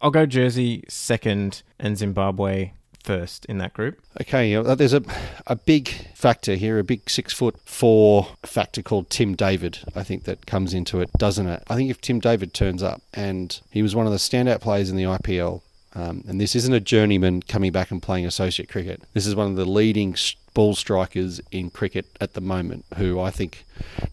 I'll 0.02 0.10
go 0.10 0.26
Jersey 0.26 0.84
second 0.88 1.62
and 1.78 1.96
Zimbabwe 1.96 2.72
first 3.02 3.46
in 3.46 3.58
that 3.58 3.72
group. 3.72 4.00
Okay, 4.20 4.54
uh, 4.54 4.74
there's 4.74 4.92
a 4.92 5.02
a 5.46 5.56
big 5.56 5.88
factor 6.14 6.54
here, 6.54 6.78
a 6.78 6.84
big 6.84 7.08
six 7.08 7.32
foot 7.32 7.56
four 7.64 8.28
factor 8.44 8.82
called 8.82 9.08
Tim 9.08 9.34
David. 9.34 9.78
I 9.94 10.02
think 10.02 10.24
that 10.24 10.46
comes 10.46 10.74
into 10.74 11.00
it, 11.00 11.10
doesn't 11.16 11.46
it? 11.46 11.62
I 11.68 11.74
think 11.74 11.90
if 11.90 12.00
Tim 12.00 12.20
David 12.20 12.52
turns 12.52 12.82
up 12.82 13.00
and 13.14 13.60
he 13.70 13.82
was 13.82 13.96
one 13.96 14.06
of 14.06 14.12
the 14.12 14.18
standout 14.18 14.60
players 14.60 14.90
in 14.90 14.96
the 14.96 15.04
IPL, 15.04 15.62
um, 15.94 16.22
and 16.28 16.40
this 16.40 16.54
isn't 16.54 16.74
a 16.74 16.80
journeyman 16.80 17.42
coming 17.42 17.72
back 17.72 17.90
and 17.90 18.02
playing 18.02 18.26
associate 18.26 18.68
cricket. 18.68 19.02
This 19.14 19.26
is 19.26 19.34
one 19.34 19.48
of 19.48 19.56
the 19.56 19.64
leading 19.64 20.14
ball 20.54 20.74
strikers 20.74 21.40
in 21.50 21.70
cricket 21.70 22.06
at 22.20 22.34
the 22.34 22.40
moment, 22.40 22.84
who 22.96 23.20
I 23.20 23.30
think, 23.30 23.64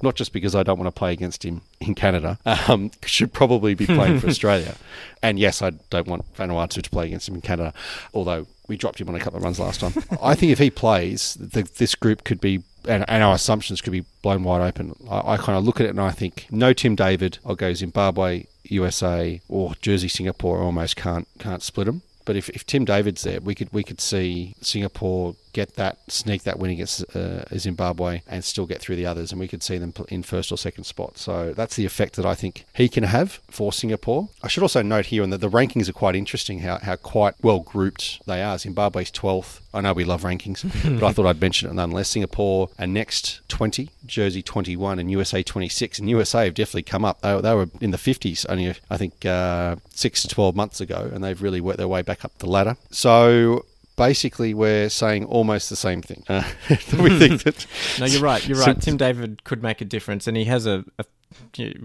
not 0.02 0.15
just 0.15 0.34
because 0.34 0.56
I 0.56 0.63
don't 0.63 0.78
want 0.78 0.93
to 0.93 0.98
play 0.98 1.13
against 1.13 1.43
him 1.43 1.62
in 1.80 1.95
Canada, 1.95 2.38
um, 2.45 2.91
should 3.04 3.34
probably 3.34 3.74
be 3.74 3.86
playing 3.86 4.19
for 4.19 4.28
Australia. 4.30 4.76
And 5.21 5.39
yes, 5.39 5.62
I 5.62 5.71
don't 5.89 6.08
want 6.08 6.32
Vanuatu 6.36 6.82
to 6.82 6.89
play 6.89 7.08
against 7.08 7.28
him 7.28 7.36
in 7.36 7.41
Canada, 7.41 7.74
although 8.13 8.48
we 8.67 8.78
dropped 8.78 9.00
him 9.00 9.10
on 9.10 9.15
a 9.15 9.19
couple 9.19 9.38
of 9.38 9.43
runs 9.43 9.60
last 9.60 9.80
time. 9.80 9.93
I 10.21 10.36
think 10.36 10.52
if 10.52 10.60
he 10.60 10.69
plays, 10.69 11.36
the, 11.36 11.63
this 11.63 11.95
group 11.95 12.24
could 12.24 12.41
be 12.41 12.63
and, 12.88 13.04
and, 13.08 13.24
our 13.24 13.34
assumptions 13.34 13.82
could 13.82 13.91
be 13.91 14.06
blown 14.21 14.43
wide 14.43 14.62
open. 14.62 14.95
I, 15.10 15.34
I 15.34 15.38
kind 15.38 15.58
of 15.58 15.63
look 15.63 15.80
at 15.80 15.88
it 15.88 15.89
and 15.89 16.00
I 16.00 16.12
think, 16.12 16.45
no 16.52 16.71
Tim 16.71 16.95
David, 16.95 17.39
I'll 17.43 17.56
go 17.56 17.74
Zimbabwe, 17.74 18.45
USA, 18.63 19.41
or 19.50 19.74
Jersey, 19.82 20.08
Singapore. 20.08 20.62
almost 20.62 20.95
can't 20.95 21.28
can't 21.39 21.63
split 21.63 21.88
them. 21.88 22.04
But 22.26 22.36
if, 22.36 22.50
if 22.50 22.65
Tim 22.65 22.86
David's 22.86 23.24
there, 23.24 23.39
we 23.39 23.56
could 23.56 23.71
we 23.71 23.84
could 23.84 24.02
see 24.02 24.56
Singapore 24.62 25.36
get 25.56 25.76
that 25.76 25.98
sneak 26.10 26.44
that 26.44 26.60
win 26.60 26.70
against 26.70 27.15
uh, 27.15 27.46
Zimbabwe 27.58 28.22
and 28.28 28.44
still 28.44 28.65
get 28.65 28.82
through 28.82 28.98
the 28.98 29.06
others, 29.06 29.32
and 29.32 29.39
we 29.39 29.48
could 29.48 29.63
see 29.63 29.78
them 29.78 29.94
in 30.10 30.22
first 30.22 30.52
or 30.52 30.58
second 30.58 30.84
spot. 30.84 31.18
So 31.18 31.54
that's 31.54 31.78
the 31.78 31.86
effect 31.86 32.18
that 32.18 32.26
I 32.26 32.36
think 32.36 32.65
he 32.76 32.89
can 32.89 33.06
have 33.06 33.39
for 33.50 33.72
Singapore. 33.72 34.28
I 34.44 34.50
should 34.50 34.63
also 34.63 34.82
note 34.82 35.08
here, 35.08 35.24
and 35.24 35.32
the, 35.32 35.38
the 35.38 35.50
rankings 35.50 35.88
are 35.88 35.94
quite 35.94 36.15
interesting. 36.15 36.60
How 36.60 36.78
how 36.80 36.98
quite 36.98 37.36
well 37.41 37.62
grouped 37.62 38.26
they 38.28 38.44
are. 38.44 38.58
Zimbabwe's 38.58 39.12
twelfth. 39.12 39.62
I 39.74 39.82
know 39.82 39.94
we 39.94 40.04
love 40.04 40.24
rankings, 40.24 40.62
but 41.00 41.06
I 41.06 41.13
thought 41.13 41.26
I'd 41.26 41.39
mention 41.39 41.70
it 41.70 41.74
nonetheless. 41.74 42.10
Singapore 42.10 42.70
are 42.78 42.88
next 42.88 43.39
twenty, 43.48 43.89
Jersey 44.06 44.44
twenty 44.44 44.76
one, 44.76 45.00
and 45.00 45.10
USA 45.10 45.41
twenty 45.41 45.70
six. 45.70 45.98
And 46.00 46.10
USA 46.10 46.44
have 46.46 46.54
definitely 46.54 46.84
come 46.84 47.06
up. 47.06 47.22
They, 47.22 47.39
they 47.39 47.56
were 47.56 47.70
in 47.80 47.91
the 47.91 47.98
fifties 47.98 48.46
only 48.46 48.76
I 48.89 48.98
think 48.98 49.26
uh, 49.26 49.78
six 49.89 50.22
to 50.24 50.28
twelve 50.28 50.54
months 50.54 50.82
ago, 50.82 51.10
and 51.13 51.24
they've 51.24 51.41
really 51.41 51.62
worked 51.62 51.78
their 51.78 51.88
way 51.88 52.02
back 52.02 52.26
up 52.26 52.38
the 52.39 52.50
ladder. 52.50 52.76
So 52.91 53.65
basically 53.95 54.53
we're 54.53 54.89
saying 54.89 55.25
almost 55.25 55.69
the 55.69 55.75
same 55.75 56.01
thing. 56.01 56.23
Uh, 56.27 56.43
we 56.69 57.17
think 57.17 57.43
that. 57.43 57.65
no, 57.99 58.05
you're 58.05 58.21
right. 58.21 58.45
You're 58.47 58.60
right. 58.60 58.79
Tim 58.79 58.97
David 58.97 59.43
could 59.43 59.63
make 59.63 59.81
a 59.81 59.86
difference, 59.86 60.27
and 60.27 60.38
he 60.38 60.45
has 60.45 60.65
a, 60.65 60.86
a 60.99 61.05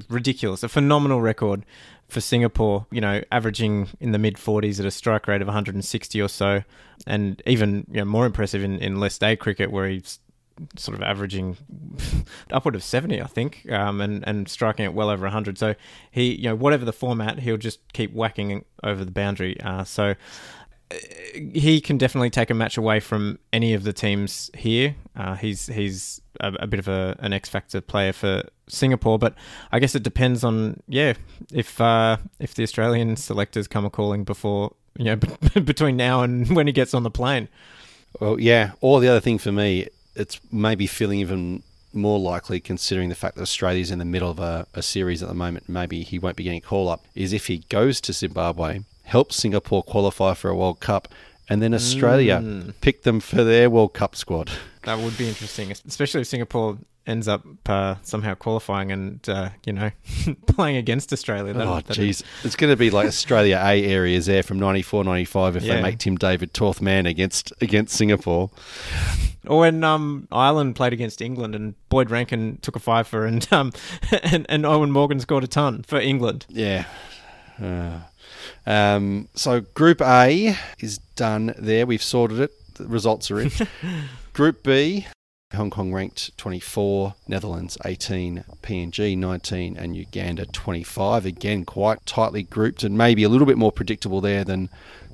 ridiculous, 0.08 0.62
a 0.62 0.68
phenomenal 0.68 1.20
record 1.20 1.64
for 2.08 2.20
Singapore. 2.20 2.86
You 2.90 3.00
know, 3.00 3.22
averaging 3.30 3.88
in 4.00 4.12
the 4.12 4.18
mid 4.18 4.36
40s 4.36 4.80
at 4.80 4.86
a 4.86 4.90
strike 4.90 5.28
rate 5.28 5.42
of 5.42 5.48
160 5.48 6.20
or 6.20 6.28
so, 6.28 6.62
and 7.06 7.42
even 7.46 7.86
you 7.90 7.98
know, 7.98 8.04
more 8.04 8.26
impressive 8.26 8.62
in, 8.62 8.78
in 8.78 9.00
List 9.00 9.22
A 9.22 9.36
cricket 9.36 9.70
where 9.70 9.88
he's 9.88 10.18
sort 10.76 10.96
of 10.96 11.02
averaging 11.02 11.56
upward 12.50 12.74
of 12.74 12.82
70 12.82 13.20
I 13.22 13.26
think 13.26 13.66
um, 13.70 14.00
and 14.00 14.22
and 14.26 14.48
striking 14.48 14.84
at 14.84 14.94
well 14.94 15.08
over 15.08 15.24
100 15.24 15.56
so 15.56 15.74
he 16.10 16.34
you 16.34 16.48
know 16.48 16.54
whatever 16.54 16.84
the 16.84 16.92
format 16.92 17.38
he'll 17.38 17.56
just 17.56 17.80
keep 17.92 18.12
whacking 18.12 18.64
over 18.82 19.04
the 19.04 19.10
boundary 19.10 19.58
uh, 19.60 19.84
so 19.84 20.14
he 20.92 21.80
can 21.80 21.98
definitely 21.98 22.30
take 22.30 22.50
a 22.50 22.54
match 22.54 22.76
away 22.76 23.00
from 23.00 23.38
any 23.52 23.74
of 23.74 23.84
the 23.84 23.92
teams 23.92 24.50
here. 24.56 24.96
Uh, 25.16 25.34
he's 25.36 25.66
he's 25.66 26.20
a, 26.40 26.52
a, 26.60 26.66
bit 26.66 26.80
of 26.80 26.88
a, 26.88 27.16
an 27.20 27.32
X 27.32 27.48
factor 27.48 27.80
player 27.80 28.12
for 28.12 28.42
Singapore, 28.68 29.18
but 29.18 29.34
I 29.70 29.78
guess 29.78 29.94
it 29.94 30.02
depends 30.02 30.42
on 30.42 30.82
yeah 30.88 31.14
if 31.52 31.80
uh, 31.80 32.16
if 32.38 32.54
the 32.54 32.62
Australian 32.62 33.16
selectors 33.16 33.68
come 33.68 33.84
a 33.84 33.90
calling 33.90 34.24
before 34.24 34.74
you 34.98 35.04
know 35.04 35.16
between 35.64 35.96
now 35.96 36.22
and 36.22 36.54
when 36.54 36.66
he 36.66 36.72
gets 36.72 36.94
on 36.94 37.02
the 37.02 37.10
plane. 37.10 37.48
Well, 38.18 38.40
yeah. 38.40 38.72
Or 38.80 39.00
the 39.00 39.08
other 39.08 39.20
thing 39.20 39.38
for 39.38 39.52
me, 39.52 39.88
it's 40.16 40.40
maybe 40.50 40.86
feeling 40.88 41.20
even 41.20 41.62
more 41.92 42.18
likely 42.18 42.60
considering 42.60 43.08
the 43.08 43.14
fact 43.14 43.36
that 43.36 43.42
Australia's 43.42 43.90
in 43.90 43.98
the 43.98 44.04
middle 44.04 44.30
of 44.30 44.38
a, 44.38 44.66
a 44.74 44.82
series 44.82 45.22
at 45.22 45.28
the 45.28 45.34
moment. 45.34 45.68
Maybe 45.68 46.02
he 46.02 46.18
won't 46.18 46.36
be 46.36 46.44
getting 46.44 46.58
a 46.58 46.62
call 46.62 46.88
up. 46.88 47.04
Is 47.14 47.32
if 47.32 47.46
he 47.46 47.58
goes 47.68 48.00
to 48.02 48.12
Zimbabwe 48.12 48.80
help 49.10 49.32
Singapore 49.32 49.82
qualify 49.82 50.34
for 50.34 50.50
a 50.50 50.56
World 50.56 50.78
Cup, 50.78 51.08
and 51.48 51.60
then 51.60 51.74
Australia 51.74 52.40
mm. 52.40 52.72
pick 52.80 53.02
them 53.02 53.18
for 53.18 53.42
their 53.42 53.68
World 53.68 53.92
Cup 53.92 54.16
squad. 54.16 54.50
That 54.84 54.98
would 54.98 55.18
be 55.18 55.28
interesting, 55.28 55.70
especially 55.70 56.22
if 56.22 56.26
Singapore 56.26 56.78
ends 57.06 57.28
up 57.28 57.44
uh, 57.68 57.96
somehow 58.00 58.32
qualifying 58.32 58.90
and 58.90 59.28
uh, 59.28 59.50
you 59.66 59.74
know 59.74 59.90
playing 60.46 60.76
against 60.76 61.12
Australia. 61.12 61.52
That, 61.52 61.66
oh, 61.66 61.82
jeez, 61.82 62.22
it's 62.44 62.56
going 62.56 62.72
to 62.72 62.78
be 62.78 62.88
like 62.88 63.06
Australia 63.06 63.60
A 63.62 63.84
areas 63.84 64.24
there 64.24 64.42
from 64.42 64.58
94, 64.58 65.04
95 65.04 65.56
if 65.56 65.64
yeah. 65.64 65.74
they 65.74 65.82
make 65.82 65.98
Tim 65.98 66.16
David 66.16 66.54
twelfth 66.54 66.80
man 66.80 67.04
against 67.04 67.52
against 67.60 67.94
Singapore. 67.94 68.48
Or 69.46 69.60
when 69.60 69.84
um, 69.84 70.26
Ireland 70.32 70.76
played 70.76 70.94
against 70.94 71.20
England 71.20 71.54
and 71.54 71.74
Boyd 71.90 72.10
Rankin 72.10 72.56
took 72.62 72.74
a 72.74 72.80
fifer 72.80 73.26
and 73.26 73.46
um, 73.52 73.70
and, 74.22 74.46
and 74.48 74.64
Eoin 74.64 74.88
Morgan 74.88 75.20
scored 75.20 75.44
a 75.44 75.46
ton 75.46 75.82
for 75.82 76.00
England. 76.00 76.46
Yeah. 76.48 76.86
Uh. 77.62 77.98
Um, 78.66 79.28
so 79.34 79.60
Group 79.60 80.00
A 80.00 80.56
is 80.78 80.98
done 81.16 81.54
there. 81.58 81.86
We've 81.86 82.02
sorted 82.02 82.40
it. 82.40 82.52
The 82.74 82.86
results 82.86 83.30
are 83.30 83.40
in. 83.40 83.50
Group 84.32 84.62
B, 84.62 85.06
Hong 85.54 85.70
Kong 85.70 85.92
ranked 85.92 86.36
24, 86.38 87.14
Netherlands 87.26 87.76
18, 87.84 88.44
PNG 88.62 89.18
19, 89.18 89.76
and 89.76 89.96
Uganda 89.96 90.46
25. 90.46 91.26
Again, 91.26 91.64
quite 91.64 92.06
tightly 92.06 92.42
grouped 92.42 92.82
and 92.84 92.96
maybe 92.96 93.24
a 93.24 93.28
little 93.28 93.46
bit 93.46 93.58
more 93.58 93.72
predictable 93.72 94.20
there 94.20 94.44
than, 94.44 94.70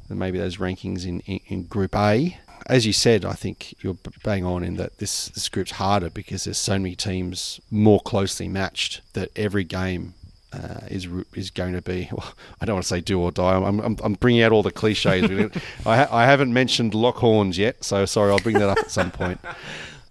than 0.08 0.18
maybe 0.18 0.38
those 0.38 0.58
rankings 0.58 1.06
in, 1.06 1.20
in, 1.20 1.40
in 1.46 1.62
Group 1.64 1.96
A 1.96 2.38
as 2.68 2.86
you 2.86 2.92
said, 2.92 3.24
I 3.24 3.34
think 3.34 3.74
you're 3.80 3.96
bang 4.24 4.44
on 4.44 4.64
in 4.64 4.76
that 4.76 4.98
this, 4.98 5.28
this 5.28 5.48
group's 5.48 5.72
harder 5.72 6.10
because 6.10 6.44
there's 6.44 6.58
so 6.58 6.78
many 6.78 6.96
teams 6.96 7.60
more 7.70 8.00
closely 8.00 8.48
matched 8.48 9.02
that 9.12 9.30
every 9.36 9.64
game 9.64 10.14
uh, 10.56 10.86
is 10.88 11.06
is 11.34 11.50
going 11.50 11.74
to 11.74 11.82
be. 11.82 12.08
Well, 12.16 12.32
I 12.60 12.64
don't 12.64 12.76
want 12.76 12.84
to 12.84 12.88
say 12.88 13.00
do 13.00 13.20
or 13.20 13.30
die. 13.30 13.56
I'm, 13.56 13.80
I'm, 13.80 13.96
I'm 14.02 14.14
bringing 14.14 14.42
out 14.42 14.52
all 14.52 14.62
the 14.62 14.70
cliches. 14.70 15.30
I, 15.86 15.96
ha- 15.96 16.08
I 16.10 16.24
haven't 16.24 16.52
mentioned 16.52 16.94
lock 16.94 17.16
horns 17.16 17.58
yet, 17.58 17.84
so 17.84 18.06
sorry. 18.06 18.30
I'll 18.30 18.38
bring 18.38 18.58
that 18.58 18.68
up 18.68 18.78
at 18.78 18.90
some 18.90 19.10
point. 19.10 19.40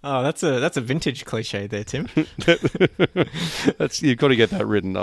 Oh, 0.08 0.22
that's 0.22 0.44
a 0.44 0.60
that's 0.60 0.78
a 0.78 0.82
vintage 0.82 1.26
cliche 1.26 1.66
there, 1.66 1.84
Tim. 1.84 2.08
that's 3.80 4.04
you've 4.04 4.20
got 4.20 4.28
to 4.28 4.36
get 4.36 4.52
that 4.52 4.68
written. 4.68 4.96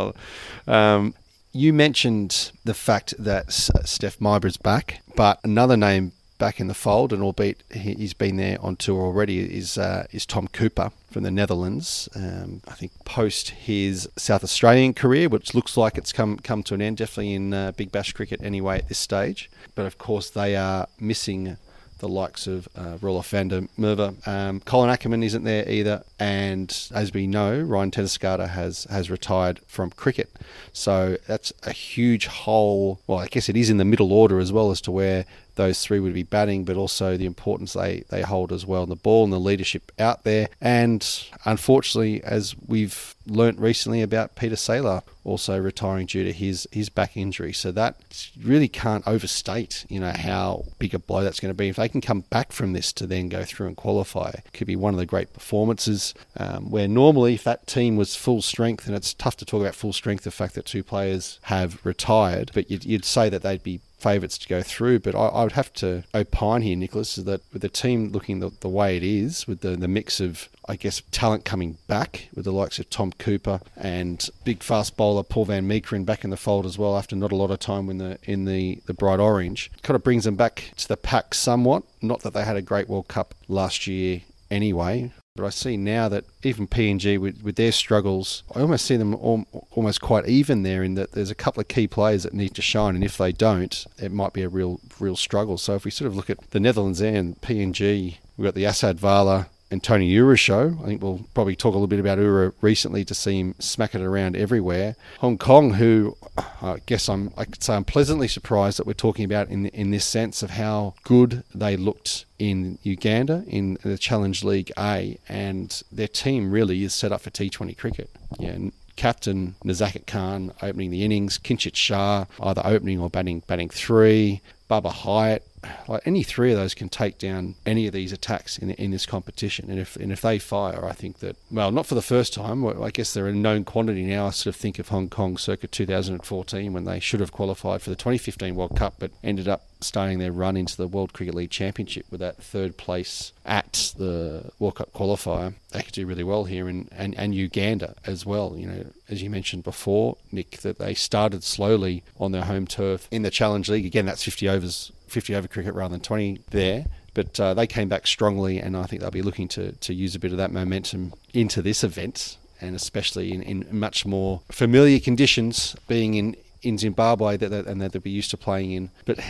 Um, 0.68 1.14
you 1.52 1.72
mentioned 1.72 2.52
the 2.64 2.72
fact 2.72 3.12
that 3.18 3.52
Steph 3.52 4.20
Myburgh's 4.20 4.56
back, 4.56 5.02
but 5.16 5.40
another 5.42 5.76
name 5.76 6.12
back 6.38 6.60
in 6.60 6.68
the 6.68 6.74
fold, 6.74 7.12
and 7.12 7.20
albeit 7.20 7.64
he's 7.72 8.14
been 8.14 8.36
there 8.36 8.58
on 8.60 8.76
tour 8.76 9.00
already, 9.02 9.40
is 9.40 9.76
uh, 9.76 10.06
is 10.12 10.24
Tom 10.24 10.46
Cooper 10.46 10.92
from 11.12 11.22
the 11.22 11.30
Netherlands. 11.30 12.08
Um, 12.14 12.62
I 12.66 12.72
think 12.72 12.92
post 13.04 13.50
his 13.50 14.08
South 14.16 14.42
Australian 14.42 14.94
career, 14.94 15.28
which 15.28 15.54
looks 15.54 15.76
like 15.76 15.98
it's 15.98 16.12
come 16.12 16.38
come 16.38 16.62
to 16.64 16.74
an 16.74 16.82
end, 16.82 16.96
definitely 16.96 17.34
in 17.34 17.54
uh, 17.54 17.72
Big 17.72 17.92
Bash 17.92 18.12
cricket 18.12 18.42
anyway 18.42 18.78
at 18.78 18.88
this 18.88 18.98
stage. 18.98 19.50
But 19.74 19.86
of 19.86 19.98
course, 19.98 20.30
they 20.30 20.56
are 20.56 20.88
missing 20.98 21.56
the 22.02 22.08
likes 22.08 22.48
of 22.48 22.68
uh, 22.74 22.98
Roelof 22.98 23.28
van 23.28 23.48
der 23.48 23.60
Merwe. 23.78 24.26
Um, 24.26 24.58
Colin 24.60 24.90
Ackerman 24.90 25.22
isn't 25.22 25.44
there 25.44 25.66
either, 25.68 26.02
and 26.18 26.90
as 26.92 27.14
we 27.14 27.28
know, 27.28 27.60
Ryan 27.60 27.92
Ten 27.92 28.06
has 28.06 28.84
has 28.90 29.08
retired 29.08 29.60
from 29.68 29.90
cricket. 29.90 30.28
So 30.72 31.16
that's 31.28 31.52
a 31.62 31.72
huge 31.72 32.26
hole. 32.26 33.00
Well, 33.06 33.18
I 33.18 33.28
guess 33.28 33.48
it 33.48 33.56
is 33.56 33.70
in 33.70 33.76
the 33.76 33.84
middle 33.84 34.12
order 34.12 34.40
as 34.40 34.52
well 34.52 34.72
as 34.72 34.80
to 34.82 34.90
where 34.90 35.24
those 35.54 35.84
three 35.84 36.00
would 36.00 36.14
be 36.14 36.22
batting, 36.22 36.64
but 36.64 36.76
also 36.76 37.16
the 37.16 37.26
importance 37.26 37.72
they, 37.72 38.04
they 38.10 38.22
hold 38.22 38.52
as 38.52 38.66
well, 38.66 38.82
and 38.82 38.92
the 38.92 38.96
ball 38.96 39.24
and 39.24 39.32
the 39.32 39.38
leadership 39.38 39.92
out 39.98 40.24
there. 40.24 40.48
And 40.60 41.06
unfortunately, 41.44 42.22
as 42.22 42.54
we've 42.66 43.14
learnt 43.26 43.58
recently 43.58 44.02
about 44.02 44.34
Peter 44.34 44.56
Seelaar 44.56 45.02
also 45.24 45.58
retiring 45.58 46.06
due 46.06 46.24
to 46.24 46.32
his, 46.32 46.66
his 46.72 46.88
back 46.88 47.16
injury. 47.16 47.52
So 47.52 47.70
that 47.72 48.28
really 48.42 48.68
can't 48.68 49.06
overstate, 49.06 49.86
you 49.88 50.00
know, 50.00 50.12
how 50.12 50.64
big 50.78 50.94
a 50.94 50.98
blow 50.98 51.22
that's 51.22 51.38
going 51.38 51.54
to 51.54 51.56
be. 51.56 51.68
If 51.68 51.76
they 51.76 51.88
can 51.88 52.00
come 52.00 52.22
back 52.22 52.50
from 52.52 52.72
this 52.72 52.92
to 52.94 53.06
then 53.06 53.28
go 53.28 53.44
through 53.44 53.68
and 53.68 53.76
qualify, 53.76 54.30
it 54.30 54.52
could 54.52 54.66
be 54.66 54.76
one 54.76 54.94
of 54.94 54.98
the 54.98 55.06
great 55.06 55.32
performances 55.32 56.14
um, 56.36 56.70
where 56.70 56.88
normally 56.88 57.34
if 57.34 57.44
that 57.44 57.66
team 57.66 57.96
was 57.96 58.16
full 58.16 58.42
strength, 58.42 58.86
and 58.86 58.96
it's 58.96 59.14
tough 59.14 59.36
to 59.36 59.44
talk 59.44 59.60
about 59.60 59.74
full 59.74 59.92
strength, 59.92 60.24
the 60.24 60.30
fact 60.30 60.54
that 60.54 60.66
two 60.66 60.82
players 60.82 61.38
have 61.42 61.84
retired, 61.84 62.50
but 62.54 62.70
you'd, 62.70 62.84
you'd 62.84 63.04
say 63.04 63.28
that 63.28 63.42
they'd 63.42 63.62
be 63.62 63.80
favourites 64.02 64.38
to 64.38 64.48
go 64.48 64.62
through. 64.62 65.00
But 65.00 65.14
I, 65.14 65.26
I, 65.26 65.42
would 65.44 65.52
have 65.52 65.72
to 65.74 66.04
opine 66.14 66.62
here, 66.62 66.76
Nicholas, 66.76 67.16
that 67.16 67.40
with 67.52 67.62
the 67.62 67.68
team 67.68 68.10
looking 68.10 68.40
the, 68.40 68.50
the 68.60 68.68
way 68.68 68.96
it 68.96 69.02
is, 69.02 69.46
with 69.46 69.60
the, 69.60 69.76
the 69.76 69.88
mix 69.88 70.20
of 70.20 70.48
I 70.68 70.76
guess, 70.76 71.02
talent 71.10 71.44
coming 71.44 71.78
back 71.88 72.28
with 72.34 72.44
the 72.44 72.52
likes 72.52 72.78
of 72.78 72.88
Tom 72.88 73.12
Cooper 73.12 73.60
and 73.76 74.28
big 74.44 74.62
fast 74.62 74.96
bowler 74.96 75.24
Paul 75.24 75.46
Van 75.46 75.68
Meekeren 75.68 76.06
back 76.06 76.22
in 76.22 76.30
the 76.30 76.36
fold 76.36 76.66
as 76.66 76.78
well 76.78 76.96
after 76.96 77.16
not 77.16 77.32
a 77.32 77.36
lot 77.36 77.50
of 77.50 77.58
time 77.58 77.90
in 77.90 77.98
the 77.98 78.18
in 78.22 78.44
the, 78.44 78.80
the 78.86 78.94
bright 78.94 79.18
orange. 79.20 79.70
Kind 79.82 79.96
of 79.96 80.04
brings 80.04 80.24
them 80.24 80.36
back 80.36 80.72
to 80.76 80.86
the 80.86 80.96
pack 80.96 81.34
somewhat. 81.34 81.82
Not 82.00 82.22
that 82.22 82.32
they 82.32 82.44
had 82.44 82.56
a 82.56 82.62
great 82.62 82.88
World 82.88 83.08
Cup 83.08 83.34
last 83.48 83.86
year 83.86 84.22
anyway, 84.50 85.12
but 85.34 85.46
I 85.46 85.50
see 85.50 85.76
now 85.76 86.08
that 86.10 86.24
even 86.42 86.66
PNG 86.66 87.18
with, 87.18 87.42
with 87.42 87.56
their 87.56 87.72
struggles, 87.72 88.42
I 88.54 88.60
almost 88.60 88.84
see 88.84 88.96
them 88.96 89.14
al- 89.14 89.46
almost 89.70 90.02
quite 90.02 90.28
even 90.28 90.62
there 90.62 90.82
in 90.82 90.94
that 90.94 91.12
there's 91.12 91.30
a 91.30 91.34
couple 91.34 91.60
of 91.60 91.68
key 91.68 91.86
players 91.86 92.24
that 92.24 92.34
need 92.34 92.54
to 92.54 92.62
shine, 92.62 92.94
and 92.94 93.04
if 93.04 93.16
they 93.16 93.32
don't, 93.32 93.86
it 93.98 94.12
might 94.12 94.34
be 94.34 94.42
a 94.42 94.48
real 94.48 94.80
real 95.00 95.16
struggle. 95.16 95.56
So 95.56 95.74
if 95.74 95.84
we 95.84 95.90
sort 95.90 96.08
of 96.08 96.16
look 96.16 96.28
at 96.28 96.50
the 96.50 96.60
Netherlands 96.60 97.00
and 97.00 97.40
PNG, 97.40 98.16
we've 98.36 98.44
got 98.44 98.54
the 98.54 98.64
Assad 98.66 99.00
Vala 99.00 99.48
and 99.72 99.82
Tony 99.82 100.06
Ura 100.06 100.36
show. 100.36 100.76
I 100.82 100.86
think 100.86 101.02
we'll 101.02 101.24
probably 101.32 101.56
talk 101.56 101.70
a 101.70 101.78
little 101.78 101.86
bit 101.86 101.98
about 101.98 102.18
Ura 102.18 102.52
recently 102.60 103.06
to 103.06 103.14
see 103.14 103.40
him 103.40 103.54
smack 103.58 103.94
it 103.94 104.02
around 104.02 104.36
everywhere. 104.36 104.96
Hong 105.20 105.38
Kong, 105.38 105.74
who 105.74 106.14
I 106.36 106.76
guess 106.84 107.08
I'm, 107.08 107.32
I 107.38 107.46
could 107.46 107.62
say 107.62 107.74
I'm 107.74 107.84
pleasantly 107.84 108.28
surprised 108.28 108.78
that 108.78 108.86
we're 108.86 108.92
talking 108.92 109.24
about 109.24 109.48
in 109.48 109.66
in 109.68 109.90
this 109.90 110.04
sense 110.04 110.42
of 110.42 110.50
how 110.50 110.94
good 111.04 111.42
they 111.54 111.78
looked 111.78 112.26
in 112.38 112.78
Uganda 112.82 113.44
in 113.46 113.78
the 113.82 113.96
Challenge 113.96 114.44
League 114.44 114.70
A, 114.78 115.18
and 115.26 115.82
their 115.90 116.08
team 116.08 116.52
really 116.52 116.84
is 116.84 116.92
set 116.92 117.10
up 117.10 117.22
for 117.22 117.30
T20 117.30 117.76
cricket. 117.78 118.10
Yeah. 118.38 118.58
Captain 118.94 119.54
Nizakat 119.64 120.06
Khan 120.06 120.52
opening 120.60 120.90
the 120.90 121.02
innings, 121.02 121.38
Kinchit 121.38 121.74
Shah 121.74 122.26
either 122.42 122.60
opening 122.62 123.00
or 123.00 123.08
batting 123.08 123.42
batting 123.46 123.70
three, 123.70 124.42
Babar 124.68 124.92
Hayat 124.92 125.40
like 125.88 126.02
any 126.06 126.22
three 126.22 126.52
of 126.52 126.58
those 126.58 126.74
can 126.74 126.88
take 126.88 127.18
down 127.18 127.54
any 127.64 127.86
of 127.86 127.92
these 127.92 128.12
attacks 128.12 128.58
in 128.58 128.70
in 128.72 128.90
this 128.90 129.06
competition. 129.06 129.70
And 129.70 129.78
if 129.78 129.96
and 129.96 130.12
if 130.12 130.20
they 130.20 130.38
fire, 130.38 130.84
I 130.84 130.92
think 130.92 131.18
that 131.18 131.36
well, 131.50 131.70
not 131.70 131.86
for 131.86 131.94
the 131.94 132.02
first 132.02 132.34
time. 132.34 132.64
I 132.66 132.90
guess 132.90 133.12
they're 133.12 133.28
a 133.28 133.32
known 133.32 133.64
quantity 133.64 134.04
now. 134.04 134.26
I 134.26 134.30
sort 134.30 134.54
of 134.54 134.60
think 134.60 134.78
of 134.78 134.88
Hong 134.88 135.08
Kong 135.08 135.36
circa 135.36 135.66
2014 135.66 136.72
when 136.72 136.84
they 136.84 137.00
should 137.00 137.20
have 137.20 137.32
qualified 137.32 137.82
for 137.82 137.90
the 137.90 137.96
2015 137.96 138.54
World 138.54 138.76
Cup, 138.76 138.94
but 138.98 139.10
ended 139.22 139.48
up 139.48 139.66
starting 139.80 140.18
their 140.18 140.32
run 140.32 140.56
into 140.56 140.76
the 140.76 140.86
World 140.86 141.12
Cricket 141.12 141.34
League 141.34 141.50
Championship 141.50 142.06
with 142.10 142.20
that 142.20 142.42
third 142.42 142.76
place 142.76 143.32
at 143.44 143.92
the 143.96 144.50
World 144.58 144.76
Cup 144.76 144.92
qualifier. 144.92 145.54
They 145.70 145.82
could 145.82 145.94
do 145.94 146.06
really 146.06 146.24
well 146.24 146.44
here, 146.44 146.68
and, 146.68 146.88
and, 146.92 147.14
and 147.16 147.34
Uganda 147.34 147.94
as 148.06 148.24
well. 148.24 148.54
You 148.56 148.66
know, 148.66 148.86
as 149.08 149.22
you 149.22 149.30
mentioned 149.30 149.64
before, 149.64 150.16
Nick, 150.30 150.58
that 150.58 150.78
they 150.78 150.94
started 150.94 151.42
slowly 151.42 152.02
on 152.18 152.32
their 152.32 152.44
home 152.44 152.66
turf 152.66 153.08
in 153.10 153.22
the 153.22 153.30
Challenge 153.30 153.68
League. 153.68 153.86
Again, 153.86 154.06
that's 154.06 154.22
50 154.22 154.48
overs 154.48 154.92
50 155.12 155.34
over 155.34 155.48
cricket 155.48 155.74
rather 155.74 155.92
than 155.92 156.00
20 156.00 156.40
there. 156.50 156.86
But 157.14 157.38
uh, 157.38 157.54
they 157.54 157.66
came 157.66 157.88
back 157.88 158.06
strongly, 158.06 158.58
and 158.58 158.76
I 158.76 158.84
think 158.84 159.02
they'll 159.02 159.10
be 159.10 159.22
looking 159.22 159.48
to, 159.48 159.72
to 159.72 159.92
use 159.92 160.14
a 160.14 160.18
bit 160.18 160.32
of 160.32 160.38
that 160.38 160.50
momentum 160.50 161.12
into 161.34 161.60
this 161.60 161.84
event, 161.84 162.38
and 162.60 162.74
especially 162.74 163.32
in, 163.32 163.42
in 163.42 163.66
much 163.70 164.06
more 164.06 164.40
familiar 164.50 164.98
conditions, 164.98 165.76
being 165.88 166.14
in, 166.14 166.36
in 166.62 166.78
Zimbabwe 166.78 167.36
that, 167.36 167.50
that, 167.50 167.66
and 167.66 167.82
that 167.82 167.92
they'll 167.92 168.00
be 168.00 168.10
used 168.10 168.30
to 168.30 168.38
playing 168.38 168.72
in. 168.72 168.90
But 169.04 169.20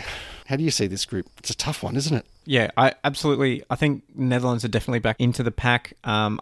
how 0.45 0.55
do 0.55 0.63
you 0.63 0.71
see 0.71 0.87
this 0.87 1.05
group? 1.05 1.27
It's 1.39 1.49
a 1.49 1.57
tough 1.57 1.83
one, 1.83 1.97
isn't 1.97 2.15
it? 2.15 2.25
Yeah, 2.45 2.71
I 2.77 2.93
absolutely. 3.03 3.63
I 3.69 3.75
think 3.75 4.03
Netherlands 4.15 4.63
are 4.63 4.69
definitely 4.69 4.99
back 4.99 5.17
into 5.19 5.43
the 5.43 5.51
pack. 5.51 5.93
Um, 6.05 6.39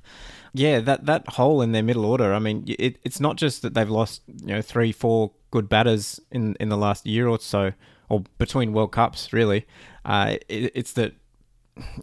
yeah, 0.54 0.80
that 0.80 1.06
that 1.06 1.28
hole 1.28 1.60
in 1.60 1.72
their 1.72 1.82
middle 1.82 2.06
order. 2.06 2.32
I 2.32 2.38
mean, 2.38 2.64
it, 2.78 2.96
it's 3.02 3.20
not 3.20 3.36
just 3.36 3.62
that 3.62 3.74
they've 3.74 3.88
lost 3.88 4.22
you 4.26 4.54
know 4.54 4.62
three, 4.62 4.92
four 4.92 5.32
good 5.50 5.68
batters 5.68 6.20
in 6.30 6.56
in 6.60 6.68
the 6.68 6.76
last 6.76 7.06
year 7.06 7.28
or 7.28 7.38
so 7.38 7.72
or 8.08 8.24
between 8.38 8.72
World 8.72 8.92
Cups, 8.92 9.32
really. 9.32 9.66
Uh, 10.04 10.36
it, 10.48 10.72
it's 10.74 10.92
that 10.92 11.14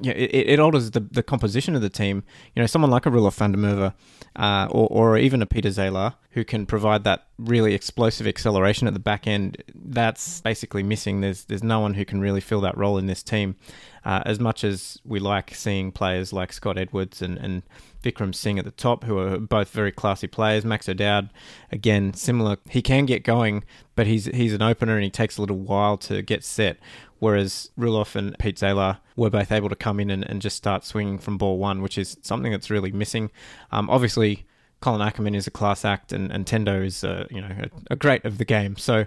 it, 0.04 0.50
it, 0.50 0.60
alters 0.60 0.92
the, 0.92 1.00
the 1.00 1.24
composition 1.24 1.76
of 1.76 1.82
the 1.82 1.90
team. 1.90 2.24
You 2.56 2.62
know, 2.62 2.68
someone 2.68 2.92
like 2.92 3.06
a 3.06 3.10
Roelof 3.10 3.34
van 3.36 3.52
der 3.52 3.60
Merwe 3.60 3.94
uh, 4.36 4.68
or, 4.72 4.88
or 4.90 5.18
even 5.18 5.42
a 5.42 5.46
Peter 5.46 5.70
Seelaar 5.70 6.16
who 6.32 6.44
can 6.44 6.66
provide 6.66 7.04
that 7.04 7.28
really 7.38 7.74
explosive 7.74 8.28
acceleration 8.28 8.88
at 8.88 8.94
the 8.94 9.00
back 9.00 9.28
end, 9.28 9.64
that's 9.74 10.42
basically 10.42 10.84
missing. 10.84 11.22
There's 11.22 11.46
there's 11.46 11.64
no 11.64 11.80
one 11.80 11.94
who 11.94 12.06
can 12.06 12.22
really 12.22 12.42
fill 12.42 12.62
that 12.62 12.78
role 12.78 12.98
in 12.98 13.08
this 13.08 13.24
team. 13.24 13.56
Uh, 14.04 14.22
as 14.26 14.40
much 14.40 14.64
as 14.64 15.00
we 15.04 15.20
like 15.20 15.56
seeing 15.56 15.92
players 15.92 16.32
like 16.32 16.54
Scott 16.54 16.78
Edwards 16.78 17.22
and, 17.22 17.38
and 17.40 17.64
Vikram 18.06 18.34
Singh 18.34 18.60
at 18.60 18.66
the 18.66 18.72
top, 18.72 19.04
who 19.04 19.18
are 19.18 19.40
both 19.40 19.72
very 19.72 19.92
classy 19.92 20.28
players. 20.28 20.64
Max 20.64 20.88
O'Dowd, 20.88 21.32
again, 21.72 22.14
similar. 22.14 22.58
He 22.70 22.82
can 22.82 23.06
get 23.06 23.24
going, 23.24 23.64
but 23.96 24.06
he's 24.08 24.26
he's 24.26 24.54
an 24.54 24.62
opener 24.62 24.96
and 24.96 25.04
he 25.04 25.10
takes 25.10 25.38
a 25.38 25.42
little 25.42 25.58
while 25.58 25.98
to 25.98 26.22
get 26.22 26.44
set. 26.44 26.78
Whereas 27.20 27.72
Roelof 27.78 28.16
and 28.16 28.38
Pete 28.38 28.58
Seelaar 28.58 29.00
were 29.16 29.30
both 29.30 29.52
able 29.52 29.70
to 29.70 29.76
come 29.76 30.00
in 30.00 30.12
and, 30.12 30.24
and 30.30 30.42
just 30.42 30.58
start 30.58 30.86
swinging 30.86 31.18
from 31.18 31.38
ball 31.38 31.58
one, 31.58 31.82
which 31.82 31.98
is 31.98 32.18
something 32.22 32.52
that's 32.52 32.70
really 32.70 32.92
missing. 32.92 33.32
Um, 33.72 33.90
obviously, 33.90 34.46
Colin 34.82 35.02
Ackerman 35.02 35.34
is 35.34 35.48
a 35.48 35.52
class 35.52 35.84
act, 35.84 36.14
and, 36.14 36.32
and 36.32 36.46
Tendo 36.46 36.86
is 36.86 37.04
a, 37.04 37.26
you 37.32 37.42
know 37.42 37.50
a, 37.64 37.94
a 37.94 37.96
great 37.96 38.24
of 38.26 38.38
the 38.38 38.46
game. 38.46 38.78
So 38.78 39.06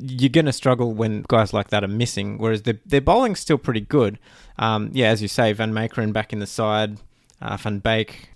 you're 0.00 0.30
going 0.30 0.46
to 0.46 0.52
struggle 0.52 0.92
when 0.92 1.24
guys 1.28 1.52
like 1.52 1.68
that 1.68 1.84
are 1.84 1.88
missing. 1.88 2.38
Whereas 2.38 2.62
their 2.62 2.80
their 2.84 3.00
bowling's 3.00 3.40
still 3.40 3.58
pretty 3.58 3.82
good. 3.82 4.18
Um, 4.58 4.90
yeah, 4.92 5.10
as 5.10 5.22
you 5.22 5.28
say, 5.28 5.52
Van 5.52 5.72
Meekeren 5.72 6.12
back 6.12 6.32
in 6.32 6.40
the 6.40 6.46
side 6.46 6.98
uh, 7.44 7.56
Van 7.56 7.78
Beek. 7.78 8.30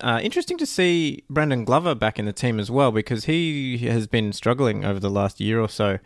Uh, 0.00 0.20
interesting 0.22 0.58
to 0.58 0.66
see 0.66 1.24
Brandon 1.30 1.64
Glover 1.64 1.94
back 1.94 2.18
in 2.18 2.24
the 2.26 2.32
team 2.32 2.58
as 2.60 2.70
well 2.70 2.92
because 2.92 3.24
he 3.24 3.78
has 3.78 4.06
been 4.06 4.32
struggling 4.32 4.84
over 4.84 5.00
the 5.00 5.10
last 5.10 5.40
year 5.40 5.60
or 5.60 5.68
so, 5.68 5.98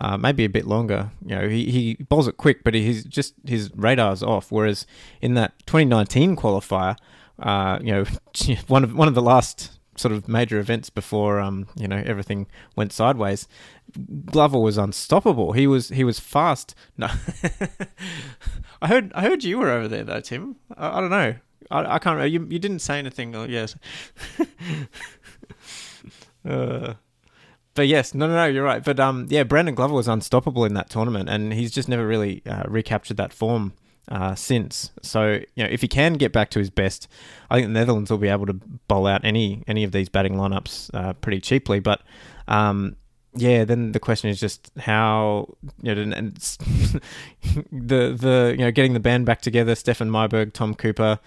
uh, 0.00 0.16
maybe 0.16 0.44
a 0.44 0.48
bit 0.48 0.66
longer. 0.66 1.10
You 1.24 1.36
know, 1.36 1.48
he, 1.48 1.70
he 1.70 1.94
bowls 1.94 2.26
it 2.26 2.36
quick, 2.36 2.64
but 2.64 2.74
he's 2.74 3.04
just 3.04 3.34
his 3.46 3.70
radar's 3.76 4.22
off. 4.22 4.50
Whereas 4.50 4.86
in 5.20 5.34
that 5.34 5.54
2019 5.66 6.34
qualifier, 6.36 6.96
uh, 7.38 7.78
you 7.82 7.92
know, 7.92 8.04
one 8.68 8.84
of 8.84 8.96
one 8.96 9.08
of 9.08 9.14
the 9.14 9.22
last 9.22 9.78
sort 9.96 10.12
of 10.12 10.26
major 10.28 10.58
events 10.58 10.90
before 10.90 11.38
um, 11.40 11.68
you 11.76 11.86
know 11.86 12.02
everything 12.04 12.46
went 12.76 12.92
sideways. 12.92 13.46
Glover 14.26 14.58
was 14.58 14.76
unstoppable. 14.76 15.52
He 15.52 15.66
was 15.66 15.90
he 15.90 16.04
was 16.04 16.18
fast. 16.18 16.74
No, 16.96 17.08
I 18.82 18.88
heard 18.88 19.12
I 19.14 19.22
heard 19.22 19.44
you 19.44 19.58
were 19.58 19.70
over 19.70 19.88
there 19.88 20.04
though, 20.04 20.20
Tim. 20.20 20.56
I, 20.76 20.98
I 20.98 21.00
don't 21.00 21.10
know. 21.10 21.34
I, 21.70 21.94
I 21.94 21.98
can't 21.98 22.16
remember. 22.16 22.26
You, 22.26 22.46
you 22.50 22.58
didn't 22.58 22.80
say 22.80 22.98
anything. 22.98 23.34
Oh, 23.34 23.44
yes. 23.44 23.76
uh, 26.48 26.94
but 27.74 27.88
yes, 27.88 28.14
no, 28.14 28.26
no, 28.26 28.34
no, 28.34 28.46
you're 28.46 28.64
right. 28.64 28.82
But 28.82 29.00
um, 29.00 29.26
yeah, 29.28 29.42
Brandon 29.42 29.74
Glover 29.74 29.94
was 29.94 30.08
unstoppable 30.08 30.64
in 30.64 30.74
that 30.74 30.90
tournament, 30.90 31.28
and 31.28 31.52
he's 31.52 31.72
just 31.72 31.88
never 31.88 32.06
really 32.06 32.42
uh, 32.46 32.64
recaptured 32.68 33.16
that 33.16 33.32
form 33.32 33.72
uh, 34.08 34.34
since. 34.34 34.90
So 35.02 35.40
you 35.54 35.64
know, 35.64 35.70
if 35.70 35.80
he 35.80 35.88
can 35.88 36.14
get 36.14 36.32
back 36.32 36.50
to 36.50 36.58
his 36.58 36.70
best, 36.70 37.08
I 37.50 37.56
think 37.56 37.68
the 37.68 37.72
Netherlands 37.72 38.10
will 38.10 38.18
be 38.18 38.28
able 38.28 38.46
to 38.46 38.54
bowl 38.54 39.06
out 39.06 39.24
any 39.24 39.64
any 39.66 39.84
of 39.84 39.92
these 39.92 40.08
batting 40.08 40.34
lineups 40.34 40.90
uh, 40.94 41.14
pretty 41.14 41.40
cheaply. 41.40 41.80
But 41.80 42.02
um, 42.46 42.96
yeah, 43.34 43.64
then 43.64 43.92
the 43.92 44.00
question 44.00 44.30
is 44.30 44.38
just 44.38 44.70
how 44.78 45.54
you 45.82 45.94
know 45.94 46.16
and 46.16 46.36
the 47.72 48.12
the 48.12 48.54
you 48.56 48.64
know 48.64 48.70
getting 48.70 48.94
the 48.94 49.00
band 49.00 49.26
back 49.26 49.40
together. 49.40 49.74
Stefan 49.74 50.10
Myburgh, 50.10 50.52
Tom 50.52 50.74
Cooper 50.74 51.18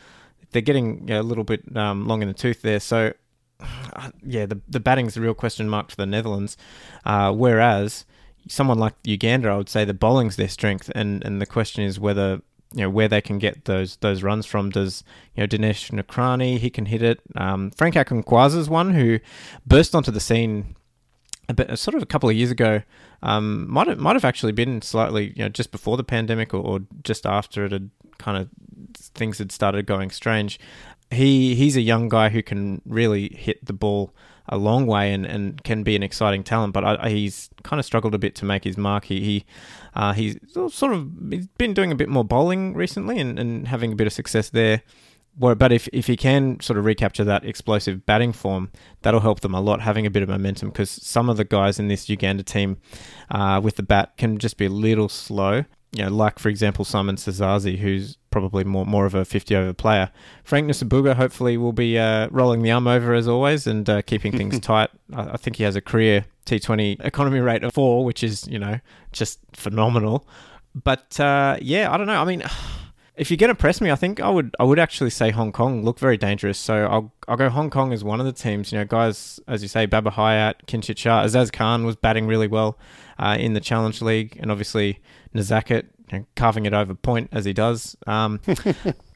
they're 0.58 0.62
getting 0.64 1.12
a 1.12 1.22
little 1.22 1.44
bit 1.44 1.62
um, 1.78 2.08
long 2.08 2.24
in 2.24 2.28
the 2.28 2.34
tooth 2.34 2.64
there. 2.64 2.80
So, 2.80 3.14
uh, 3.60 4.10
yeah, 4.26 4.48
the 4.48 4.60
the 4.68 4.80
batting's 4.80 5.14
the 5.14 5.22
real 5.22 5.36
question 5.36 5.70
mark 5.70 5.92
for 5.92 5.96
the 5.98 6.08
Netherlands. 6.08 6.58
Uh, 7.06 7.32
whereas 7.32 8.06
someone 8.48 8.80
like 8.80 8.96
Uganda, 9.04 9.50
I 9.50 9.58
would 9.58 9.70
say 9.70 9.86
the 9.86 9.94
bowling's 9.94 10.36
their 10.36 10.48
strength, 10.48 10.92
and, 10.96 11.24
and 11.24 11.40
the 11.40 11.46
question 11.46 11.84
is 11.84 12.00
whether 12.00 12.42
you 12.74 12.82
know 12.82 12.90
where 12.90 13.08
they 13.08 13.22
can 13.22 13.38
get 13.38 13.66
those 13.66 13.98
those 13.98 14.24
runs 14.24 14.48
from. 14.48 14.72
Does 14.72 15.04
you 15.36 15.44
know 15.44 15.48
Dinesh 15.48 15.92
Nakrani 15.92 16.58
he 16.58 16.72
can 16.72 16.88
hit 16.88 17.04
it? 17.04 17.22
Um, 17.36 17.70
Frank 17.70 17.94
Akinkwasi's 17.94 18.68
one 18.68 18.96
who 18.96 19.20
burst 19.64 19.94
onto 19.94 20.10
the 20.10 20.20
scene 20.20 20.76
a 21.48 21.54
bit, 21.54 21.78
sort 21.78 21.94
of 21.94 22.02
a 22.02 22.08
couple 22.08 22.30
of 22.30 22.36
years 22.36 22.50
ago. 22.50 22.82
Um, 23.22 23.70
might 23.70 23.86
have 23.86 24.00
might 24.00 24.16
have 24.16 24.26
actually 24.26 24.54
been 24.54 24.82
slightly 24.82 25.34
you 25.36 25.44
know 25.44 25.50
just 25.50 25.72
before 25.72 25.98
the 25.98 26.04
pandemic 26.04 26.52
or, 26.52 26.62
or 26.62 26.80
just 27.04 27.28
after 27.28 27.66
it 27.66 27.72
had 27.72 27.92
kind 28.18 28.38
of 28.38 28.50
things 28.96 29.38
had 29.38 29.52
started 29.52 29.86
going 29.86 30.12
strange. 30.12 30.60
He 31.10 31.56
he's 31.56 31.78
a 31.78 31.82
young 31.82 32.10
guy 32.10 32.30
who 32.30 32.44
can 32.44 32.82
really 32.86 33.30
hit 33.34 33.66
the 33.66 33.74
ball 33.74 34.14
a 34.50 34.58
long 34.58 34.88
way 34.88 35.14
and, 35.14 35.26
and 35.26 35.62
can 35.64 35.84
be 35.84 35.96
an 35.96 36.04
exciting 36.04 36.44
talent, 36.44 36.74
but 36.74 36.84
I, 36.84 37.10
he's 37.10 37.50
kind 37.64 37.80
of 37.80 37.86
struggled 37.86 38.16
a 38.16 38.18
bit 38.18 38.34
to 38.36 38.46
make 38.46 38.64
his 38.64 38.78
mark. 38.78 39.06
He, 39.06 39.20
he 39.22 39.46
uh, 39.94 40.14
he's 40.14 40.38
sort 40.54 40.94
of 40.94 41.10
he's 41.30 41.48
been 41.48 41.74
doing 41.74 41.92
a 41.92 41.96
bit 41.96 42.08
more 42.08 42.24
bowling 42.24 42.74
recently 42.74 43.20
and, 43.20 43.38
and 43.38 43.68
having 43.68 43.92
a 43.92 43.96
bit 43.96 44.08
of 44.08 44.14
success 44.14 44.50
there. 44.50 44.84
But 45.40 45.72
if, 45.72 45.88
if 45.94 46.08
he 46.08 46.18
can 46.18 46.60
sort 46.62 46.80
of 46.80 46.86
recapture 46.86 47.24
that 47.24 47.46
explosive 47.46 48.08
batting 48.08 48.34
form, 48.34 48.72
that'll 49.04 49.20
help 49.20 49.42
them 49.42 49.54
a 49.54 49.62
lot, 49.62 49.82
having 49.82 50.08
a 50.08 50.10
bit 50.10 50.24
of 50.24 50.30
momentum. 50.30 50.70
Because 50.70 50.90
some 50.90 51.30
of 51.30 51.38
the 51.38 51.44
guys 51.44 51.78
in 51.78 51.90
this 51.90 52.10
Uganda 52.10 52.42
team 52.42 52.78
uh, 53.30 53.62
with 53.64 53.76
the 53.76 53.84
bat 53.84 54.18
can 54.18 54.40
just 54.40 54.58
be 54.58 54.66
a 54.66 54.70
little 54.70 55.10
slow. 55.10 55.66
You 55.92 56.04
know, 56.04 56.10
like 56.10 56.38
for 56.38 56.50
example 56.50 56.84
Simon 56.84 57.16
Ssesazi, 57.16 57.78
who's 57.78 58.18
probably 58.30 58.64
more 58.64 58.86
more 58.86 59.06
of 59.06 59.16
a 59.16 59.26
50 59.26 59.56
over 59.56 59.74
player. 59.74 60.12
Frank 60.44 60.70
Nsubuga 60.70 61.16
hopefully 61.16 61.58
will 61.58 61.74
be 61.74 61.98
uh, 61.98 62.28
rolling 62.30 62.62
the 62.62 62.72
arm 62.72 62.88
over 62.88 63.14
as 63.14 63.28
always 63.28 63.66
and 63.66 63.90
uh, 63.90 64.02
keeping 64.02 64.36
things 64.38 64.60
tight. 64.62 64.90
I, 65.14 65.32
I, 65.32 65.38
think 65.38 65.56
he 65.56 65.64
has 65.64 65.76
a 65.76 65.82
career 65.82 66.26
T20 66.46 67.04
economy 67.04 67.40
rate 67.40 67.64
of 67.64 67.74
four, 67.74 68.06
which 68.06 68.24
is 68.24 68.48
you 68.48 68.60
know 68.60 68.80
just 69.12 69.40
phenomenal. 69.54 70.28
But 70.76 71.20
uh, 71.20 71.58
yeah, 71.62 71.92
I 71.92 71.98
don't 71.98 72.08
know. 72.08 72.22
I 72.22 72.26
mean. 72.26 72.44
If 73.18 73.32
you're 73.32 73.38
going 73.38 73.50
to 73.50 73.56
press 73.56 73.82
me, 73.82 73.90
I 73.90 73.96
think 73.96 74.22
I 74.22 74.30
would 74.30 74.56
I 74.60 74.64
would 74.64 74.78
actually 74.78 75.10
say 75.10 75.32
Hong 75.32 75.52
Kong 75.52 75.84
look 75.84 75.98
very 75.98 76.18
dangerous. 76.18 76.60
So 76.60 76.86
I'll 76.86 77.12
I'll 77.28 77.36
go 77.36 77.50
Hong 77.50 77.72
Kong 77.72 77.92
as 77.92 78.04
one 78.04 78.20
of 78.20 78.28
the 78.28 78.32
teams. 78.32 78.72
You 78.72 78.78
know, 78.78 78.86
guys, 78.86 79.40
as 79.48 79.64
you 79.64 79.68
say, 79.68 79.88
Babar 79.88 80.14
Hayat, 80.14 80.68
Kinchit 80.68 81.00
Shah, 81.00 81.24
Aizaz 81.24 81.52
Khan 81.52 81.84
was 81.84 81.96
batting 81.96 82.28
really 82.28 82.46
well 82.46 82.78
uh, 83.18 83.36
in 83.40 83.54
the 83.54 83.60
Challenge 83.60 84.04
League, 84.04 84.38
and 84.40 84.52
obviously 84.52 85.00
Nizakat 85.34 85.86
you 86.12 86.20
know, 86.20 86.26
carving 86.36 86.66
it 86.66 86.74
over 86.74 86.94
point 86.96 87.30
as 87.32 87.46
he 87.46 87.54
does. 87.54 87.98
Um, 88.06 88.40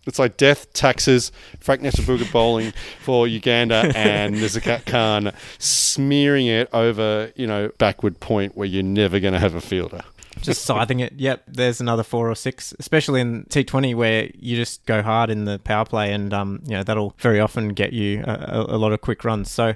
it's 0.05 0.20
like 0.20 0.38
death, 0.38 0.72
taxes, 0.74 1.32
Frank 1.59 1.82
Nsubuga 1.82 2.32
bowling 2.32 2.74
for 3.01 3.28
Uganda, 3.28 3.91
and 3.95 4.36
Nizakat 4.36 4.86
Khan 4.86 5.32
smearing 5.57 6.47
it 6.47 6.70
over, 6.74 7.32
you 7.36 7.47
know, 7.47 7.70
backward 7.78 8.20
point 8.20 8.55
where 8.57 8.68
you're 8.68 8.84
never 8.84 9.20
going 9.20 9.34
to 9.34 9.39
have 9.39 9.55
a 9.55 9.62
fielder 9.62 10.03
just 10.41 10.64
scything 10.64 10.99
it. 10.99 11.14
Yep, 11.14 11.43
there's 11.47 11.82
another 11.82 12.03
four 12.03 12.30
or 12.30 12.36
six, 12.36 12.74
especially 12.80 13.22
in 13.22 13.45
T20 13.45 13.95
where 13.95 14.30
you 14.34 14.55
just 14.55 14.86
go 14.86 15.01
hard 15.01 15.30
in 15.30 15.45
the 15.45 15.59
power 15.59 15.86
play, 15.86 16.14
and 16.14 16.34
um, 16.34 16.62
you 16.66 16.72
know 16.72 16.84
that'll 16.84 17.14
very 17.20 17.39
often 17.39 17.70
get 17.70 17.93
you 17.93 18.24
a, 18.26 18.66
a, 18.70 18.78
lot 18.78 18.91
of 18.91 19.01
quick 19.01 19.24
runs. 19.24 19.51
So, 19.51 19.76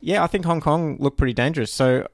yeah, 0.00 0.22
I 0.22 0.26
think 0.26 0.44
Hong 0.44 0.60
Kong 0.60 0.96
look 0.98 1.16
pretty 1.16 1.32
dangerous. 1.32 1.72
So, 1.72 2.06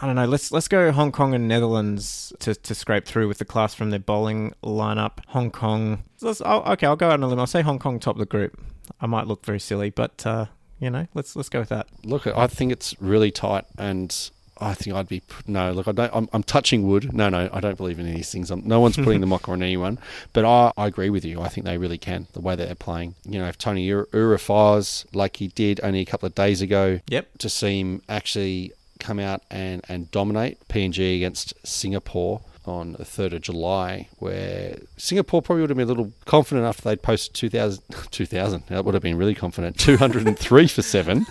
I 0.00 0.06
don't 0.06 0.14
know. 0.14 0.26
Let's 0.26 0.52
let's 0.52 0.68
go 0.68 0.92
Hong 0.92 1.10
Kong 1.10 1.34
and 1.34 1.48
Netherlands 1.48 2.32
to, 2.40 2.54
to 2.54 2.74
scrape 2.74 3.04
through 3.04 3.26
with 3.26 3.38
the 3.38 3.44
class 3.44 3.74
from 3.74 3.90
their 3.90 3.98
bowling 3.98 4.54
lineup. 4.62 5.18
Hong 5.28 5.50
Kong. 5.50 6.04
Let's, 6.20 6.40
oh, 6.44 6.62
okay, 6.72 6.86
I'll 6.86 6.96
go 6.96 7.08
out 7.08 7.14
on 7.14 7.22
a 7.24 7.26
limb. 7.28 7.40
I'll 7.40 7.46
say 7.46 7.62
Hong 7.62 7.78
Kong 7.78 7.98
top 7.98 8.14
of 8.14 8.20
the 8.20 8.26
group. 8.26 8.60
I 9.00 9.06
might 9.06 9.26
look 9.26 9.44
very 9.44 9.60
silly, 9.60 9.90
but 9.90 10.24
uh, 10.24 10.46
you 10.78 10.90
know, 10.90 11.06
let's 11.14 11.34
let's 11.34 11.48
go 11.48 11.60
with 11.60 11.70
that. 11.70 11.88
Look, 12.04 12.26
I 12.26 12.46
think 12.46 12.70
it's 12.70 12.94
really 13.00 13.30
tight 13.30 13.64
and 13.76 14.30
I 14.60 14.74
think 14.74 14.96
I'd 14.96 15.08
be 15.08 15.22
no. 15.46 15.72
Look, 15.72 15.88
I 15.88 15.92
don't. 15.92 16.10
I'm, 16.14 16.28
I'm, 16.32 16.42
touching 16.42 16.86
wood. 16.86 17.12
No, 17.12 17.28
no, 17.28 17.48
I 17.52 17.60
don't 17.60 17.76
believe 17.76 17.98
in 17.98 18.12
these 18.12 18.30
things. 18.30 18.50
I'm, 18.50 18.66
no 18.66 18.80
one's 18.80 18.96
putting 18.96 19.20
the 19.20 19.26
mocker 19.26 19.52
on 19.52 19.62
anyone. 19.62 19.98
But 20.32 20.44
I, 20.44 20.72
I 20.76 20.86
agree 20.86 21.10
with 21.10 21.24
you. 21.24 21.40
I 21.40 21.48
think 21.48 21.64
they 21.64 21.78
really 21.78 21.98
can. 21.98 22.26
The 22.32 22.40
way 22.40 22.56
that 22.56 22.66
they're 22.66 22.74
playing. 22.74 23.14
You 23.24 23.38
know, 23.38 23.46
if 23.46 23.56
Tony 23.56 23.84
Ura 23.84 24.38
fires 24.38 25.06
like 25.12 25.36
he 25.36 25.48
did 25.48 25.80
only 25.82 26.00
a 26.00 26.04
couple 26.04 26.26
of 26.26 26.34
days 26.34 26.60
ago. 26.60 27.00
Yep. 27.08 27.38
To 27.38 27.48
see 27.48 27.80
him 27.80 28.02
actually 28.08 28.72
come 28.98 29.18
out 29.18 29.42
and 29.50 29.82
and 29.88 30.10
dominate 30.10 30.66
PNG 30.68 31.16
against 31.16 31.54
Singapore 31.66 32.42
on 32.64 32.92
the 32.92 33.04
3rd 33.04 33.34
of 33.34 33.40
July, 33.42 34.08
where 34.18 34.78
Singapore 34.96 35.40
probably 35.40 35.62
would 35.62 35.70
have 35.70 35.76
been 35.76 35.86
a 35.86 35.88
little 35.88 36.12
confident 36.26 36.66
after 36.66 36.82
they'd 36.82 37.02
posted 37.02 37.34
2000. 37.34 37.82
2000 38.10 38.64
that 38.68 38.84
would 38.84 38.94
have 38.94 39.02
been 39.02 39.16
really 39.16 39.34
confident. 39.34 39.78
203 39.78 40.68
for 40.68 40.82
seven. 40.82 41.26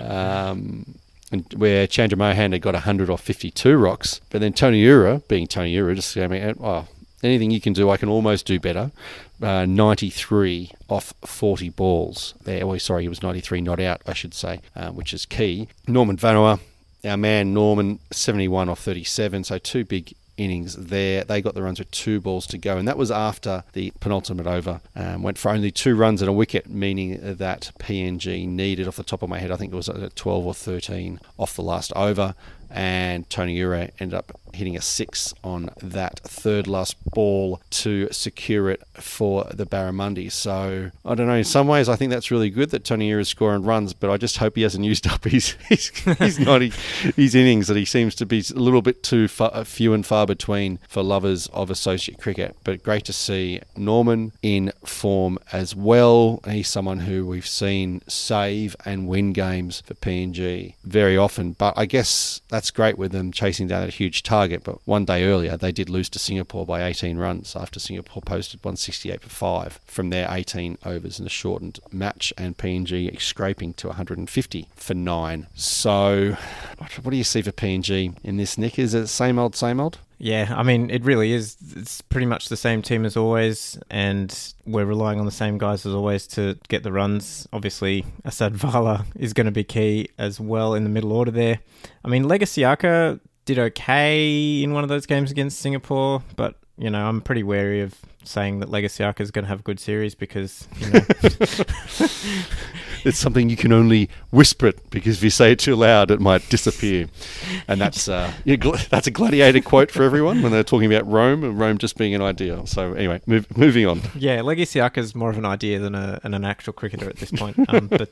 um, 0.00 0.94
and 1.32 1.52
where 1.56 1.86
Chandra 1.86 2.16
Mohan 2.16 2.52
had 2.52 2.62
got 2.62 2.74
100 2.74 3.10
off 3.10 3.20
52 3.20 3.76
rocks. 3.76 4.20
But 4.30 4.40
then 4.40 4.52
Tony 4.52 4.78
Ura, 4.80 5.22
being 5.28 5.46
Tony 5.46 5.72
Ura, 5.72 5.96
just 5.96 6.12
saying, 6.12 6.56
oh, 6.60 6.86
anything 7.22 7.50
you 7.50 7.60
can 7.60 7.72
do, 7.72 7.90
I 7.90 7.96
can 7.96 8.08
almost 8.08 8.46
do 8.46 8.60
better. 8.60 8.92
Uh, 9.42 9.66
93 9.66 10.70
off 10.88 11.12
40 11.24 11.68
balls 11.70 12.34
there. 12.44 12.64
Oh, 12.64 12.78
sorry, 12.78 13.02
he 13.02 13.08
was 13.08 13.22
93 13.22 13.60
not 13.60 13.80
out, 13.80 14.00
I 14.06 14.14
should 14.14 14.32
say, 14.32 14.60
uh, 14.74 14.90
which 14.90 15.12
is 15.12 15.26
key. 15.26 15.68
Norman 15.86 16.16
Vanua, 16.16 16.58
our 17.04 17.16
man 17.16 17.52
Norman, 17.52 17.98
71 18.10 18.68
off 18.68 18.80
37, 18.80 19.44
so 19.44 19.58
two 19.58 19.84
big 19.84 20.14
innings 20.38 20.74
there. 20.76 21.24
They 21.24 21.42
got 21.42 21.54
the 21.54 21.62
runs 21.62 21.78
with 21.78 21.90
two 21.90 22.20
balls 22.20 22.46
to 22.48 22.58
go, 22.58 22.78
and 22.78 22.88
that 22.88 22.96
was 22.96 23.10
after 23.10 23.64
the 23.74 23.92
penultimate 24.00 24.46
over. 24.46 24.80
Um, 24.94 25.22
went 25.22 25.38
for 25.38 25.50
only 25.50 25.70
two 25.70 25.96
runs 25.96 26.22
and 26.22 26.28
a 26.28 26.32
wicket, 26.32 26.68
meaning 26.68 27.18
that 27.22 27.72
PNG 27.78 28.48
needed, 28.48 28.88
off 28.88 28.96
the 28.96 29.02
top 29.02 29.22
of 29.22 29.28
my 29.28 29.38
head, 29.38 29.50
I 29.50 29.56
think 29.56 29.72
it 29.72 29.76
was 29.76 29.90
12 30.14 30.46
or 30.46 30.54
13 30.54 31.20
off 31.38 31.54
the 31.54 31.62
last 31.62 31.92
over 31.94 32.34
and 32.70 33.28
Tony 33.30 33.54
Ura 33.54 33.90
ended 33.98 34.14
up 34.14 34.38
hitting 34.56 34.76
a 34.76 34.80
six 34.80 35.34
on 35.44 35.70
that 35.82 36.20
third 36.20 36.66
last 36.66 36.96
ball 37.04 37.60
to 37.70 38.08
secure 38.10 38.70
it 38.70 38.82
for 38.94 39.44
the 39.52 39.66
Barramundi. 39.66 40.30
So 40.30 40.90
I 41.04 41.14
don't 41.14 41.26
know. 41.26 41.34
In 41.34 41.44
some 41.44 41.68
ways, 41.68 41.88
I 41.88 41.96
think 41.96 42.10
that's 42.10 42.30
really 42.30 42.50
good 42.50 42.70
that 42.70 42.84
Tony 42.84 43.10
is 43.10 43.28
scoring 43.28 43.62
runs, 43.62 43.92
but 43.92 44.10
I 44.10 44.16
just 44.16 44.38
hope 44.38 44.56
he 44.56 44.62
hasn't 44.62 44.84
used 44.84 45.06
up 45.06 45.24
his 45.36 45.50
his, 45.68 45.88
his, 45.88 46.38
90, 46.40 46.72
his 47.14 47.34
innings 47.34 47.68
that 47.68 47.76
he 47.76 47.84
seems 47.84 48.14
to 48.16 48.26
be 48.26 48.42
a 48.50 48.58
little 48.58 48.82
bit 48.82 49.02
too 49.02 49.28
far, 49.28 49.64
few 49.64 49.92
and 49.92 50.04
far 50.04 50.26
between 50.26 50.78
for 50.88 51.02
lovers 51.02 51.46
of 51.48 51.70
associate 51.70 52.18
cricket. 52.18 52.56
But 52.64 52.82
great 52.82 53.04
to 53.04 53.12
see 53.12 53.60
Norman 53.76 54.32
in 54.42 54.72
form 54.84 55.38
as 55.52 55.74
well. 55.74 56.40
He's 56.48 56.68
someone 56.68 57.00
who 57.00 57.26
we've 57.26 57.46
seen 57.46 58.02
save 58.08 58.76
and 58.84 59.06
win 59.06 59.32
games 59.32 59.82
for 59.86 59.94
PNG 59.94 60.74
very 60.84 61.16
often. 61.16 61.52
But 61.52 61.74
I 61.76 61.86
guess 61.86 62.40
that's 62.48 62.70
great 62.70 62.98
with 62.98 63.12
them 63.12 63.32
chasing 63.32 63.68
down 63.68 63.82
a 63.82 63.88
huge 63.88 64.22
target. 64.22 64.45
But 64.62 64.78
one 64.86 65.04
day 65.04 65.24
earlier, 65.24 65.56
they 65.56 65.72
did 65.72 65.88
lose 65.88 66.08
to 66.10 66.18
Singapore 66.18 66.64
by 66.64 66.84
18 66.84 67.18
runs 67.18 67.56
after 67.56 67.80
Singapore 67.80 68.22
posted 68.22 68.60
168 68.60 69.22
for 69.22 69.28
five 69.28 69.80
from 69.84 70.10
their 70.10 70.28
18 70.30 70.78
overs 70.84 71.18
in 71.18 71.26
a 71.26 71.30
shortened 71.30 71.80
match, 71.90 72.32
and 72.38 72.56
PNG 72.56 73.20
scraping 73.20 73.74
to 73.74 73.88
150 73.88 74.68
for 74.76 74.94
nine. 74.94 75.46
So, 75.54 76.36
what 76.78 77.10
do 77.10 77.16
you 77.16 77.24
see 77.24 77.42
for 77.42 77.52
PNG 77.52 78.16
in 78.22 78.36
this, 78.36 78.56
Nick? 78.56 78.78
Is 78.78 78.94
it 78.94 79.08
same 79.08 79.38
old, 79.38 79.56
same 79.56 79.80
old? 79.80 79.98
Yeah, 80.18 80.54
I 80.56 80.62
mean, 80.62 80.88
it 80.88 81.04
really 81.04 81.32
is. 81.32 81.56
It's 81.74 82.00
pretty 82.00 82.26
much 82.26 82.48
the 82.48 82.56
same 82.56 82.80
team 82.80 83.04
as 83.04 83.16
always, 83.16 83.78
and 83.90 84.54
we're 84.64 84.86
relying 84.86 85.20
on 85.20 85.26
the 85.26 85.32
same 85.32 85.58
guys 85.58 85.84
as 85.84 85.92
always 85.92 86.26
to 86.28 86.58
get 86.68 86.82
the 86.82 86.92
runs. 86.92 87.46
Obviously, 87.52 88.06
Assad 88.24 88.56
Vala 88.56 89.04
is 89.16 89.34
going 89.34 89.44
to 89.44 89.50
be 89.50 89.64
key 89.64 90.08
as 90.18 90.40
well 90.40 90.74
in 90.74 90.84
the 90.84 90.90
middle 90.90 91.12
order 91.12 91.30
there. 91.30 91.58
I 92.02 92.08
mean, 92.08 92.24
Lega 92.24 92.44
Siaka 92.44 93.20
did 93.46 93.58
okay 93.58 94.62
in 94.62 94.74
one 94.74 94.82
of 94.82 94.90
those 94.90 95.06
games 95.06 95.30
against 95.30 95.60
Singapore, 95.60 96.22
but, 96.36 96.56
you 96.76 96.90
know, 96.90 97.06
I'm 97.06 97.22
pretty 97.22 97.42
wary 97.42 97.80
of 97.80 97.94
saying 98.24 98.58
that 98.58 98.68
Lega 98.68 98.86
Siaka 98.86 99.20
is 99.20 99.30
going 99.30 99.44
to 99.44 99.48
have 99.48 99.60
a 99.60 99.62
good 99.62 99.80
series 99.80 100.14
because, 100.14 100.68
you 100.78 100.90
know. 100.90 101.00
it's 103.04 103.18
something 103.18 103.48
you 103.48 103.56
can 103.56 103.72
only 103.72 104.10
whisper 104.30 104.66
it 104.66 104.90
because 104.90 105.18
if 105.18 105.22
you 105.22 105.30
say 105.30 105.52
it 105.52 105.60
too 105.60 105.76
loud, 105.76 106.10
it 106.10 106.20
might 106.20 106.46
disappear. 106.48 107.06
And 107.68 107.80
that's 107.80 108.08
uh, 108.08 108.32
that's 108.90 109.06
a 109.06 109.12
gladiator 109.12 109.60
quote 109.60 109.92
for 109.92 110.02
everyone 110.02 110.42
when 110.42 110.50
they're 110.50 110.64
talking 110.64 110.92
about 110.92 111.06
Rome 111.06 111.44
and 111.44 111.58
Rome 111.58 111.78
just 111.78 111.96
being 111.96 112.14
an 112.14 112.22
idea. 112.22 112.66
So 112.66 112.94
anyway, 112.94 113.20
move, 113.26 113.56
moving 113.56 113.86
on. 113.86 114.02
Yeah, 114.16 114.40
Lega 114.40 114.62
Siaka 114.62 114.98
is 114.98 115.14
more 115.14 115.30
of 115.30 115.38
an 115.38 115.46
idea 115.46 115.78
than, 115.78 115.94
a, 115.94 116.18
than 116.22 116.34
an 116.34 116.44
actual 116.44 116.72
cricketer 116.72 117.08
at 117.08 117.16
this 117.16 117.30
point. 117.30 117.56
Um, 117.68 117.86
but 117.86 118.10